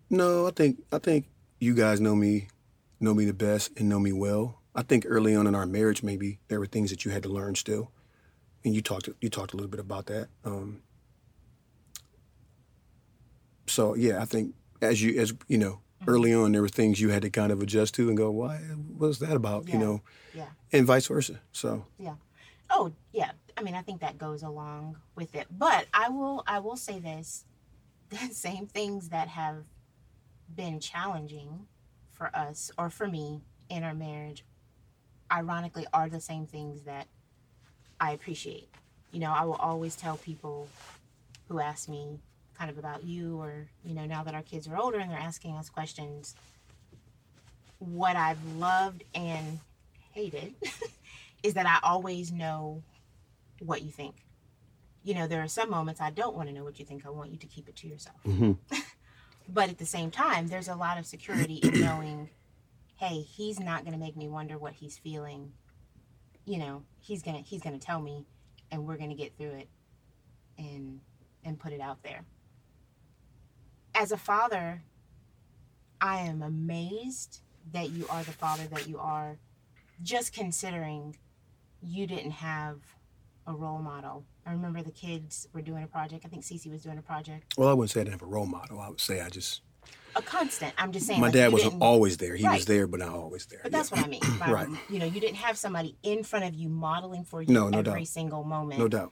No, 0.10 0.48
I 0.48 0.52
think 0.52 0.84
I 0.92 0.98
think 0.98 1.28
you 1.60 1.74
guys 1.74 2.02
know 2.02 2.14
me, 2.14 2.50
know 3.00 3.14
me 3.14 3.24
the 3.24 3.34
best 3.34 3.72
and 3.80 3.88
know 3.88 4.00
me 4.00 4.12
well. 4.12 4.60
I 4.76 4.82
think 4.82 5.06
early 5.08 5.34
on 5.34 5.48
in 5.48 5.56
our 5.56 5.66
marriage, 5.66 6.04
maybe 6.04 6.40
there 6.50 6.60
were 6.60 6.66
things 6.66 6.90
that 6.90 7.06
you 7.06 7.12
had 7.12 7.24
to 7.24 7.30
learn 7.30 7.56
still, 7.56 7.94
and 8.66 8.76
you 8.76 8.82
talked 8.82 9.08
you 9.22 9.30
talked 9.30 9.54
a 9.54 9.56
little 9.56 9.72
bit 9.72 9.80
about 9.80 10.08
that. 10.08 10.28
Um, 10.44 10.82
so 13.68 13.96
yeah, 13.96 14.22
I 14.22 14.26
think 14.26 14.56
as 14.82 15.02
you 15.02 15.18
as 15.22 15.34
you 15.48 15.58
know, 15.58 15.80
early 16.08 16.34
on 16.34 16.52
there 16.52 16.62
were 16.62 16.70
things 16.70 17.00
you 17.00 17.10
had 17.10 17.22
to 17.22 17.30
kind 17.30 17.52
of 17.52 17.62
adjust 17.62 17.94
to 17.96 18.08
and 18.10 18.18
go, 18.18 18.32
why? 18.32 18.58
What's 18.58 19.20
that 19.20 19.34
about? 19.36 19.68
Yeah. 19.68 19.74
You 19.74 19.80
know, 19.80 20.02
Yeah. 20.34 20.48
and 20.72 20.86
vice 20.86 21.08
versa. 21.08 21.40
So 21.52 21.86
Yeah. 22.00 22.16
Oh, 22.70 22.92
yeah. 23.12 23.32
I 23.58 23.64
mean, 23.64 23.76
I 23.76 23.82
think 23.82 24.02
that 24.02 24.18
goes 24.18 24.44
along 24.44 24.98
with 25.16 25.36
it. 25.36 25.48
But 25.52 25.88
I 25.94 26.10
will 26.10 26.44
I 26.48 26.60
will 26.60 26.78
say 26.78 27.00
this. 27.00 27.46
The 28.10 28.34
same 28.34 28.68
things 28.68 29.10
that 29.10 29.30
have 29.30 29.64
been 30.54 30.80
challenging 30.82 31.68
for 32.12 32.30
us 32.36 32.70
or 32.78 32.90
for 32.90 33.08
me 33.08 33.42
in 33.70 33.84
our 33.84 33.94
marriage 33.94 34.44
ironically 35.32 35.86
are 35.94 36.10
the 36.10 36.20
same 36.20 36.46
things 36.46 36.82
that 36.84 37.08
I 38.02 38.12
appreciate. 38.12 38.68
You 39.14 39.20
know, 39.22 39.32
I 39.32 39.46
will 39.46 39.56
always 39.56 39.96
tell 39.96 40.18
people 40.18 40.68
who 41.48 41.60
ask 41.62 41.88
me 41.88 42.20
kind 42.62 42.70
of 42.70 42.78
about 42.78 43.04
you 43.04 43.42
or, 43.42 43.68
you 43.84 43.96
know, 43.96 44.06
now 44.06 44.24
that 44.24 44.36
our 44.36 44.44
kids 44.44 44.68
are 44.68 44.78
older 44.78 45.00
and 45.00 45.10
they're 45.10 45.18
asking 45.18 45.56
us 45.56 45.68
questions, 45.68 46.36
what 47.80 48.16
I've 48.16 48.38
loved 48.58 49.04
and 49.16 49.58
hated 50.14 50.54
is 51.44 51.56
that 51.56 51.66
I 51.66 51.80
always 51.82 52.32
know 52.32 52.84
what 53.60 53.82
you 53.82 53.90
think. 53.90 54.14
You 55.04 55.16
know, 55.16 55.26
there 55.26 55.42
are 55.42 55.48
some 55.48 55.72
moments 55.72 56.00
I 56.02 56.12
don't 56.12 56.36
want 56.36 56.50
to 56.50 56.54
know 56.54 56.64
what 56.64 56.78
you 56.78 56.86
think. 56.86 57.04
I 57.04 57.10
want 57.10 57.32
you 57.32 57.38
to 57.40 57.48
keep 57.48 57.68
it 57.68 57.76
to 57.78 57.88
yourself. 57.88 58.18
mhm. 58.28 58.58
But 59.50 59.70
at 59.70 59.80
the 59.80 59.86
same 59.88 60.12
time, 60.12 60.48
there's 60.48 60.68
a 60.68 60.76
lot 60.76 61.00
of 61.00 61.06
security 61.06 61.56
in 61.56 61.82
knowing, 61.82 62.30
hey, 62.98 63.22
he's 63.22 63.60
not 63.60 63.82
going 63.84 63.94
to 63.94 64.00
make 64.00 64.16
me 64.16 64.30
wonder 64.30 64.58
what 64.58 64.74
he's 64.74 64.98
feeling. 65.00 65.52
You 66.46 66.60
know, 66.60 66.84
he's 67.00 67.24
going 67.24 67.44
to 67.44 67.50
he's 67.50 67.62
going 67.62 67.78
to 67.78 67.84
tell 67.86 68.00
me 68.00 68.28
and 68.72 68.86
we're 68.86 68.98
going 68.98 69.10
to 69.10 69.16
get 69.16 69.36
through 69.38 69.54
it 69.54 69.68
and 70.60 71.02
and 71.44 71.60
put 71.60 71.74
it 71.74 71.82
out 71.82 72.04
there. 72.04 72.24
As 73.94 74.12
a 74.12 74.18
father, 74.18 74.82
I 76.00 76.20
am 76.22 76.42
amazed 76.42 77.42
that 77.74 77.90
you 77.92 78.08
are 78.10 78.24
the 78.24 78.32
father 78.32 78.64
that 78.72 78.88
you 78.88 78.98
are 78.98 79.38
just 80.02 80.34
considering 80.34 81.16
you 81.84 82.08
didn't 82.08 82.32
have 82.32 82.78
a 83.48 83.54
role 83.54 83.80
model. 83.80 84.24
I 84.46 84.52
remember 84.52 84.82
the 84.82 84.92
kids 84.92 85.48
were 85.54 85.62
doing 85.62 85.84
a 85.84 85.88
project. 85.88 86.26
I 86.26 86.30
think 86.30 86.44
Cece 86.44 86.72
was 86.72 86.82
doing 86.84 86.98
a 86.98 87.02
project. 87.02 87.54
well, 87.58 87.70
I 87.70 87.74
wouldn't 87.74 87.92
say 87.92 88.02
I 88.02 88.04
didn't 88.06 88.14
have 88.20 88.28
a 88.28 88.32
role 88.32 88.46
model. 88.46 88.80
I 88.80 88.90
would 88.90 89.00
say 89.02 89.22
I 89.22 89.30
just 89.30 89.62
A 90.16 90.22
constant. 90.22 90.74
I'm 90.78 90.92
just 90.92 91.06
saying. 91.08 91.20
my 91.20 91.28
like, 91.28 91.34
dad 91.34 91.52
wasn't 91.52 91.82
always 91.82 92.18
there. 92.18 92.36
He 92.36 92.48
was 92.48 92.66
there, 92.66 92.88
but 92.88 93.00
not 93.02 93.10
always 93.10 93.46
there. 93.48 93.60
But 93.64 93.72
Yeah. 93.72 93.78
that's 93.78 93.92
what 93.92 94.04
I 94.04 94.08
mean. 94.08 94.22
Right. 94.40 94.68
You 94.90 95.00
know, 95.00 95.06
you 95.06 95.20
didn't 95.20 95.38
have 95.38 95.58
somebody 95.58 95.96
in 96.02 96.24
front 96.24 96.46
of 96.46 96.56
you 96.56 96.70
modeling 96.70 97.24
for 97.26 97.42
you 97.42 97.54
No, 97.54 97.70
no 97.70 97.80
every 97.80 98.02
doubt. 98.02 98.08
single 98.08 98.44
moment. 98.44 98.80
No 98.80 98.88
doubt. 98.88 99.12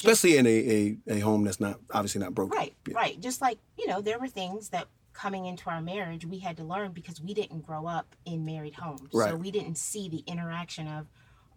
Especially 0.00 0.36
in 0.38 0.46
a, 0.46 0.96
a, 1.10 1.16
a 1.16 1.20
home 1.20 1.44
that's 1.44 1.60
not 1.60 1.78
obviously 1.92 2.20
not 2.20 2.34
broken. 2.34 2.56
Right, 2.56 2.74
Yeah. 2.88 2.94
right. 2.96 3.20
Just 3.20 3.40
like, 3.40 3.58
you 3.78 3.86
know, 3.86 4.00
there 4.00 4.18
were 4.18 4.28
things 4.28 4.70
that 4.70 4.86
coming 5.12 5.44
into 5.46 5.68
our 5.68 5.80
marriage 5.82 6.24
we 6.24 6.38
had 6.38 6.56
to 6.56 6.64
learn 6.64 6.92
because 6.92 7.20
we 7.20 7.34
didn't 7.34 7.60
grow 7.66 7.86
up 7.86 8.14
in 8.24 8.44
married 8.44 8.74
homes. 8.74 9.08
right. 9.12 9.30
So 9.30 9.36
we 9.36 9.50
didn't 9.50 9.76
see 9.76 10.08
the 10.08 10.22
interaction 10.26 10.86
of, 10.88 11.06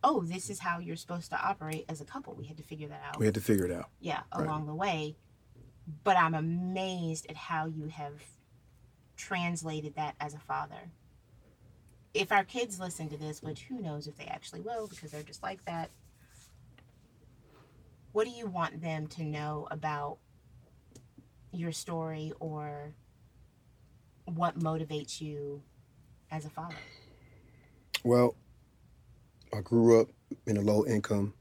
oh, 0.04 0.22
this 0.24 0.50
is 0.50 0.60
how 0.60 0.80
you're 0.80 0.96
supposed 0.98 1.30
to 1.30 1.40
operate 1.42 1.86
as 1.88 2.02
a 2.02 2.06
couple. 2.06 2.34
We 2.34 2.46
had 2.46 2.58
to 2.58 2.64
figure 2.64 2.90
that 2.90 3.02
out. 3.08 3.20
We 3.20 3.26
had 3.26 3.36
to 3.36 3.42
figure 3.42 3.66
it 3.66 3.72
out. 3.72 3.90
yeah, 4.02 4.22
Right. 4.36 4.46
along 4.46 4.66
the 4.66 4.76
way. 4.76 5.16
But 6.04 6.18
I'm 6.18 6.34
amazed 6.34 7.26
at 7.30 7.36
how 7.38 7.66
you 7.68 7.88
have 7.88 8.22
translated 9.16 9.96
that 9.96 10.16
as 10.20 10.34
a 10.34 10.40
father. 10.40 10.92
If 12.14 12.32
our 12.32 12.44
kids 12.44 12.80
listen 12.80 13.10
to 13.10 13.18
this, 13.18 13.42
which 13.42 13.62
who 13.64 13.80
knows 13.82 14.08
if 14.08 14.18
they 14.18 14.26
actually 14.26 14.62
will 14.62 14.88
because 14.88 15.12
they're 15.12 15.24
just 15.24 15.42
like 15.44 15.64
that, 15.66 15.90
what 18.14 18.26
do 18.26 18.32
you 18.32 18.48
want 18.48 18.82
them 18.82 19.08
to 19.08 19.24
know 19.24 19.68
about 19.70 20.20
your 21.52 21.72
story 21.72 22.32
or 22.40 22.94
what 24.26 24.58
motivates 24.58 25.20
you 25.20 25.62
as 26.32 26.46
a 26.46 26.50
father? 26.50 26.76
Well, 28.04 28.36
I 29.52 29.62
grew 29.62 30.00
up 30.00 30.10
in 30.46 30.58
a 30.58 30.62
low 30.62 30.86
income, 30.86 31.34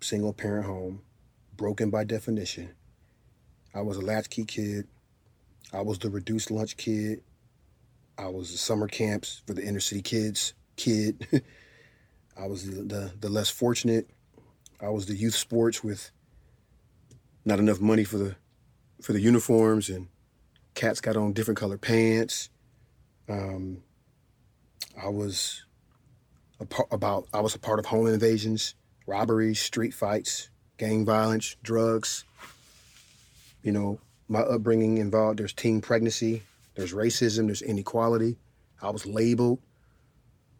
single 0.00 0.32
parent 0.32 0.66
home, 0.66 1.02
broken 1.56 1.90
by 1.90 2.04
definition. 2.04 2.70
I 3.74 3.82
was 3.82 3.98
a 3.98 4.00
latchkey 4.00 4.44
kid. 4.44 4.88
I 5.72 5.82
was 5.82 5.98
the 5.98 6.10
reduced 6.10 6.50
lunch 6.50 6.76
kid. 6.76 7.22
I 8.18 8.28
was 8.28 8.52
the 8.52 8.58
summer 8.58 8.88
camps 8.88 9.42
for 9.46 9.52
the 9.54 9.64
inner 9.64 9.80
city 9.80 10.02
kids 10.02 10.54
kid. 10.76 11.26
I 12.38 12.46
was 12.46 12.66
the, 12.66 12.82
the, 12.82 13.12
the 13.20 13.28
less 13.28 13.50
fortunate. 13.50 14.08
I 14.82 14.88
was 14.88 15.06
the 15.06 15.14
youth 15.14 15.34
sports 15.34 15.84
with 15.84 16.10
not 17.44 17.58
enough 17.58 17.80
money 17.80 18.04
for 18.04 18.18
the 18.18 18.36
for 19.02 19.12
the 19.12 19.20
uniforms 19.20 19.88
and 19.88 20.08
cats 20.74 21.00
got 21.00 21.16
on 21.16 21.32
different 21.32 21.58
colored 21.58 21.80
pants. 21.80 22.48
Um, 23.28 23.82
I 25.02 25.08
was 25.08 25.64
par- 26.68 26.88
about 26.90 27.28
I 27.32 27.40
was 27.40 27.54
a 27.54 27.58
part 27.58 27.78
of 27.78 27.86
home 27.86 28.06
invasions, 28.06 28.74
robberies, 29.06 29.60
street 29.60 29.94
fights, 29.94 30.50
gang 30.78 31.04
violence, 31.04 31.56
drugs. 31.62 32.24
You 33.62 33.72
know, 33.72 34.00
my 34.28 34.40
upbringing 34.40 34.98
involved 34.98 35.38
there's 35.38 35.52
teen 35.52 35.80
pregnancy, 35.80 36.42
there's 36.74 36.92
racism, 36.92 37.46
there's 37.46 37.62
inequality. 37.62 38.38
I 38.80 38.88
was 38.90 39.04
labeled, 39.04 39.58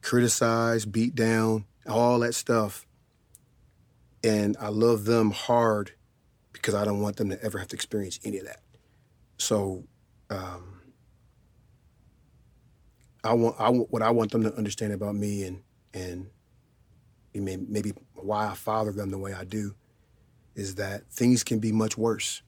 criticized, 0.02 0.92
beat 0.92 1.14
down, 1.14 1.64
all 1.88 2.18
that 2.18 2.34
stuff. 2.34 2.86
And 4.22 4.56
I 4.60 4.68
love 4.68 5.04
them 5.04 5.30
hard 5.30 5.92
because 6.52 6.74
I 6.74 6.84
don't 6.84 7.00
want 7.00 7.16
them 7.16 7.30
to 7.30 7.42
ever 7.42 7.58
have 7.58 7.68
to 7.68 7.76
experience 7.76 8.20
any 8.24 8.38
of 8.38 8.46
that. 8.46 8.60
So, 9.38 9.84
um, 10.28 10.80
I 13.22 13.34
want 13.34 13.56
I 13.58 13.68
want 13.68 13.90
what 13.90 14.02
I 14.02 14.10
want 14.10 14.30
them 14.30 14.42
to 14.44 14.54
understand 14.54 14.92
about 14.92 15.14
me 15.14 15.44
and 15.44 15.62
and 15.92 16.30
maybe 17.34 17.92
why 18.14 18.48
I 18.48 18.54
father 18.54 18.92
them 18.92 19.10
the 19.10 19.18
way 19.18 19.32
I 19.32 19.44
do 19.44 19.74
is 20.54 20.76
that 20.76 21.10
things 21.10 21.44
can 21.44 21.58
be 21.58 21.72
much 21.72 21.96
worse. 21.96 22.42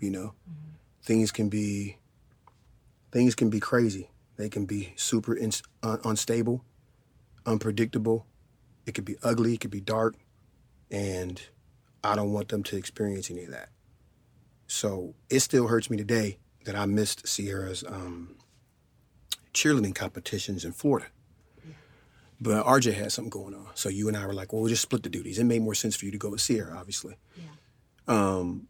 You 0.00 0.10
know, 0.10 0.34
things 1.02 1.32
can 1.32 1.48
be 1.48 1.98
things 3.12 3.34
can 3.34 3.50
be 3.50 3.60
crazy. 3.60 4.10
They 4.36 4.48
can 4.48 4.66
be 4.66 4.92
super 4.96 5.36
ins 5.36 5.62
un- 5.82 6.00
unstable, 6.04 6.64
unpredictable. 7.46 8.26
It 8.86 8.92
could 8.94 9.04
be 9.04 9.16
ugly. 9.22 9.54
It 9.54 9.60
could 9.60 9.70
be 9.70 9.80
dark, 9.80 10.16
and 10.90 11.40
I 12.04 12.14
don't 12.16 12.32
want 12.32 12.48
them 12.48 12.62
to 12.64 12.76
experience 12.76 13.30
any 13.30 13.44
of 13.44 13.50
that. 13.50 13.70
So 14.66 15.14
it 15.30 15.40
still 15.40 15.68
hurts 15.68 15.90
me 15.90 15.96
today 15.96 16.38
that 16.64 16.74
I 16.74 16.86
missed 16.86 17.26
Sierra's 17.26 17.84
um, 17.86 18.36
cheerleading 19.54 19.94
competitions 19.94 20.64
in 20.64 20.72
Florida. 20.72 21.06
But 22.40 22.66
RJ 22.66 22.94
had 22.94 23.12
something 23.12 23.30
going 23.30 23.54
on. 23.54 23.68
So 23.74 23.88
you 23.88 24.08
and 24.08 24.16
I 24.16 24.26
were 24.26 24.34
like, 24.34 24.52
well, 24.52 24.60
we'll 24.60 24.68
just 24.68 24.82
split 24.82 25.02
the 25.02 25.08
duties. 25.08 25.38
It 25.38 25.44
made 25.44 25.62
more 25.62 25.74
sense 25.74 25.96
for 25.96 26.04
you 26.04 26.10
to 26.10 26.18
go 26.18 26.28
with 26.28 26.40
Sierra, 26.40 26.76
obviously. 26.76 27.16
Yeah. 27.36 27.44
Um, 28.08 28.68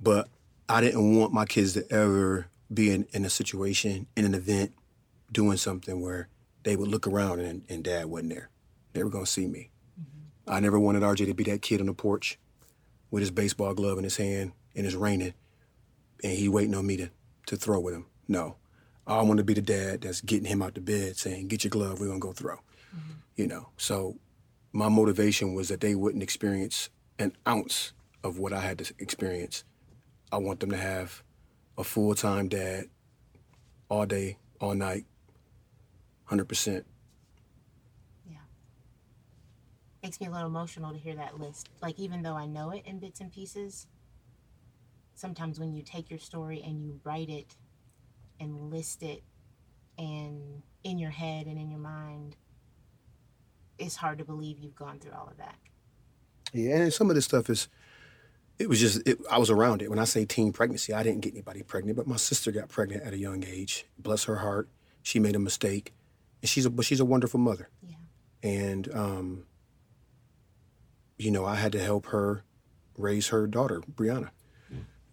but 0.00 0.28
I 0.68 0.80
didn't 0.80 1.16
want 1.16 1.32
my 1.32 1.44
kids 1.44 1.74
to 1.74 1.92
ever 1.92 2.46
be 2.72 2.90
in, 2.90 3.06
in 3.12 3.24
a 3.24 3.30
situation, 3.30 4.06
in 4.16 4.24
an 4.24 4.34
event, 4.34 4.72
doing 5.30 5.58
something 5.58 6.00
where 6.00 6.28
they 6.62 6.74
would 6.74 6.88
look 6.88 7.06
around 7.06 7.40
and, 7.40 7.64
and 7.68 7.84
dad 7.84 8.06
wasn't 8.06 8.30
there. 8.30 8.48
They 8.94 9.04
were 9.04 9.10
going 9.10 9.26
to 9.26 9.30
see 9.30 9.46
me. 9.46 9.70
I 10.46 10.60
never 10.60 10.78
wanted 10.78 11.02
RJ 11.02 11.26
to 11.26 11.34
be 11.34 11.44
that 11.44 11.62
kid 11.62 11.80
on 11.80 11.86
the 11.86 11.94
porch 11.94 12.38
with 13.10 13.20
his 13.20 13.30
baseball 13.30 13.74
glove 13.74 13.98
in 13.98 14.04
his 14.04 14.16
hand 14.16 14.52
and 14.74 14.86
it's 14.86 14.94
raining 14.94 15.34
and 16.22 16.32
he 16.32 16.48
waiting 16.48 16.74
on 16.74 16.86
me 16.86 16.96
to, 16.96 17.10
to 17.46 17.56
throw 17.56 17.80
with 17.80 17.94
him. 17.94 18.06
No. 18.28 18.56
I 19.06 19.22
want 19.22 19.38
to 19.38 19.44
be 19.44 19.54
the 19.54 19.62
dad 19.62 20.00
that's 20.00 20.20
getting 20.20 20.46
him 20.46 20.62
out 20.62 20.74
the 20.74 20.80
bed 20.80 21.16
saying, 21.16 21.48
get 21.48 21.62
your 21.62 21.70
glove, 21.70 22.00
we're 22.00 22.06
going 22.06 22.20
to 22.20 22.26
go 22.26 22.32
throw. 22.32 22.56
Mm-hmm. 22.56 23.12
You 23.36 23.46
know, 23.46 23.68
so 23.76 24.16
my 24.72 24.88
motivation 24.88 25.54
was 25.54 25.68
that 25.68 25.80
they 25.80 25.94
wouldn't 25.94 26.22
experience 26.22 26.90
an 27.18 27.32
ounce 27.46 27.92
of 28.24 28.38
what 28.38 28.52
I 28.52 28.60
had 28.60 28.78
to 28.78 28.94
experience. 28.98 29.64
I 30.32 30.38
want 30.38 30.60
them 30.60 30.70
to 30.70 30.76
have 30.76 31.22
a 31.78 31.84
full 31.84 32.14
time 32.14 32.48
dad 32.48 32.86
all 33.88 34.06
day, 34.06 34.38
all 34.60 34.74
night, 34.74 35.04
100%. 36.30 36.84
Yeah. 38.28 38.36
Makes 40.06 40.20
me 40.20 40.28
a 40.28 40.30
little 40.30 40.46
emotional 40.46 40.92
to 40.92 40.98
hear 40.98 41.16
that 41.16 41.40
list. 41.40 41.68
Like, 41.82 41.98
even 41.98 42.22
though 42.22 42.36
I 42.36 42.46
know 42.46 42.70
it 42.70 42.84
in 42.86 43.00
bits 43.00 43.18
and 43.18 43.32
pieces, 43.32 43.88
sometimes 45.14 45.58
when 45.58 45.74
you 45.74 45.82
take 45.82 46.10
your 46.10 46.20
story 46.20 46.62
and 46.64 46.80
you 46.80 47.00
write 47.02 47.28
it 47.28 47.56
and 48.38 48.70
list 48.70 49.02
it 49.02 49.24
and 49.98 50.62
in 50.84 51.00
your 51.00 51.10
head 51.10 51.46
and 51.46 51.58
in 51.58 51.72
your 51.72 51.80
mind, 51.80 52.36
it's 53.80 53.96
hard 53.96 54.18
to 54.18 54.24
believe 54.24 54.60
you've 54.60 54.76
gone 54.76 55.00
through 55.00 55.10
all 55.10 55.26
of 55.26 55.38
that. 55.38 55.56
Yeah, 56.52 56.76
and 56.76 56.92
some 56.92 57.10
of 57.10 57.16
this 57.16 57.24
stuff 57.24 57.50
is, 57.50 57.66
it 58.60 58.68
was 58.68 58.78
just, 58.78 59.04
it, 59.08 59.18
I 59.28 59.38
was 59.38 59.50
around 59.50 59.82
it. 59.82 59.90
When 59.90 59.98
I 59.98 60.04
say 60.04 60.24
teen 60.24 60.52
pregnancy, 60.52 60.94
I 60.94 61.02
didn't 61.02 61.22
get 61.22 61.32
anybody 61.32 61.64
pregnant, 61.64 61.96
but 61.96 62.06
my 62.06 62.14
sister 62.14 62.52
got 62.52 62.68
pregnant 62.68 63.02
at 63.02 63.12
a 63.12 63.18
young 63.18 63.42
age. 63.42 63.86
Bless 63.98 64.22
her 64.26 64.36
heart. 64.36 64.68
She 65.02 65.18
made 65.18 65.34
a 65.34 65.40
mistake. 65.40 65.92
And 66.42 66.48
she's 66.48 66.64
a, 66.64 66.70
but 66.70 66.84
she's 66.84 67.00
a 67.00 67.04
wonderful 67.04 67.40
mother. 67.40 67.70
Yeah. 67.82 67.96
And, 68.44 68.94
um, 68.94 69.46
you 71.18 71.30
know, 71.30 71.44
I 71.44 71.54
had 71.56 71.72
to 71.72 71.80
help 71.82 72.06
her 72.06 72.42
raise 72.96 73.28
her 73.28 73.46
daughter, 73.46 73.80
Brianna. 73.94 74.30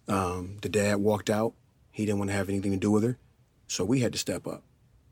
Um, 0.08 0.58
the 0.62 0.68
dad 0.68 0.96
walked 0.96 1.30
out. 1.30 1.54
He 1.90 2.04
didn't 2.04 2.18
want 2.18 2.30
to 2.30 2.36
have 2.36 2.48
anything 2.48 2.72
to 2.72 2.76
do 2.78 2.90
with 2.90 3.02
her. 3.04 3.18
So 3.68 3.84
we 3.84 4.00
had 4.00 4.12
to 4.12 4.18
step 4.18 4.46
up. 4.46 4.62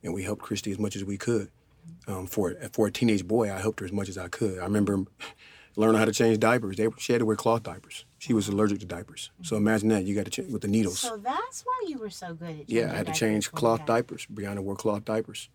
And 0.02 0.12
we 0.12 0.24
helped 0.24 0.42
Christy 0.42 0.70
as 0.72 0.78
much 0.78 0.96
as 0.96 1.04
we 1.04 1.16
could. 1.16 1.48
Um, 2.06 2.26
for, 2.26 2.54
for 2.72 2.86
a 2.88 2.90
teenage 2.92 3.26
boy, 3.26 3.52
I 3.52 3.58
helped 3.60 3.80
her 3.80 3.86
as 3.86 3.92
much 3.92 4.08
as 4.08 4.18
I 4.18 4.28
could. 4.28 4.58
I 4.58 4.64
remember 4.64 5.04
learning 5.76 5.98
how 5.98 6.04
to 6.04 6.12
change 6.12 6.38
diapers. 6.40 6.76
They, 6.76 6.88
she 6.98 7.12
had 7.12 7.20
to 7.20 7.26
wear 7.26 7.36
cloth 7.36 7.62
diapers. 7.62 8.04
She 8.18 8.34
was 8.34 8.48
allergic 8.48 8.80
to 8.80 8.86
diapers. 8.86 9.30
So 9.42 9.56
imagine 9.56 9.88
that. 9.88 10.04
You 10.04 10.14
got 10.14 10.24
to 10.26 10.30
change 10.30 10.52
with 10.52 10.62
the 10.62 10.68
needles. 10.68 10.98
So 10.98 11.16
that's 11.16 11.62
why 11.62 11.84
you 11.88 11.98
were 11.98 12.10
so 12.10 12.34
good 12.34 12.60
at 12.60 12.70
Yeah, 12.70 12.92
I 12.92 12.96
had 12.96 13.06
to 13.06 13.12
change 13.12 13.50
cloth 13.52 13.80
had- 13.80 13.86
diapers. 13.86 14.26
Brianna 14.32 14.60
wore 14.60 14.76
cloth 14.76 15.04
diapers. 15.04 15.48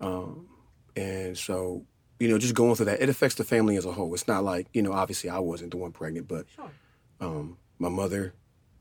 Um, 0.00 0.46
and 0.94 1.36
so, 1.36 1.84
you 2.20 2.28
know, 2.28 2.38
just 2.38 2.54
going 2.54 2.74
through 2.74 2.86
that, 2.86 3.00
it 3.00 3.08
affects 3.08 3.36
the 3.36 3.44
family 3.44 3.76
as 3.76 3.84
a 3.84 3.92
whole. 3.92 4.12
It's 4.14 4.26
not 4.28 4.44
like, 4.44 4.66
you 4.72 4.82
know, 4.82 4.92
obviously 4.92 5.30
I 5.30 5.38
wasn't 5.38 5.70
the 5.70 5.76
one 5.76 5.92
pregnant, 5.92 6.26
but 6.28 6.46
Sure. 6.54 6.70
um, 7.20 7.58
my 7.78 7.88
mother, 7.88 8.34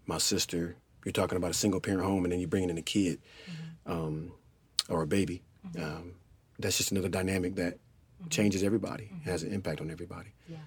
my 0.05 0.17
sister, 0.17 0.75
you're 1.05 1.11
talking 1.11 1.37
about 1.37 1.51
a 1.51 1.55
single 1.55 1.79
parent 1.79 2.03
home 2.03 2.23
and 2.25 2.31
then 2.31 2.39
you're 2.39 2.49
bringing 2.49 2.69
in 2.69 2.77
a 2.77 2.81
kid 2.81 3.19
um, 3.85 4.31
or 4.89 5.03
a 5.03 5.07
baby. 5.07 5.43
Um, 5.77 6.13
that's 6.59 6.77
just 6.77 6.91
another 6.91 7.09
dynamic 7.09 7.55
that 7.55 7.77
changes 8.29 8.63
everybody, 8.63 9.11
has 9.25 9.43
an 9.43 9.53
impact 9.53 9.81
on 9.81 9.91
everybody. 9.91 10.29
Yeah. 10.49 10.57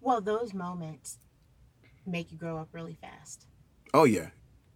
Well, 0.00 0.20
those 0.20 0.52
moments 0.54 1.18
make 2.06 2.32
you 2.32 2.38
grow 2.38 2.58
up 2.58 2.68
really 2.72 2.94
fast. 3.00 3.46
Oh, 3.94 4.04
yeah. 4.04 4.30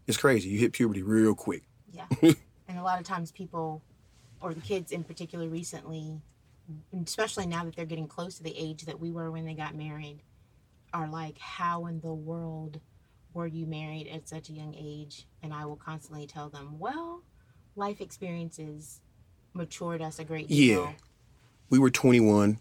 It's 0.07 0.17
crazy. 0.17 0.49
You 0.51 0.59
hit 0.59 0.73
puberty 0.73 1.03
real 1.03 1.35
quick. 1.35 1.63
Yeah. 1.93 2.07
and 2.69 2.79
a 2.79 2.83
lot 2.83 3.01
of 3.01 3.07
times 3.07 3.33
people, 3.33 3.83
or 4.41 4.55
the 4.55 4.61
kids 4.61 4.93
in 4.93 5.03
particular 5.05 5.49
recently, 5.49 6.21
especially 7.05 7.47
now 7.47 7.65
that 7.65 7.77
they're 7.77 7.87
getting 7.87 8.09
close 8.09 8.37
to 8.37 8.43
the 8.43 8.55
age 8.57 8.85
that 8.85 8.99
we 8.99 9.11
were 9.11 9.31
when 9.31 9.45
they 9.45 9.55
got 9.55 9.75
married, 9.75 10.21
are 10.93 11.09
like, 11.09 11.39
how 11.39 11.87
in 11.87 12.01
the 12.01 12.13
world 12.13 12.81
were 13.35 13.47
you 13.47 13.67
married 13.67 14.09
at 14.09 14.29
such 14.29 14.49
a 14.49 14.53
young 14.53 14.75
age? 14.79 15.27
And 15.43 15.53
I 15.53 15.65
will 15.65 15.77
constantly 15.77 16.27
tell 16.27 16.49
them, 16.49 16.79
well, 16.79 17.23
life 17.77 18.01
experiences 18.01 19.01
matured 19.55 20.03
us 20.03 20.19
a 20.19 20.25
great 20.25 20.49
deal. 20.49 20.85
Yeah. 20.85 20.93
We 21.71 21.79
were 21.79 21.91
21, 21.91 22.59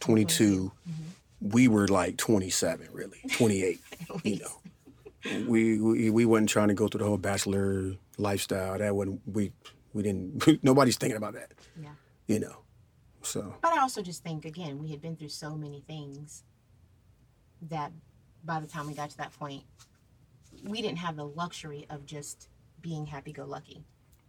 22. 0.00 0.72
Mm-hmm. 0.88 1.48
We 1.48 1.68
were 1.68 1.88
like 1.88 2.16
27, 2.18 2.88
really, 2.92 3.18
28. 3.32 3.80
you 4.22 4.38
know, 4.38 5.44
we, 5.46 5.80
we 5.80 6.10
we 6.10 6.24
wasn't 6.24 6.48
trying 6.48 6.68
to 6.68 6.74
go 6.74 6.88
through 6.88 6.98
the 6.98 7.04
whole 7.04 7.18
bachelor 7.18 7.94
lifestyle. 8.18 8.78
That 8.78 8.94
wasn't 8.94 9.20
we 9.26 9.52
we 9.92 10.02
didn't. 10.02 10.62
nobody's 10.64 10.96
thinking 10.96 11.16
about 11.16 11.34
that. 11.34 11.52
Yeah. 11.80 11.90
You 12.26 12.40
know, 12.40 12.61
so 13.22 13.54
But 13.62 13.72
I 13.72 13.80
also 13.80 14.02
just 14.02 14.22
think, 14.22 14.44
again, 14.44 14.78
we 14.78 14.90
had 14.90 15.00
been 15.00 15.16
through 15.16 15.28
so 15.30 15.54
many 15.56 15.80
things 15.86 16.44
that 17.62 17.92
by 18.44 18.60
the 18.60 18.66
time 18.66 18.86
we 18.86 18.94
got 18.94 19.10
to 19.10 19.16
that 19.18 19.32
point, 19.38 19.62
we 20.64 20.82
didn't 20.82 20.98
have 20.98 21.16
the 21.16 21.24
luxury 21.26 21.86
of 21.90 22.04
just 22.06 22.48
being 22.80 23.06
happy 23.06 23.32
go 23.32 23.44
lucky. 23.44 23.84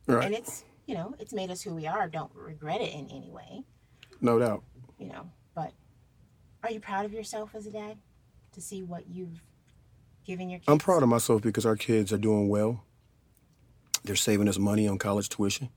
right, 0.07 0.25
And 0.25 0.33
it's, 0.35 0.63
you 0.85 0.93
know, 0.95 1.15
it's 1.19 1.33
made 1.33 1.49
us 1.49 1.61
who 1.61 1.73
we 1.73 1.87
are. 1.87 2.07
Don't 2.07 2.31
regret 2.35 2.81
it 2.81 2.93
in 2.93 3.09
any 3.09 3.29
way, 3.31 3.63
no 4.21 4.37
doubt. 4.39 4.63
you 4.99 5.07
know. 5.07 5.29
But 5.55 5.71
are 6.63 6.71
you 6.71 6.79
proud 6.79 7.05
of 7.05 7.13
yourself 7.13 7.55
as 7.55 7.65
a 7.65 7.71
dad 7.71 7.97
to 8.53 8.61
see 8.61 8.83
what 8.83 9.07
you've 9.09 9.41
given 10.25 10.49
your 10.49 10.59
kids? 10.59 10.69
I'm 10.69 10.77
proud 10.77 11.01
of 11.03 11.09
myself 11.09 11.41
because 11.41 11.65
our 11.65 11.75
kids 11.75 12.13
are 12.13 12.17
doing 12.17 12.47
well. 12.49 12.83
They're 14.03 14.15
saving 14.15 14.47
us 14.47 14.57
money 14.59 14.87
on 14.87 14.97
college 14.97 15.29
tuition, 15.29 15.69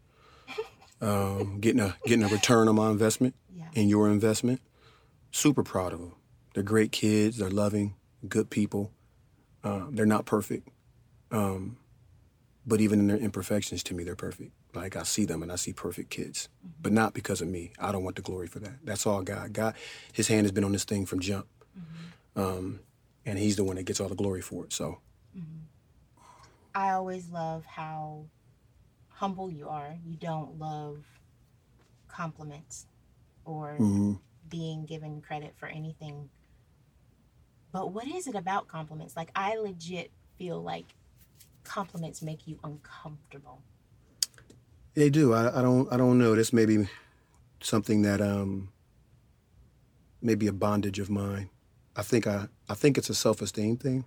um, 1.07 1.61
getting 1.61 1.81
a 1.81 1.97
getting 2.05 2.25
a 2.25 2.29
return 2.29 2.69
on 2.69 2.75
my 2.75 2.91
investment 2.91 3.35
Yeah. 3.55 3.65
and 3.75 3.89
your 3.89 4.09
investment. 4.09 4.61
Super 5.31 5.63
proud 5.63 5.93
of 5.93 6.01
them. 6.01 6.13
They're 6.55 6.63
great 6.63 6.93
kids. 6.93 7.37
They're 7.39 7.51
loving, 7.51 7.95
good 8.29 8.51
people. 8.51 8.91
Um, 9.63 9.95
they're 9.95 10.07
not 10.07 10.25
perfect, 10.27 10.69
um, 11.31 11.77
but 12.67 12.81
even 12.81 13.01
in 13.01 13.07
their 13.09 13.17
imperfections, 13.17 13.83
to 13.85 13.95
me, 13.95 14.05
they're 14.05 14.15
perfect. 14.17 14.53
Like 14.75 14.95
I 14.97 15.03
see 15.03 15.25
them 15.25 15.43
and 15.43 15.51
I 15.51 15.57
see 15.57 15.73
perfect 15.73 16.11
kids, 16.11 16.49
but 16.81 16.93
not 16.93 17.15
because 17.15 17.41
of 17.41 17.49
me. 17.49 17.73
I 17.79 17.91
don't 17.93 18.05
want 18.05 18.17
the 18.17 18.23
glory 18.23 18.47
for 18.47 18.59
that. 18.61 18.75
That's 18.85 19.07
all 19.07 19.23
God. 19.23 19.53
God, 19.53 19.75
His 20.13 20.29
hand 20.29 20.45
has 20.45 20.53
been 20.53 20.65
on 20.65 20.73
this 20.73 20.85
thing 20.85 21.05
from 21.07 21.21
jump, 21.21 21.47
um, 22.37 22.81
and 23.25 23.39
He's 23.39 23.57
the 23.57 23.65
one 23.65 23.77
that 23.77 23.85
gets 23.85 24.01
all 24.01 24.09
the 24.09 24.15
glory 24.15 24.41
for 24.43 24.65
it. 24.65 24.73
So. 24.73 24.99
I 26.75 26.91
always 26.93 27.31
love 27.31 27.65
how 27.65 28.27
humble 29.17 29.51
you 29.51 29.69
are. 29.69 29.97
You 30.05 30.17
don't 30.17 30.59
love 30.59 30.99
compliments 32.09 32.87
or 33.45 33.77
mhm. 33.79 34.19
being 34.49 34.85
given 34.85 35.21
credit 35.21 35.55
for 35.57 35.67
anything. 35.67 36.29
But 37.73 37.93
what 37.93 38.07
is 38.07 38.27
it 38.27 38.35
about 38.35 38.69
compliments? 38.69 39.17
Like, 39.17 39.31
I 39.35 39.57
legit 39.57 40.11
feel 40.39 40.63
like 40.63 40.87
compliments 41.65 42.23
make 42.23 42.47
you 42.47 42.59
uncomfortable. 42.63 43.63
They 44.95 45.11
do. 45.11 45.35
I, 45.35 45.59
I 45.59 45.63
don't. 45.63 45.93
I 45.93 45.99
don't 45.99 46.19
know. 46.19 46.35
This 46.35 46.53
may 46.53 46.65
be 46.65 46.89
something 47.61 48.03
that 48.03 48.21
um. 48.21 48.71
Maybe 50.23 50.47
a 50.47 50.53
bondage 50.53 50.99
of 50.99 51.11
mine. 51.11 51.51
I 51.95 52.03
think 52.03 52.27
I. 52.27 52.49
I 52.69 52.75
think 52.75 52.97
it's 52.97 53.11
a 53.11 53.15
self-esteem 53.15 53.77
thing. 53.77 54.07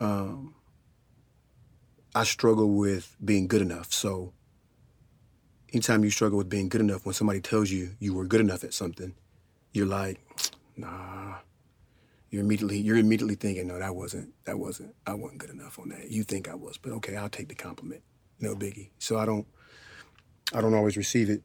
Um. 0.00 0.55
I 2.16 2.24
struggle 2.24 2.70
with 2.70 3.14
being 3.24 3.46
good 3.46 3.62
enough. 3.62 3.92
So. 3.92 4.32
Anytime 5.72 6.04
you 6.04 6.10
struggle 6.10 6.38
with 6.38 6.48
being 6.48 6.68
good 6.70 6.80
enough, 6.80 7.04
when 7.04 7.12
somebody 7.12 7.40
tells 7.40 7.70
you 7.70 7.90
you 7.98 8.14
were 8.14 8.24
good 8.24 8.40
enough 8.40 8.64
at 8.64 8.72
something, 8.72 9.14
you're 9.72 9.84
like, 9.84 10.18
nah. 10.76 11.34
You're 12.30 12.42
immediately 12.42 12.78
you're 12.78 12.96
immediately 12.96 13.34
thinking, 13.34 13.66
no, 13.66 13.78
that 13.78 13.94
wasn't 13.94 14.32
that 14.44 14.58
wasn't 14.58 14.94
I 15.06 15.14
wasn't 15.14 15.38
good 15.38 15.50
enough 15.50 15.78
on 15.78 15.90
that. 15.90 16.10
You 16.10 16.22
think 16.22 16.48
I 16.48 16.54
was, 16.54 16.78
but 16.78 16.92
okay, 16.92 17.16
I'll 17.16 17.28
take 17.28 17.48
the 17.48 17.54
compliment. 17.54 18.02
No 18.40 18.54
biggie. 18.54 18.90
So 18.98 19.18
I 19.18 19.26
don't 19.26 19.46
I 20.54 20.60
don't 20.60 20.74
always 20.74 20.96
receive 20.96 21.28
it 21.28 21.42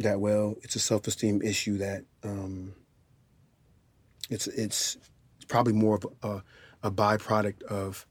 that 0.00 0.20
well. 0.20 0.56
It's 0.62 0.76
a 0.76 0.80
self 0.80 1.06
esteem 1.06 1.40
issue 1.40 1.78
that 1.78 2.04
um, 2.24 2.74
it's 4.28 4.48
it's 4.48 4.98
probably 5.48 5.72
more 5.72 5.96
of 5.96 6.06
a, 6.22 6.42
a 6.82 6.90
byproduct 6.90 7.62
of 7.62 8.06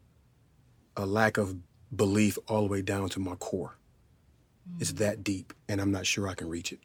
a 0.98 1.06
lack 1.06 1.38
of 1.38 1.56
belief 1.96 2.38
all 2.48 2.62
the 2.62 2.68
way 2.68 2.82
down 2.82 3.10
to 3.10 3.20
my 3.20 3.36
core. 3.36 3.78
It's 4.80 4.94
that 4.94 5.24
deep, 5.24 5.54
and 5.68 5.82
I'm 5.82 5.92
not 5.92 6.06
sure 6.06 6.28
I 6.28 6.34
can 6.34 6.48
reach 6.48 6.72
it. 6.72 6.80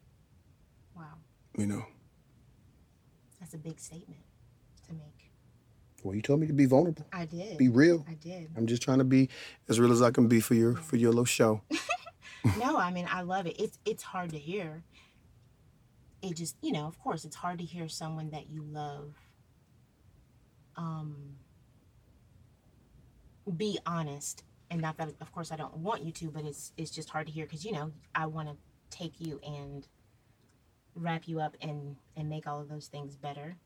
Wow. 0.97 1.05
You 1.57 1.67
know. 1.67 1.87
That's 3.39 3.55
a 3.55 3.59
big 3.59 3.79
statement 3.79 4.21
to 4.89 4.95
make. 4.95 5.31
Well, 6.03 6.15
you 6.15 6.23
told 6.23 6.41
me 6.41 6.47
to 6.47 6.53
be 6.53 6.67
vulnerable, 6.67 7.07
I 7.13 7.27
did. 7.27 7.59
be 7.59 7.69
real. 7.69 8.05
I 8.09 8.15
did. 8.15 8.49
I'm 8.57 8.67
just 8.67 8.83
trying 8.83 8.99
to 8.99 9.05
be 9.05 9.29
as 9.69 9.79
real 9.79 9.93
as 9.93 10.03
I 10.03 10.11
can 10.11 10.27
be 10.27 10.41
for 10.41 10.55
your 10.55 10.75
for 10.77 10.97
your 10.97 11.11
little 11.11 11.25
show. 11.25 11.63
no, 12.59 12.77
I 12.77 12.91
mean 12.91 13.09
I 13.11 13.23
love 13.23 13.47
it. 13.47 13.61
It's 13.61 13.79
it's 13.85 14.03
hard 14.03 14.31
to 14.31 14.39
hear. 14.39 14.83
It 16.23 16.37
just 16.37 16.57
you 16.63 16.73
know, 16.73 16.87
of 16.87 16.99
course, 16.99 17.25
it's 17.25 17.37
hard 17.37 17.59
to 17.59 17.65
hear 17.65 17.89
someone 17.89 18.31
that 18.31 18.51
you 18.51 18.63
love 18.63 19.15
um 20.77 21.37
be 23.57 23.79
honest. 23.87 24.43
And 24.71 24.81
not 24.81 24.97
that 24.99 25.15
of 25.21 25.33
course 25.33 25.53
I 25.53 25.57
don't 25.57 25.77
want 25.77 26.03
you 26.03 26.13
to, 26.13 26.31
but 26.31 26.45
it's 26.45 26.73
it's 26.77 26.91
just 26.91 27.11
hard 27.11 27.27
to 27.27 27.33
hear 27.33 27.47
because 27.47 27.65
you 27.65 27.73
know, 27.73 27.93
I 28.15 28.27
want 28.27 28.49
to 28.49 28.57
take 28.91 29.21
you 29.21 29.41
and 29.47 29.87
wrap 30.95 31.29
you 31.29 31.41
up 31.41 31.57
and 31.61 31.97
and 32.17 32.29
make 32.29 32.47
all 32.47 32.61
of 32.61 32.69
those 32.69 32.87
things 32.89 33.17
better, 33.17 33.57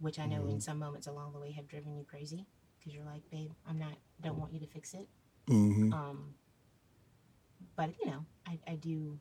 which 0.00 0.18
I 0.18 0.26
know 0.26 0.46
in 0.46 0.60
some 0.60 0.78
moments 0.78 1.06
along 1.06 1.32
the 1.32 1.40
way 1.40 1.52
have 1.52 1.68
driven 1.68 1.96
you 1.96 2.04
crazy 2.04 2.46
because 2.78 2.94
you're 2.94 3.04
like, 3.04 3.28
babe, 3.30 3.50
I'm 3.68 3.78
not 3.78 3.94
don't 4.20 4.38
want 4.38 4.52
you 4.52 4.60
to 4.60 4.66
fix 4.66 4.94
it. 4.94 5.08
hmm 5.46 5.92
Um, 5.92 6.34
but 7.76 7.90
you 8.00 8.06
know, 8.10 8.24
I, 8.46 8.58
I 8.66 8.74
do 8.76 9.18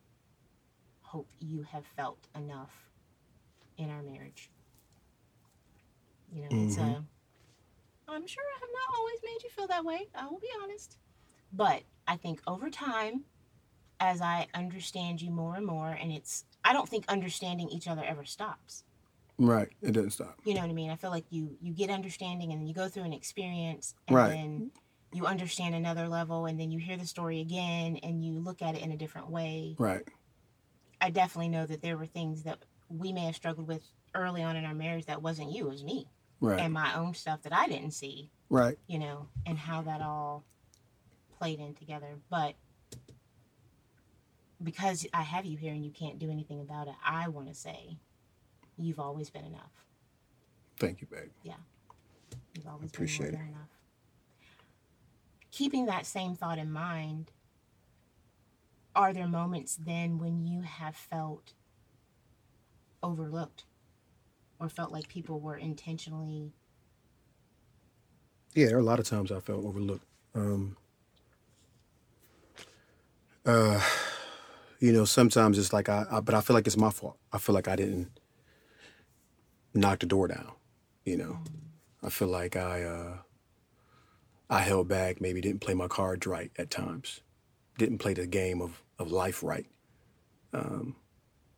hope 1.02 1.28
you 1.40 1.64
have 1.64 1.86
felt 1.98 2.28
enough 2.36 2.90
in 3.78 3.90
our 3.90 4.02
marriage. 4.02 4.50
You 6.32 6.44
know, 6.44 6.48
it's 6.66 6.78
a. 6.78 7.04
I'm 8.08 8.28
sure 8.28 8.44
I 8.44 8.60
have 8.60 8.70
not 8.74 8.98
always 9.00 9.20
made 9.24 9.44
you 9.44 9.50
feel 9.50 9.68
that 9.68 9.86
way. 9.86 10.08
I 10.16 10.28
will 10.28 10.40
be 10.40 10.50
honest. 10.64 10.98
But 11.54 11.84
I 12.08 12.18
think 12.18 12.42
over 12.48 12.70
time, 12.70 13.24
as 14.00 14.22
I 14.22 14.48
understand 14.54 15.22
you 15.22 15.32
more 15.32 15.56
and 15.56 15.66
more, 15.66 15.90
and 15.92 16.12
it's, 16.12 16.46
I 16.64 16.74
don't 16.74 16.88
think 16.90 17.06
understanding 17.08 17.70
each 17.70 17.88
other 17.88 18.04
ever 18.04 18.26
stops. 18.26 18.84
Right. 19.38 19.70
It 19.82 19.92
doesn't 19.94 20.12
stop. 20.12 20.40
You 20.46 20.54
know 20.54 20.62
what 20.62 20.70
I 20.70 20.74
mean? 20.74 20.92
I 20.92 20.96
feel 20.96 21.10
like 21.10 21.26
you 21.32 21.58
you 21.62 21.74
get 21.74 21.90
understanding, 21.90 22.52
and 22.52 22.62
then 22.62 22.68
you 22.68 22.74
go 22.74 22.88
through 22.88 23.04
an 23.04 23.14
experience, 23.14 23.96
and 24.08 24.16
Right. 24.18 24.30
then 24.30 24.72
you 25.14 25.26
understand 25.26 25.74
another 25.76 26.08
level, 26.08 26.46
and 26.46 26.60
then 26.60 26.70
you 26.72 26.80
hear 26.80 26.96
the 26.96 27.08
story 27.08 27.42
again, 27.42 27.98
and 28.04 28.24
you 28.24 28.40
look 28.40 28.62
at 28.62 28.76
it 28.76 28.82
in 28.84 28.92
a 28.92 28.98
different 28.98 29.30
way. 29.30 29.76
Right. 29.80 30.08
I 31.00 31.10
definitely 31.10 31.50
know 31.50 31.66
that 31.66 31.82
there 31.82 31.98
were 31.98 32.06
things 32.06 32.44
that 32.44 32.60
we 32.90 33.12
may 33.12 33.26
have 33.26 33.36
struggled 33.36 33.68
with 33.68 33.82
early 34.14 34.44
on 34.44 34.56
in 34.56 34.66
our 34.66 34.76
marriage 34.76 35.06
that 35.08 35.22
wasn't 35.24 35.52
you, 35.52 35.66
it 35.66 35.70
was 35.70 35.84
me, 35.84 36.08
Right. 36.40 36.60
and 36.60 36.72
my 36.74 36.94
own 36.96 37.14
stuff 37.16 37.42
that 37.44 37.54
I 37.54 37.68
didn't 37.68 37.92
see. 37.92 38.30
right. 38.50 38.78
you 38.88 39.00
know, 39.00 39.28
and 39.46 39.58
how 39.58 39.82
that 39.82 40.02
all 40.02 40.44
played 41.42 41.60
in 41.60 41.74
together. 41.74 42.20
But 42.30 42.54
because 44.64 45.08
I 45.12 45.24
have 45.24 45.44
you 45.44 45.58
here 45.58 45.74
and 45.74 45.84
you 45.84 45.90
can't 45.90 46.20
do 46.20 46.30
anything 46.30 46.62
about 46.62 46.88
it, 46.88 46.94
I 47.04 47.30
want 47.30 47.48
to 47.48 47.56
say 47.56 47.98
you've 48.78 49.00
always 49.00 49.32
been 49.32 49.46
enough. 49.46 49.72
Thank 50.80 51.02
you, 51.02 51.08
babe. 51.10 51.32
Yeah. 51.42 51.56
You've 52.54 52.68
always 52.68 52.92
Appreciate 52.92 53.32
been 53.32 53.40
more 53.40 53.46
than 53.46 53.54
enough. 53.56 53.70
Keeping 55.52 55.88
that 55.88 56.06
same 56.06 56.36
thought 56.36 56.60
in 56.60 56.72
mind, 56.72 57.32
are 58.96 59.12
there 59.12 59.28
moments 59.28 59.80
then 59.84 60.20
when 60.20 60.46
you 60.46 60.62
have 60.62 60.96
felt 60.96 61.54
overlooked 63.02 63.64
or 64.60 64.70
felt 64.70 64.92
like 64.92 65.08
people 65.08 65.40
were 65.40 65.58
intentionally 65.58 66.54
Yeah, 68.54 68.68
there 68.68 68.78
are 68.78 68.80
a 68.80 68.84
lot 68.84 69.00
of 69.00 69.06
times 69.06 69.32
I 69.32 69.40
felt 69.40 69.66
overlooked. 69.66 70.06
Um, 70.36 70.78
uh, 73.46 73.82
you 74.80 74.92
know, 74.92 75.06
sometimes 75.06 75.58
it's 75.58 75.74
like 75.74 75.90
I, 75.90 76.06
I, 76.12 76.20
but 76.20 76.36
I 76.36 76.42
feel 76.42 76.56
like 76.56 76.68
it's 76.68 76.78
my 76.78 76.90
fault. 76.90 77.18
I 77.32 77.38
feel 77.38 77.56
like 77.56 77.68
I 77.68 77.76
didn't 77.76 78.12
knock 79.74 80.00
the 80.00 80.06
door 80.06 80.28
down. 80.28 80.52
You 81.06 81.18
know, 81.18 81.40
I 82.04 82.10
feel 82.10 82.28
like 82.28 82.56
I, 82.56 82.84
uh, 82.84 83.18
I 84.50 84.60
held 84.60 84.88
back. 84.88 85.22
Maybe 85.22 85.42
didn't 85.42 85.62
play 85.62 85.74
my 85.74 85.88
cards 85.88 86.28
right 86.28 86.52
at 86.58 86.70
times. 86.70 87.22
Didn't 87.78 88.00
play 88.00 88.14
the 88.14 88.28
game 88.28 88.62
of 88.62 88.84
of 89.00 89.12
life 89.12 89.42
right. 89.42 89.66
Um, 90.54 90.96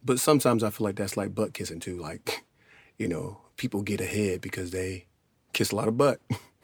but 0.03 0.19
sometimes 0.19 0.63
I 0.63 0.69
feel 0.69 0.85
like 0.85 0.95
that's 0.95 1.17
like 1.17 1.35
butt 1.35 1.53
kissing 1.53 1.79
too. 1.79 1.97
Like, 1.97 2.45
you 2.97 3.07
know, 3.07 3.39
people 3.57 3.81
get 3.81 4.01
ahead 4.01 4.41
because 4.41 4.71
they 4.71 5.07
kiss 5.53 5.71
a 5.71 5.75
lot 5.75 5.87
of 5.87 5.97
butt. 5.97 6.19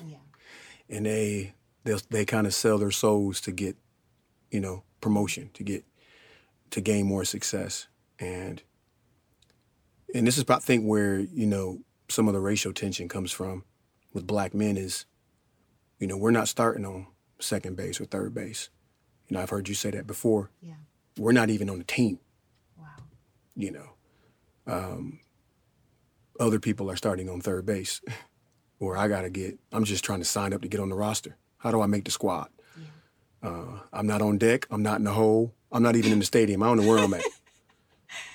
yeah 0.05 0.17
and 0.89 1.05
they 1.05 1.53
they 1.83 1.95
they 2.09 2.25
kind 2.25 2.47
of 2.47 2.53
sell 2.53 2.77
their 2.77 2.91
souls 2.91 3.41
to 3.41 3.51
get 3.51 3.75
you 4.51 4.59
know 4.59 4.83
promotion 5.01 5.49
to 5.53 5.63
get 5.63 5.83
to 6.71 6.81
gain 6.81 7.05
more 7.05 7.25
success. 7.25 7.87
And 8.19 8.61
and 10.13 10.25
this 10.25 10.37
is 10.37 10.45
I 10.49 10.59
think 10.59 10.85
where 10.85 11.19
you 11.19 11.45
know 11.45 11.79
some 12.09 12.27
of 12.27 12.33
the 12.33 12.39
racial 12.39 12.73
tension 12.73 13.07
comes 13.07 13.31
from 13.31 13.63
with 14.13 14.27
black 14.27 14.53
men 14.53 14.77
is 14.77 15.05
you 15.99 16.07
know 16.07 16.17
we're 16.17 16.31
not 16.31 16.47
starting 16.47 16.85
on 16.85 17.07
second 17.39 17.75
base 17.77 17.99
or 18.01 18.05
third 18.05 18.33
base. 18.33 18.69
You 19.27 19.35
know 19.35 19.43
I've 19.43 19.49
heard 19.49 19.69
you 19.69 19.75
say 19.75 19.91
that 19.91 20.07
before. 20.07 20.49
Yeah. 20.61 20.73
We're 21.17 21.31
not 21.33 21.49
even 21.49 21.69
on 21.69 21.77
the 21.79 21.83
team. 21.83 22.19
Wow. 22.77 22.85
You 23.55 23.71
know 23.71 23.89
um, 24.67 25.19
other 26.39 26.59
people 26.59 26.89
are 26.89 26.95
starting 26.95 27.29
on 27.29 27.41
third 27.41 27.65
base. 27.65 28.01
Or 28.81 28.95
i 28.95 29.09
gotta 29.09 29.29
get 29.29 29.59
i'm 29.73 29.83
just 29.83 30.05
trying 30.05 30.19
to 30.19 30.25
sign 30.25 30.53
up 30.53 30.61
to 30.61 30.69
get 30.69 30.79
on 30.79 30.87
the 30.87 30.95
roster. 30.95 31.35
How 31.57 31.69
do 31.69 31.81
i 31.81 31.85
make 31.85 32.05
the 32.05 32.11
squad 32.11 32.47
uh, 33.43 33.79
i'm 33.93 34.07
not 34.07 34.21
on 34.21 34.37
deck. 34.37 34.67
I'm 34.69 34.83
not 34.83 34.97
in 34.97 35.05
the 35.05 35.13
hole. 35.13 35.53
I'm 35.71 35.83
not 35.83 35.95
even 35.95 36.11
in 36.11 36.19
the 36.19 36.25
stadium. 36.25 36.63
I 36.63 36.67
don't 36.67 36.77
know 36.77 36.87
where 36.87 36.99
i'm 36.99 37.13
at. 37.13 37.23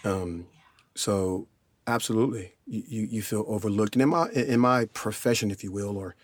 Um, 0.05 0.47
so 0.95 1.49
absolutely. 1.87 2.53
You, 2.67 3.09
you, 3.11 3.23
feel 3.23 3.45
overlooked. 3.49 3.97
And 3.97 4.03
in 4.03 4.09
my 4.11 4.29
in 4.31 4.61
my 4.61 4.85
profession 4.87 5.51
if 5.51 5.65
you 5.65 5.73
will 5.73 5.97
or 5.97 6.15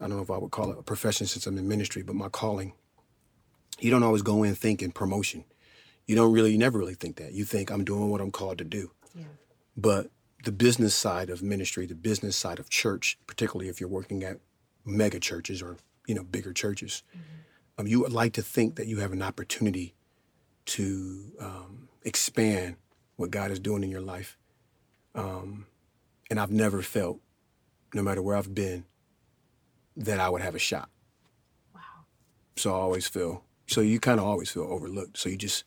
i 0.00 0.08
don't 0.08 0.16
know 0.16 0.22
if 0.22 0.30
i 0.30 0.38
would 0.38 0.50
call 0.50 0.72
it 0.72 0.78
a 0.78 0.82
profession 0.82 1.26
since 1.26 1.46
i'm 1.46 1.58
in 1.58 1.68
ministry 1.68 2.02
but 2.02 2.16
my 2.16 2.28
calling 2.28 2.72
you 3.78 3.90
don't 3.90 4.02
always 4.02 4.22
go 4.22 4.42
in 4.42 4.54
thinking 4.54 4.90
promotion. 4.90 5.44
You 6.06 6.16
don't 6.16 6.32
really 6.32 6.52
you 6.52 6.58
never 6.58 6.78
really 6.78 6.94
think 6.94 7.16
that. 7.16 7.32
You 7.32 7.44
think 7.44 7.70
i'm 7.70 7.84
doing 7.84 8.10
what 8.10 8.20
i'm 8.20 8.32
called 8.32 8.58
to 8.58 8.64
do. 8.64 8.90
Yeah. 9.14 9.24
But 9.76 10.10
the 10.44 10.52
business 10.52 10.94
side 10.94 11.30
of 11.30 11.42
ministry, 11.42 11.86
the 11.86 11.94
business 11.94 12.36
side 12.36 12.58
of 12.58 12.70
church, 12.70 13.18
particularly 13.26 13.68
if 13.68 13.80
you're 13.80 13.88
working 13.88 14.24
at 14.24 14.38
mega 14.84 15.20
churches 15.20 15.62
or 15.62 15.76
you 16.06 16.14
know 16.14 16.24
bigger 16.24 16.52
churches, 16.52 17.02
um, 17.78 17.86
you 17.86 18.00
would 18.00 18.12
like 18.12 18.32
to 18.34 18.42
think 18.42 18.76
that 18.76 18.86
you 18.86 18.98
have 18.98 19.12
an 19.12 19.22
opportunity 19.22 19.94
to 20.66 21.32
um, 21.40 21.88
expand 22.02 22.76
what 23.16 23.30
God 23.30 23.50
is 23.50 23.60
doing 23.60 23.82
in 23.82 23.90
your 23.90 24.00
life. 24.00 24.36
Um, 25.14 25.66
and 26.30 26.38
I've 26.38 26.50
never 26.50 26.82
felt, 26.82 27.20
no 27.94 28.02
matter 28.02 28.20
where 28.20 28.36
I've 28.36 28.54
been, 28.54 28.84
that 29.96 30.20
I 30.20 30.28
would 30.28 30.42
have 30.42 30.54
a 30.54 30.58
shot. 30.58 30.90
wow 31.74 31.80
So 32.56 32.72
I 32.72 32.76
always 32.76 33.08
feel. 33.08 33.44
So 33.66 33.80
you 33.80 34.00
kind 34.00 34.20
of 34.20 34.26
always 34.26 34.50
feel 34.50 34.64
overlooked. 34.64 35.18
So 35.18 35.28
you 35.28 35.36
just 35.36 35.64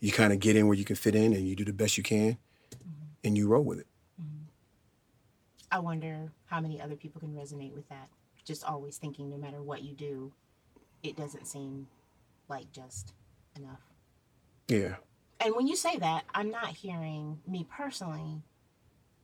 you 0.00 0.12
kind 0.12 0.32
of 0.32 0.40
get 0.40 0.56
in 0.56 0.66
where 0.66 0.76
you 0.76 0.84
can 0.84 0.96
fit 0.96 1.14
in, 1.14 1.32
and 1.32 1.48
you 1.48 1.56
do 1.56 1.64
the 1.64 1.72
best 1.72 1.96
you 1.96 2.02
can, 2.02 2.36
and 3.22 3.38
you 3.38 3.48
roll 3.48 3.64
with 3.64 3.78
it. 3.78 3.86
I 5.70 5.78
wonder 5.78 6.30
how 6.46 6.60
many 6.60 6.80
other 6.80 6.94
people 6.94 7.20
can 7.20 7.34
resonate 7.34 7.74
with 7.74 7.88
that. 7.88 8.08
Just 8.44 8.64
always 8.64 8.98
thinking 8.98 9.30
no 9.30 9.36
matter 9.36 9.62
what 9.62 9.82
you 9.82 9.94
do, 9.94 10.32
it 11.04 11.16
doesn't 11.16 11.46
seem 11.46 11.86
like 12.48 12.72
just 12.72 13.12
enough. 13.56 13.80
Yeah. 14.68 14.96
And 15.38 15.54
when 15.54 15.66
you 15.66 15.76
say 15.76 15.96
that, 15.98 16.24
I'm 16.34 16.50
not 16.50 16.68
hearing 16.68 17.38
me 17.46 17.66
personally 17.70 18.42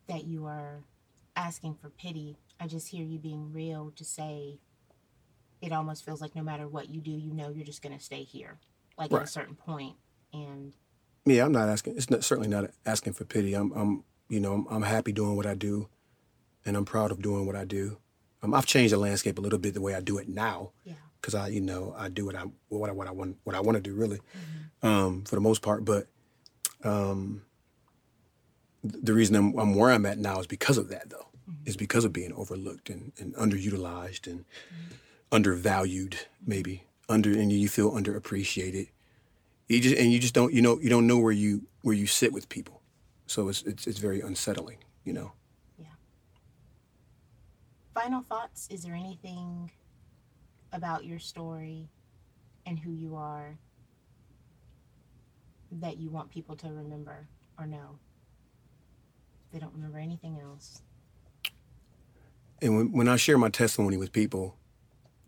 that 0.07 0.25
you 0.25 0.47
are 0.47 0.85
asking 1.35 1.77
for 1.81 1.89
pity. 1.89 2.37
I 2.61 2.67
just 2.67 2.89
hear 2.89 3.05
you 3.05 3.19
being 3.19 3.53
real 3.53 3.93
to 3.97 4.05
say 4.05 4.59
it 5.63 5.73
almost 5.73 6.05
feels 6.05 6.21
like 6.21 6.37
no 6.37 6.43
matter 6.43 6.69
what 6.69 6.91
you 6.91 7.01
do, 7.01 7.11
you 7.11 7.33
know 7.33 7.51
you're 7.51 7.65
just 7.65 7.83
going 7.83 7.97
to 7.97 8.03
stay 8.03 8.23
here, 8.23 8.59
like 8.99 9.13
at 9.13 9.23
a 9.23 9.27
certain 9.27 9.55
point. 9.55 9.95
And 10.33 10.75
Yeah, 11.25 11.45
I'm 11.45 11.53
not 11.53 11.69
asking. 11.69 11.97
It's 11.97 12.11
not, 12.11 12.25
certainly 12.25 12.49
not 12.49 12.71
asking 12.87 13.15
for 13.15 13.25
pity. 13.25 13.55
I'm, 13.55 13.73
I'm, 13.73 14.05
you 14.29 14.41
know, 14.41 14.55
I'm, 14.55 14.67
I'm 14.71 14.83
happy 14.83 15.13
doing 15.13 15.37
what 15.37 15.47
I 15.47 15.55
do, 15.55 15.89
and 16.65 16.77
I'm 16.77 16.85
proud 16.85 17.11
of 17.11 17.23
doing 17.23 17.47
what 17.47 17.57
I 17.57 17.65
do. 17.65 17.99
Um, 18.43 18.55
I've 18.55 18.67
changed 18.67 18.93
the 18.95 18.99
landscape 18.99 19.39
a 19.39 19.43
little 19.43 19.59
bit 19.59 19.75
the 19.75 19.81
way 19.83 19.95
I 19.95 20.01
do 20.01 20.17
it 20.19 20.29
now, 20.29 20.73
yeah, 20.85 20.95
because 21.21 21.35
I, 21.35 21.49
you 21.49 21.61
know, 21.61 21.95
I 21.97 22.09
do 22.09 22.27
what 22.27 22.35
I, 22.35 22.45
what 22.69 22.89
I, 22.91 22.93
what 22.93 23.07
I 23.07 23.11
want, 23.11 23.37
what 23.45 23.55
I 23.57 23.61
want 23.61 23.77
to 23.77 23.83
do, 23.83 23.95
really, 23.95 24.21
um, 24.83 25.25
for 25.25 25.35
the 25.35 25.41
most 25.41 25.63
part. 25.63 25.85
But 25.85 26.07
um, 26.85 27.43
th- 28.83 29.05
the 29.05 29.13
reason 29.15 29.37
I'm, 29.37 29.59
I'm 29.59 29.75
where 29.75 29.91
I'm 29.91 30.07
at 30.07 30.19
now 30.19 30.41
is 30.41 30.47
because 30.47 30.79
of 30.79 30.89
that, 30.89 31.11
though. 31.11 31.27
Is 31.67 31.77
because 31.77 32.05
of 32.05 32.13
being 32.13 32.33
overlooked 32.33 32.91
and, 32.91 33.13
and 33.19 33.35
underutilized 33.35 34.27
and 34.29 34.45
undervalued, 35.33 36.17
maybe 36.47 36.85
under, 37.09 37.31
and 37.33 37.51
you 37.53 37.69
feel 37.69 37.91
underappreciated 37.93 38.89
you 39.69 39.81
just 39.81 39.97
and 39.97 40.13
you 40.13 40.19
just 40.19 40.35
don't 40.35 40.53
you 40.53 40.61
know 40.63 40.81
you 40.81 40.89
don't 40.91 41.07
know 41.07 41.19
where 41.19 41.33
you 41.33 41.63
where 41.83 41.95
you 41.95 42.07
sit 42.07 42.33
with 42.33 42.49
people 42.49 42.83
so 43.27 43.49
it's 43.49 43.63
it's, 43.63 43.87
it's 43.87 43.99
very 43.99 44.21
unsettling 44.21 44.79
you 45.05 45.13
know 45.13 45.33
Yeah. 45.79 45.87
final 47.95 48.23
thoughts. 48.23 48.67
Is 48.71 48.83
there 48.83 48.95
anything 48.95 49.71
about 50.73 51.05
your 51.05 51.19
story 51.19 51.89
and 52.67 52.79
who 52.79 52.93
you 52.93 53.17
are 53.17 53.59
that 55.73 55.99
you 55.99 56.11
want 56.11 56.31
people 56.31 56.57
to 56.57 56.69
remember 56.69 57.29
or 57.59 57.67
know? 57.67 57.99
They 59.53 59.59
don't 59.59 59.73
remember 59.75 59.99
anything 59.99 60.39
else. 60.41 60.83
and 62.63 62.77
when, 62.77 62.93
when 62.93 63.09
i 63.09 63.17
share 63.17 63.39
my 63.39 63.49
testimony 63.49 63.97
with 63.97 64.13
people 64.13 64.57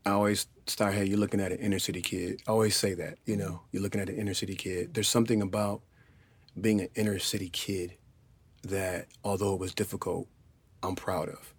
i 0.06 0.10
always 0.10 0.46
start 0.66 0.94
hey 0.94 1.04
you're 1.04 1.18
looking 1.18 1.40
at 1.40 1.52
an 1.52 1.58
inner 1.58 1.78
city 1.78 2.02
kid 2.02 2.40
i 2.46 2.50
always 2.50 2.76
say 2.76 2.94
that 2.94 3.18
you 3.24 3.36
know 3.36 3.62
you're 3.72 3.82
looking 3.82 4.00
at 4.00 4.08
an 4.08 4.16
inner 4.16 4.34
city 4.34 4.54
kid 4.54 4.92
there's 4.94 5.08
something 5.08 5.40
about 5.42 5.80
being 6.60 6.80
an 6.80 6.88
inner 6.94 7.18
city 7.18 7.48
kid 7.48 7.96
that 8.64 9.06
although 9.24 9.54
it 9.54 9.60
was 9.60 9.74
difficult 9.74 10.28
i'm 10.82 10.94
proud 10.94 11.28
of 11.28 11.54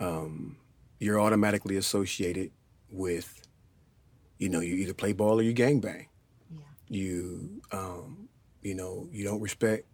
um, 0.00 0.56
you're 1.00 1.20
automatically 1.20 1.76
associated 1.76 2.50
with 2.94 3.46
you 4.38 4.48
know 4.48 4.60
you 4.60 4.74
either 4.74 4.94
play 4.94 5.12
ball 5.12 5.38
or 5.38 5.42
you 5.42 5.54
gangbang 5.54 6.06
Yeah. 6.50 6.60
you 6.88 7.60
um, 7.72 8.28
you 8.62 8.74
know 8.74 9.08
you 9.12 9.24
don't 9.24 9.40
respect 9.40 9.86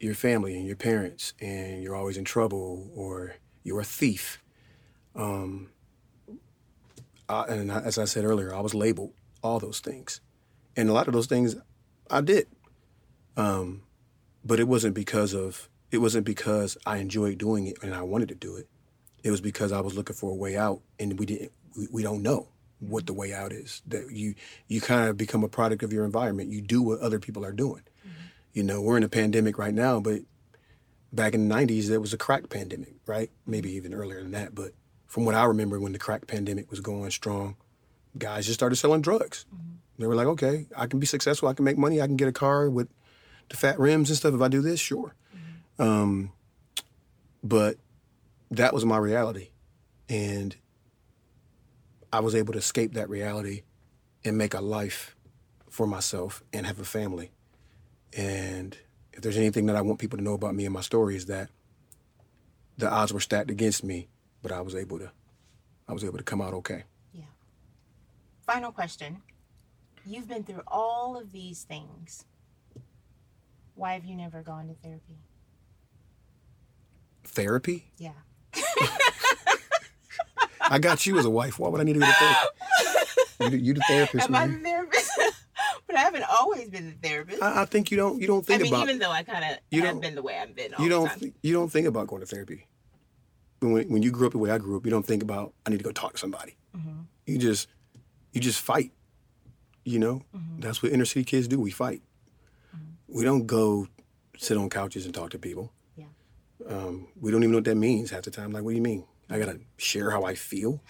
your 0.00 0.14
family 0.14 0.56
and 0.56 0.66
your 0.66 0.76
parents 0.76 1.32
and 1.40 1.82
you're 1.82 1.94
always 1.94 2.16
in 2.16 2.24
trouble 2.24 2.90
or 2.94 3.36
you're 3.62 3.80
a 3.80 3.84
thief 3.84 4.42
um, 5.14 5.70
I, 7.28 7.44
and 7.44 7.72
I- 7.72 7.80
as 7.80 7.96
i 7.98 8.04
said 8.04 8.24
earlier 8.24 8.54
i 8.54 8.60
was 8.60 8.74
labeled 8.74 9.12
all 9.42 9.58
those 9.60 9.80
things 9.80 10.20
and 10.76 10.88
a 10.88 10.92
lot 10.92 11.06
of 11.08 11.14
those 11.14 11.26
things 11.26 11.56
i 12.10 12.20
did 12.20 12.46
um, 13.36 13.82
but 14.44 14.60
it 14.60 14.68
wasn't 14.68 14.94
because 14.94 15.32
of 15.34 15.68
it 15.90 15.98
wasn't 15.98 16.24
because 16.26 16.76
I 16.86 16.98
enjoyed 16.98 17.38
doing 17.38 17.66
it 17.66 17.76
and 17.82 17.94
I 17.94 18.02
wanted 18.02 18.28
to 18.30 18.34
do 18.36 18.56
it. 18.56 18.68
It 19.24 19.30
was 19.32 19.40
because 19.40 19.70
I 19.72 19.80
was 19.80 19.94
looking 19.96 20.14
for 20.16 20.30
a 20.30 20.34
way 20.34 20.56
out, 20.56 20.82
and 21.00 21.18
we 21.18 21.26
didn't. 21.26 21.50
We, 21.76 21.88
we 21.90 22.02
don't 22.02 22.22
know 22.22 22.48
what 22.80 23.06
the 23.06 23.14
way 23.14 23.32
out 23.32 23.52
is. 23.52 23.82
That 23.86 24.10
you 24.10 24.34
you 24.68 24.80
kind 24.80 25.08
of 25.08 25.16
become 25.16 25.44
a 25.44 25.48
product 25.48 25.82
of 25.82 25.92
your 25.92 26.04
environment. 26.04 26.50
You 26.50 26.60
do 26.60 26.82
what 26.82 27.00
other 27.00 27.18
people 27.18 27.44
are 27.44 27.52
doing. 27.52 27.82
Mm-hmm. 28.06 28.26
You 28.52 28.62
know, 28.62 28.80
we're 28.80 28.96
in 28.96 29.02
a 29.02 29.08
pandemic 29.08 29.58
right 29.58 29.74
now, 29.74 30.00
but 30.00 30.22
back 31.12 31.34
in 31.34 31.48
the 31.48 31.54
'90s 31.54 31.88
there 31.88 32.00
was 32.00 32.12
a 32.12 32.18
crack 32.18 32.48
pandemic, 32.48 32.94
right? 33.06 33.30
Maybe 33.46 33.72
even 33.72 33.94
earlier 33.94 34.22
than 34.22 34.32
that. 34.32 34.54
But 34.54 34.72
from 35.06 35.24
what 35.24 35.34
I 35.34 35.44
remember, 35.44 35.78
when 35.80 35.92
the 35.92 35.98
crack 35.98 36.26
pandemic 36.26 36.70
was 36.70 36.80
going 36.80 37.10
strong, 37.10 37.56
guys 38.18 38.46
just 38.46 38.58
started 38.58 38.76
selling 38.76 39.02
drugs. 39.02 39.46
Mm-hmm. 39.54 39.74
They 39.98 40.06
were 40.06 40.16
like, 40.16 40.26
okay, 40.26 40.66
I 40.76 40.86
can 40.86 40.98
be 40.98 41.06
successful. 41.06 41.48
I 41.48 41.54
can 41.54 41.64
make 41.64 41.78
money. 41.78 42.00
I 42.00 42.06
can 42.06 42.16
get 42.16 42.28
a 42.28 42.32
car 42.32 42.68
with 42.68 42.88
the 43.48 43.56
fat 43.56 43.78
rims 43.78 44.10
and 44.10 44.16
stuff. 44.16 44.34
If 44.34 44.40
I 44.40 44.48
do 44.48 44.60
this, 44.60 44.80
sure. 44.80 45.14
Mm-hmm. 45.34 45.82
Um, 45.82 46.32
but 47.42 47.76
that 48.50 48.74
was 48.74 48.84
my 48.84 48.96
reality. 48.96 49.50
And 50.08 50.56
I 52.14 52.20
was 52.20 52.36
able 52.36 52.52
to 52.52 52.60
escape 52.60 52.94
that 52.94 53.10
reality 53.10 53.62
and 54.24 54.38
make 54.38 54.54
a 54.54 54.60
life 54.60 55.16
for 55.68 55.84
myself 55.84 56.44
and 56.52 56.64
have 56.64 56.78
a 56.78 56.84
family. 56.84 57.32
And 58.16 58.78
if 59.12 59.20
there's 59.20 59.36
anything 59.36 59.66
that 59.66 59.74
I 59.74 59.80
want 59.80 59.98
people 59.98 60.18
to 60.18 60.22
know 60.22 60.34
about 60.34 60.54
me 60.54 60.64
and 60.64 60.72
my 60.72 60.80
story 60.80 61.16
is 61.16 61.26
that 61.26 61.50
the 62.78 62.88
odds 62.88 63.12
were 63.12 63.18
stacked 63.18 63.50
against 63.50 63.82
me, 63.82 64.06
but 64.42 64.52
I 64.52 64.60
was 64.60 64.76
able 64.76 65.00
to 65.00 65.10
I 65.88 65.92
was 65.92 66.04
able 66.04 66.18
to 66.18 66.22
come 66.22 66.40
out 66.40 66.54
okay. 66.54 66.84
Yeah. 67.12 67.24
Final 68.46 68.70
question. 68.70 69.20
You've 70.06 70.28
been 70.28 70.44
through 70.44 70.62
all 70.68 71.16
of 71.16 71.32
these 71.32 71.64
things. 71.64 72.26
Why 73.74 73.94
have 73.94 74.04
you 74.04 74.14
never 74.14 74.40
gone 74.40 74.68
to 74.68 74.74
therapy? 74.74 75.18
Therapy? 77.24 77.90
Yeah. 77.98 78.12
I 80.70 80.78
got 80.78 81.06
you 81.06 81.18
as 81.18 81.24
a 81.24 81.30
wife. 81.30 81.58
Why 81.58 81.68
would 81.68 81.80
I 81.80 81.84
need 81.84 81.94
to 81.94 82.00
go 82.00 82.06
to 82.06 82.12
therapy? 82.12 82.48
You, 83.40 83.50
the- 83.50 83.58
you 83.58 83.74
the 83.74 83.80
therapist, 83.88 84.28
Am 84.28 84.34
I 84.34 84.46
the 84.46 84.52
man. 84.54 84.62
therapist? 84.62 85.10
but 85.86 85.96
I 85.96 86.00
haven't 86.00 86.24
always 86.30 86.68
been 86.70 86.86
the 87.00 87.08
therapist. 87.08 87.42
I, 87.42 87.52
I, 87.52 87.62
I 87.62 87.64
think 87.66 87.90
you 87.90 87.96
don't 87.96 88.20
you 88.20 88.26
don't 88.26 88.44
think 88.46 88.62
mean, 88.62 88.72
about 88.72 88.84
even 88.88 88.98
though 88.98 89.10
I 89.10 89.22
kind 89.22 89.44
of 89.44 89.58
you 89.70 89.82
have 89.82 90.00
been 90.00 90.14
the 90.14 90.22
way 90.22 90.38
I've 90.38 90.54
been 90.54 90.72
all 90.74 90.82
you 90.84 90.90
don't 90.90 91.08
time. 91.08 91.18
th- 91.20 91.34
you 91.42 91.52
don't 91.52 91.68
think 91.70 91.86
about 91.86 92.06
going 92.06 92.20
to 92.20 92.26
therapy. 92.26 92.66
When 93.60 93.88
when 93.88 94.02
you 94.02 94.10
grew 94.10 94.26
up 94.26 94.32
the 94.32 94.38
way 94.38 94.50
I 94.50 94.58
grew 94.58 94.76
up, 94.76 94.84
you 94.84 94.90
don't 94.90 95.06
think 95.06 95.22
about 95.22 95.52
I 95.66 95.70
need 95.70 95.78
to 95.78 95.84
go 95.84 95.92
talk 95.92 96.12
to 96.12 96.18
somebody. 96.18 96.56
Mm-hmm. 96.76 97.00
You 97.26 97.38
just 97.38 97.68
you 98.32 98.40
just 98.40 98.60
fight. 98.60 98.92
You 99.84 99.98
know, 99.98 100.22
Mm-hmm. 100.34 100.60
that's 100.60 100.82
what 100.82 100.92
inner 100.92 101.04
city 101.04 101.24
kids 101.24 101.46
do. 101.48 101.60
We 101.60 101.70
fight. 101.70 102.00
We 103.08 103.22
don't 103.22 103.46
go 103.46 103.86
sit 104.38 104.56
on 104.56 104.70
couches 104.70 105.04
and 105.04 105.14
talk 105.14 105.30
to 105.30 105.38
people. 105.38 105.72
Yeah. 105.96 106.06
Um, 106.68 107.06
we 107.20 107.30
don't 107.30 107.42
even 107.42 107.52
know 107.52 107.58
what 107.58 107.64
that 107.66 107.74
means 107.76 108.10
half 108.10 108.22
the 108.22 108.30
time. 108.30 108.50
Like, 108.50 108.62
what 108.64 108.70
do 108.70 108.76
you 108.76 108.82
mean? 108.82 109.04
I 109.30 109.38
gotta 109.38 109.60
share 109.76 110.10
how 110.10 110.24
I 110.24 110.34
feel 110.34 110.80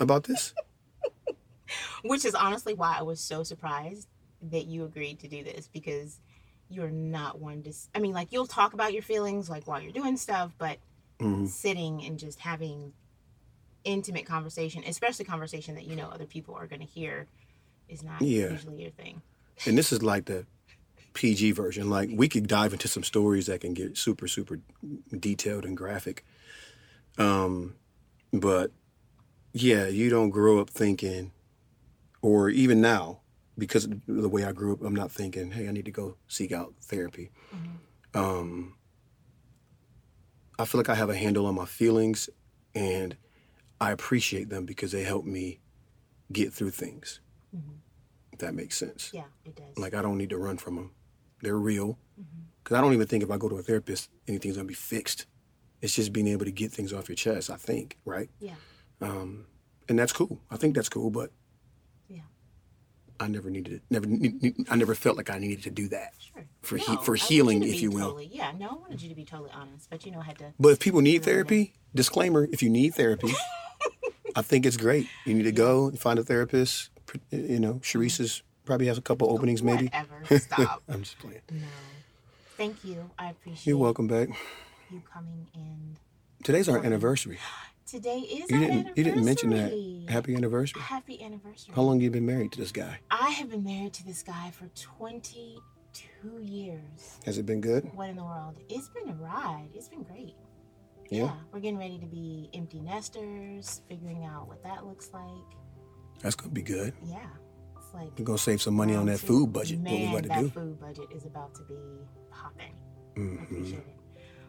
about 0.00 0.24
this. 0.24 0.54
Which 2.02 2.24
is 2.24 2.34
honestly 2.34 2.74
why 2.74 2.96
I 2.98 3.02
was 3.02 3.20
so 3.20 3.42
surprised 3.42 4.08
that 4.42 4.66
you 4.66 4.84
agreed 4.84 5.20
to 5.20 5.28
do 5.28 5.42
this 5.42 5.68
because 5.72 6.20
you're 6.68 6.90
not 6.90 7.40
one 7.40 7.62
to. 7.62 7.72
I 7.94 7.98
mean, 7.98 8.12
like 8.12 8.32
you'll 8.32 8.46
talk 8.46 8.74
about 8.74 8.92
your 8.92 9.02
feelings 9.02 9.48
like 9.48 9.66
while 9.66 9.80
you're 9.80 9.92
doing 9.92 10.16
stuff, 10.16 10.52
but 10.58 10.78
Mhm. 11.20 11.48
sitting 11.48 12.04
and 12.04 12.18
just 12.18 12.40
having 12.40 12.92
intimate 13.84 14.26
conversation, 14.26 14.82
especially 14.86 15.24
conversation 15.24 15.74
that 15.74 15.84
you 15.86 15.96
know 15.96 16.08
other 16.08 16.26
people 16.26 16.54
are 16.54 16.66
to 16.80 16.86
hear, 16.86 17.26
is 17.88 18.02
not 18.02 18.22
Yeah. 18.22 18.50
usually 18.50 18.82
your 18.82 18.90
thing. 18.90 19.22
and 19.66 19.78
this 19.78 19.92
is 19.92 20.02
like 20.02 20.24
the 20.26 20.46
PG 21.12 21.52
version. 21.52 21.88
Like 21.88 22.10
we 22.12 22.28
could 22.28 22.48
dive 22.48 22.72
into 22.72 22.88
some 22.88 23.04
stories 23.04 23.46
that 23.46 23.60
can 23.60 23.72
get 23.72 23.96
super, 23.96 24.26
super 24.26 24.58
detailed 25.16 25.64
and 25.64 25.76
graphic. 25.76 26.24
Um, 27.18 27.74
but 28.32 28.70
yeah, 29.52 29.86
you 29.86 30.10
don't 30.10 30.30
grow 30.30 30.58
up 30.60 30.70
thinking, 30.70 31.32
or 32.22 32.48
even 32.50 32.80
now, 32.80 33.20
because 33.56 33.84
of 33.84 34.00
the 34.06 34.28
way 34.28 34.44
I 34.44 34.52
grew 34.52 34.72
up, 34.72 34.82
I'm 34.82 34.94
not 34.96 35.12
thinking, 35.12 35.52
hey, 35.52 35.68
I 35.68 35.72
need 35.72 35.84
to 35.84 35.90
go 35.92 36.16
seek 36.26 36.50
out 36.52 36.74
therapy. 36.82 37.30
Um, 38.14 38.76
I 40.58 40.64
feel 40.64 40.78
like 40.80 40.88
I 40.88 40.94
have 40.94 41.10
a 41.10 41.16
handle 41.16 41.46
on 41.46 41.54
my 41.54 41.64
feelings, 41.64 42.28
and 42.74 43.16
I 43.80 43.90
appreciate 43.92 44.48
them 44.48 44.64
because 44.64 44.92
they 44.92 45.02
help 45.02 45.24
me 45.24 45.60
get 46.32 46.52
through 46.52 46.70
things. 46.70 47.20
If 48.32 48.40
that 48.40 48.54
makes 48.54 48.76
sense. 48.76 49.10
Yeah, 49.12 49.24
it 49.44 49.54
does. 49.54 49.78
Like 49.78 49.94
I 49.94 50.02
don't 50.02 50.18
need 50.18 50.30
to 50.30 50.38
run 50.38 50.56
from 50.56 50.74
them. 50.74 50.90
They're 51.42 51.58
real. 51.58 51.98
Because 52.62 52.76
I 52.76 52.80
don't 52.80 52.92
even 52.94 53.06
think 53.06 53.22
if 53.22 53.30
I 53.30 53.36
go 53.36 53.48
to 53.48 53.56
a 53.56 53.62
therapist, 53.62 54.10
anything's 54.26 54.56
gonna 54.56 54.66
be 54.66 54.74
fixed. 54.74 55.26
It's 55.84 55.94
just 55.94 56.14
being 56.14 56.28
able 56.28 56.46
to 56.46 56.50
get 56.50 56.72
things 56.72 56.94
off 56.94 57.10
your 57.10 57.16
chest. 57.16 57.50
I 57.50 57.56
think, 57.56 57.98
right? 58.06 58.30
yeah, 58.40 58.54
Um, 59.02 59.44
and 59.86 59.98
that's 59.98 60.14
cool. 60.14 60.40
I 60.50 60.56
think 60.56 60.74
that's 60.74 60.88
cool. 60.88 61.10
But 61.10 61.30
yeah, 62.08 62.22
I 63.20 63.28
never 63.28 63.50
needed 63.50 63.74
it. 63.74 63.82
Never. 63.90 64.06
ne- 64.06 64.32
ne- 64.40 64.54
I 64.70 64.76
never 64.76 64.94
felt 64.94 65.18
like 65.18 65.28
I 65.28 65.38
needed 65.38 65.62
to 65.64 65.70
do 65.70 65.88
that. 65.88 66.14
sure. 66.18 66.44
For 66.62 66.78
he- 66.78 66.96
for 67.04 67.14
healing, 67.16 67.62
if 67.62 67.82
you 67.82 67.90
will. 67.90 68.06
Totally, 68.12 68.30
yeah, 68.32 68.52
no, 68.58 68.68
I 68.70 68.74
wanted 68.74 69.02
you 69.02 69.10
to 69.10 69.14
be 69.14 69.26
totally 69.26 69.50
honest, 69.52 69.90
but 69.90 70.06
you 70.06 70.12
know, 70.12 70.20
I 70.20 70.24
had 70.24 70.38
to. 70.38 70.54
But 70.58 70.70
if 70.70 70.80
people 70.80 71.02
need 71.02 71.22
therapy, 71.22 71.74
disclaimer: 71.94 72.48
if 72.50 72.62
you 72.62 72.70
need 72.70 72.94
therapy, 72.94 73.32
I 74.36 74.40
think 74.40 74.64
it's 74.64 74.78
great. 74.78 75.06
You 75.26 75.34
need 75.34 75.42
to 75.42 75.52
go 75.52 75.88
and 75.88 76.00
find 76.00 76.18
a 76.18 76.24
therapist. 76.24 76.88
You 77.30 77.60
know, 77.60 77.74
Sharice 77.74 78.20
is 78.20 78.42
probably 78.64 78.86
has 78.86 78.96
a 78.96 79.02
couple 79.02 79.30
openings, 79.30 79.62
maybe. 79.62 79.90
Whatever. 79.92 80.38
Stop. 80.38 80.82
I'm 80.88 81.02
just 81.02 81.18
playing. 81.18 81.42
no. 81.52 81.58
Thank 82.56 82.84
you. 82.84 83.10
I 83.18 83.30
appreciate 83.30 83.66
You're 83.66 83.76
welcome 83.76 84.06
back. 84.06 84.30
You 84.94 85.02
coming 85.12 85.46
in. 85.54 85.96
Today's 86.44 86.68
our 86.68 86.78
anniversary. 86.84 87.38
Today 87.86 88.18
is 88.20 88.50
You 88.50 88.56
our 88.56 88.62
didn't. 88.62 88.96
You 88.96 89.04
didn't 89.04 89.24
mention 89.24 89.50
that. 89.50 90.06
Happy 90.08 90.34
anniversary. 90.34 90.80
Happy 90.80 91.22
anniversary. 91.22 91.74
How 91.74 91.82
long 91.82 92.00
you 92.00 92.10
been 92.10 92.24
married 92.26 92.52
to 92.52 92.58
this 92.60 92.72
guy? 92.72 93.00
I 93.10 93.30
have 93.30 93.50
been 93.50 93.64
married 93.64 93.92
to 93.94 94.06
this 94.06 94.22
guy 94.22 94.50
for 94.52 94.68
22 94.74 95.60
years. 96.40 97.18
Has 97.26 97.38
it 97.38 97.44
been 97.44 97.60
good? 97.60 97.90
What 97.94 98.08
in 98.08 98.16
the 98.16 98.24
world? 98.24 98.56
It's 98.68 98.88
been 98.88 99.08
a 99.10 99.14
ride. 99.14 99.68
It's 99.74 99.88
been 99.88 100.02
great. 100.02 100.34
Yeah. 101.10 101.32
We're 101.52 101.60
getting 101.60 101.78
ready 101.78 101.98
to 101.98 102.06
be 102.06 102.48
empty 102.54 102.80
nesters, 102.80 103.82
figuring 103.88 104.24
out 104.24 104.48
what 104.48 104.62
that 104.62 104.86
looks 104.86 105.10
like. 105.12 105.30
That's 106.20 106.34
gonna 106.34 106.52
be 106.52 106.62
good. 106.62 106.94
Yeah. 107.04 107.18
It's 107.76 107.92
like 107.92 108.18
We're 108.18 108.24
gonna 108.24 108.38
save 108.38 108.62
some 108.62 108.74
money 108.74 108.94
on 108.94 109.06
that 109.06 109.18
food 109.18 109.52
budget. 109.52 109.80
Man, 109.80 109.92
what 109.92 110.00
we 110.00 110.06
about 110.08 110.22
to 110.22 110.28
that 110.28 110.40
do? 110.40 110.48
food 110.48 110.80
budget 110.80 111.06
is 111.14 111.26
about 111.26 111.54
to 111.56 111.62
be 111.64 111.74
popping. 112.30 112.72
Hmm 113.14 113.74
it. 113.74 113.84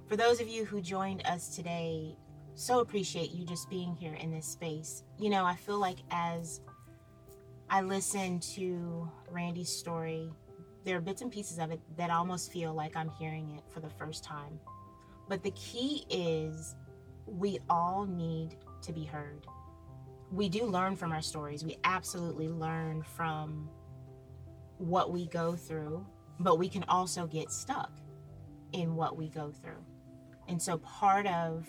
For 0.07 0.15
those 0.15 0.39
of 0.39 0.47
you 0.47 0.65
who 0.65 0.81
joined 0.81 1.25
us 1.25 1.55
today, 1.55 2.15
so 2.53 2.79
appreciate 2.79 3.31
you 3.31 3.43
just 3.43 3.71
being 3.71 3.95
here 3.95 4.13
in 4.13 4.29
this 4.29 4.45
space. 4.45 5.03
You 5.17 5.31
know, 5.31 5.43
I 5.45 5.55
feel 5.55 5.79
like 5.79 5.97
as 6.11 6.61
I 7.71 7.81
listen 7.81 8.39
to 8.53 9.09
Randy's 9.31 9.69
story, 9.69 10.31
there 10.83 10.95
are 10.97 11.01
bits 11.01 11.23
and 11.23 11.31
pieces 11.31 11.57
of 11.57 11.71
it 11.71 11.79
that 11.97 12.11
almost 12.11 12.51
feel 12.53 12.71
like 12.71 12.95
I'm 12.95 13.09
hearing 13.09 13.49
it 13.57 13.63
for 13.73 13.79
the 13.79 13.89
first 13.89 14.23
time. 14.23 14.59
But 15.27 15.41
the 15.41 15.51
key 15.51 16.05
is 16.11 16.75
we 17.25 17.57
all 17.67 18.05
need 18.05 18.57
to 18.83 18.93
be 18.93 19.05
heard. 19.05 19.47
We 20.31 20.49
do 20.49 20.65
learn 20.65 20.95
from 20.95 21.13
our 21.13 21.21
stories. 21.23 21.65
We 21.65 21.77
absolutely 21.83 22.47
learn 22.47 23.01
from 23.01 23.71
what 24.77 25.11
we 25.11 25.25
go 25.25 25.55
through, 25.55 26.05
but 26.39 26.59
we 26.59 26.69
can 26.69 26.83
also 26.83 27.25
get 27.25 27.51
stuck 27.51 27.91
in 28.71 28.95
what 28.95 29.17
we 29.17 29.29
go 29.29 29.51
through. 29.51 29.83
And 30.47 30.61
so 30.61 30.77
part 30.77 31.27
of 31.27 31.67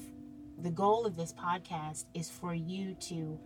the 0.62 0.70
goal 0.70 1.06
of 1.06 1.16
this 1.16 1.32
podcast 1.32 2.04
is 2.14 2.30
for 2.30 2.54
you 2.54 2.94
to 2.94 3.38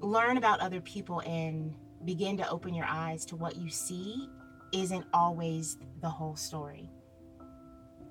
learn 0.00 0.36
about 0.36 0.60
other 0.60 0.80
people 0.80 1.20
and 1.20 1.74
begin 2.04 2.36
to 2.36 2.48
open 2.48 2.74
your 2.74 2.86
eyes 2.86 3.24
to 3.26 3.36
what 3.36 3.56
you 3.56 3.68
see 3.68 4.28
isn't 4.72 5.04
always 5.12 5.78
the 6.00 6.08
whole 6.08 6.36
story. 6.36 6.90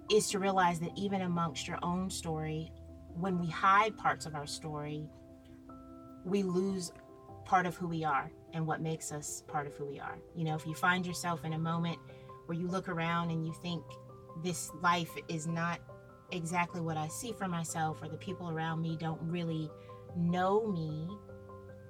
Is 0.10 0.30
to 0.30 0.40
realize 0.40 0.80
that 0.80 0.92
even 0.96 1.22
amongst 1.22 1.68
your 1.68 1.80
own 1.84 2.10
story, 2.10 2.72
when 3.14 3.40
we 3.40 3.48
hide 3.48 3.98
parts 3.98 4.26
of 4.26 4.36
our 4.36 4.48
story, 4.48 5.10
we 6.24 6.44
lose 6.44 6.92
part 7.46 7.66
of 7.66 7.76
who 7.76 7.88
we 7.88 8.04
are 8.04 8.32
and 8.54 8.66
what 8.66 8.82
makes 8.82 9.12
us 9.12 9.44
part 9.48 9.68
of 9.68 9.76
who 9.76 9.86
we 9.86 10.00
are. 10.00 10.18
You 10.36 10.46
know, 10.46 10.56
if 10.56 10.66
you 10.66 10.74
find 10.74 11.06
yourself 11.06 11.46
in 11.46 11.54
a 11.54 11.60
moment 11.60 11.98
where 12.46 12.58
you 12.58 12.68
look 12.68 12.90
around 12.90 13.32
and 13.32 13.46
you 13.46 13.54
think 13.62 13.84
this 14.44 14.72
life 14.82 15.12
is 15.28 15.48
not 15.48 15.80
exactly 16.32 16.82
what 16.82 16.98
I 16.98 17.08
see 17.08 17.34
for 17.34 17.48
myself, 17.48 18.02
or 18.02 18.10
the 18.10 18.18
people 18.18 18.50
around 18.50 18.82
me 18.82 18.98
don't 19.00 19.22
really 19.22 19.70
know 20.16 20.68
me, 20.68 21.08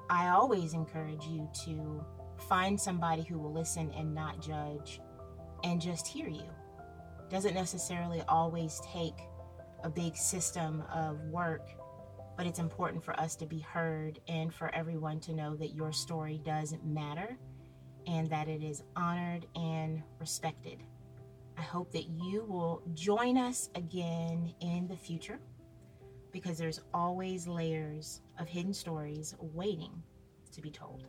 I 0.09 0.29
always 0.29 0.73
encourage 0.73 1.25
you 1.25 1.49
to 1.65 2.05
find 2.47 2.79
somebody 2.79 3.23
who 3.23 3.37
will 3.37 3.51
listen 3.51 3.91
and 3.97 4.13
not 4.13 4.41
judge 4.41 5.01
and 5.63 5.81
just 5.81 6.07
hear 6.07 6.27
you. 6.27 6.49
Doesn't 7.29 7.55
necessarily 7.55 8.21
always 8.27 8.79
take 8.93 9.17
a 9.83 9.89
big 9.89 10.15
system 10.15 10.83
of 10.93 11.19
work, 11.25 11.69
but 12.37 12.45
it's 12.45 12.59
important 12.59 13.03
for 13.03 13.19
us 13.19 13.35
to 13.37 13.45
be 13.45 13.59
heard 13.59 14.19
and 14.27 14.53
for 14.53 14.73
everyone 14.73 15.19
to 15.21 15.33
know 15.33 15.55
that 15.55 15.73
your 15.73 15.91
story 15.91 16.39
does 16.45 16.75
matter 16.83 17.37
and 18.05 18.29
that 18.29 18.47
it 18.47 18.63
is 18.63 18.83
honored 18.95 19.45
and 19.55 20.01
respected. 20.19 20.83
I 21.57 21.61
hope 21.61 21.91
that 21.91 22.07
you 22.07 22.43
will 22.43 22.83
join 22.93 23.37
us 23.37 23.69
again 23.75 24.53
in 24.61 24.87
the 24.87 24.95
future 24.95 25.39
because 26.31 26.57
there's 26.57 26.81
always 26.93 27.47
layers 27.47 28.21
of 28.39 28.47
hidden 28.47 28.73
stories 28.73 29.35
waiting 29.39 29.91
to 30.51 30.61
be 30.61 30.69
told. 30.69 31.07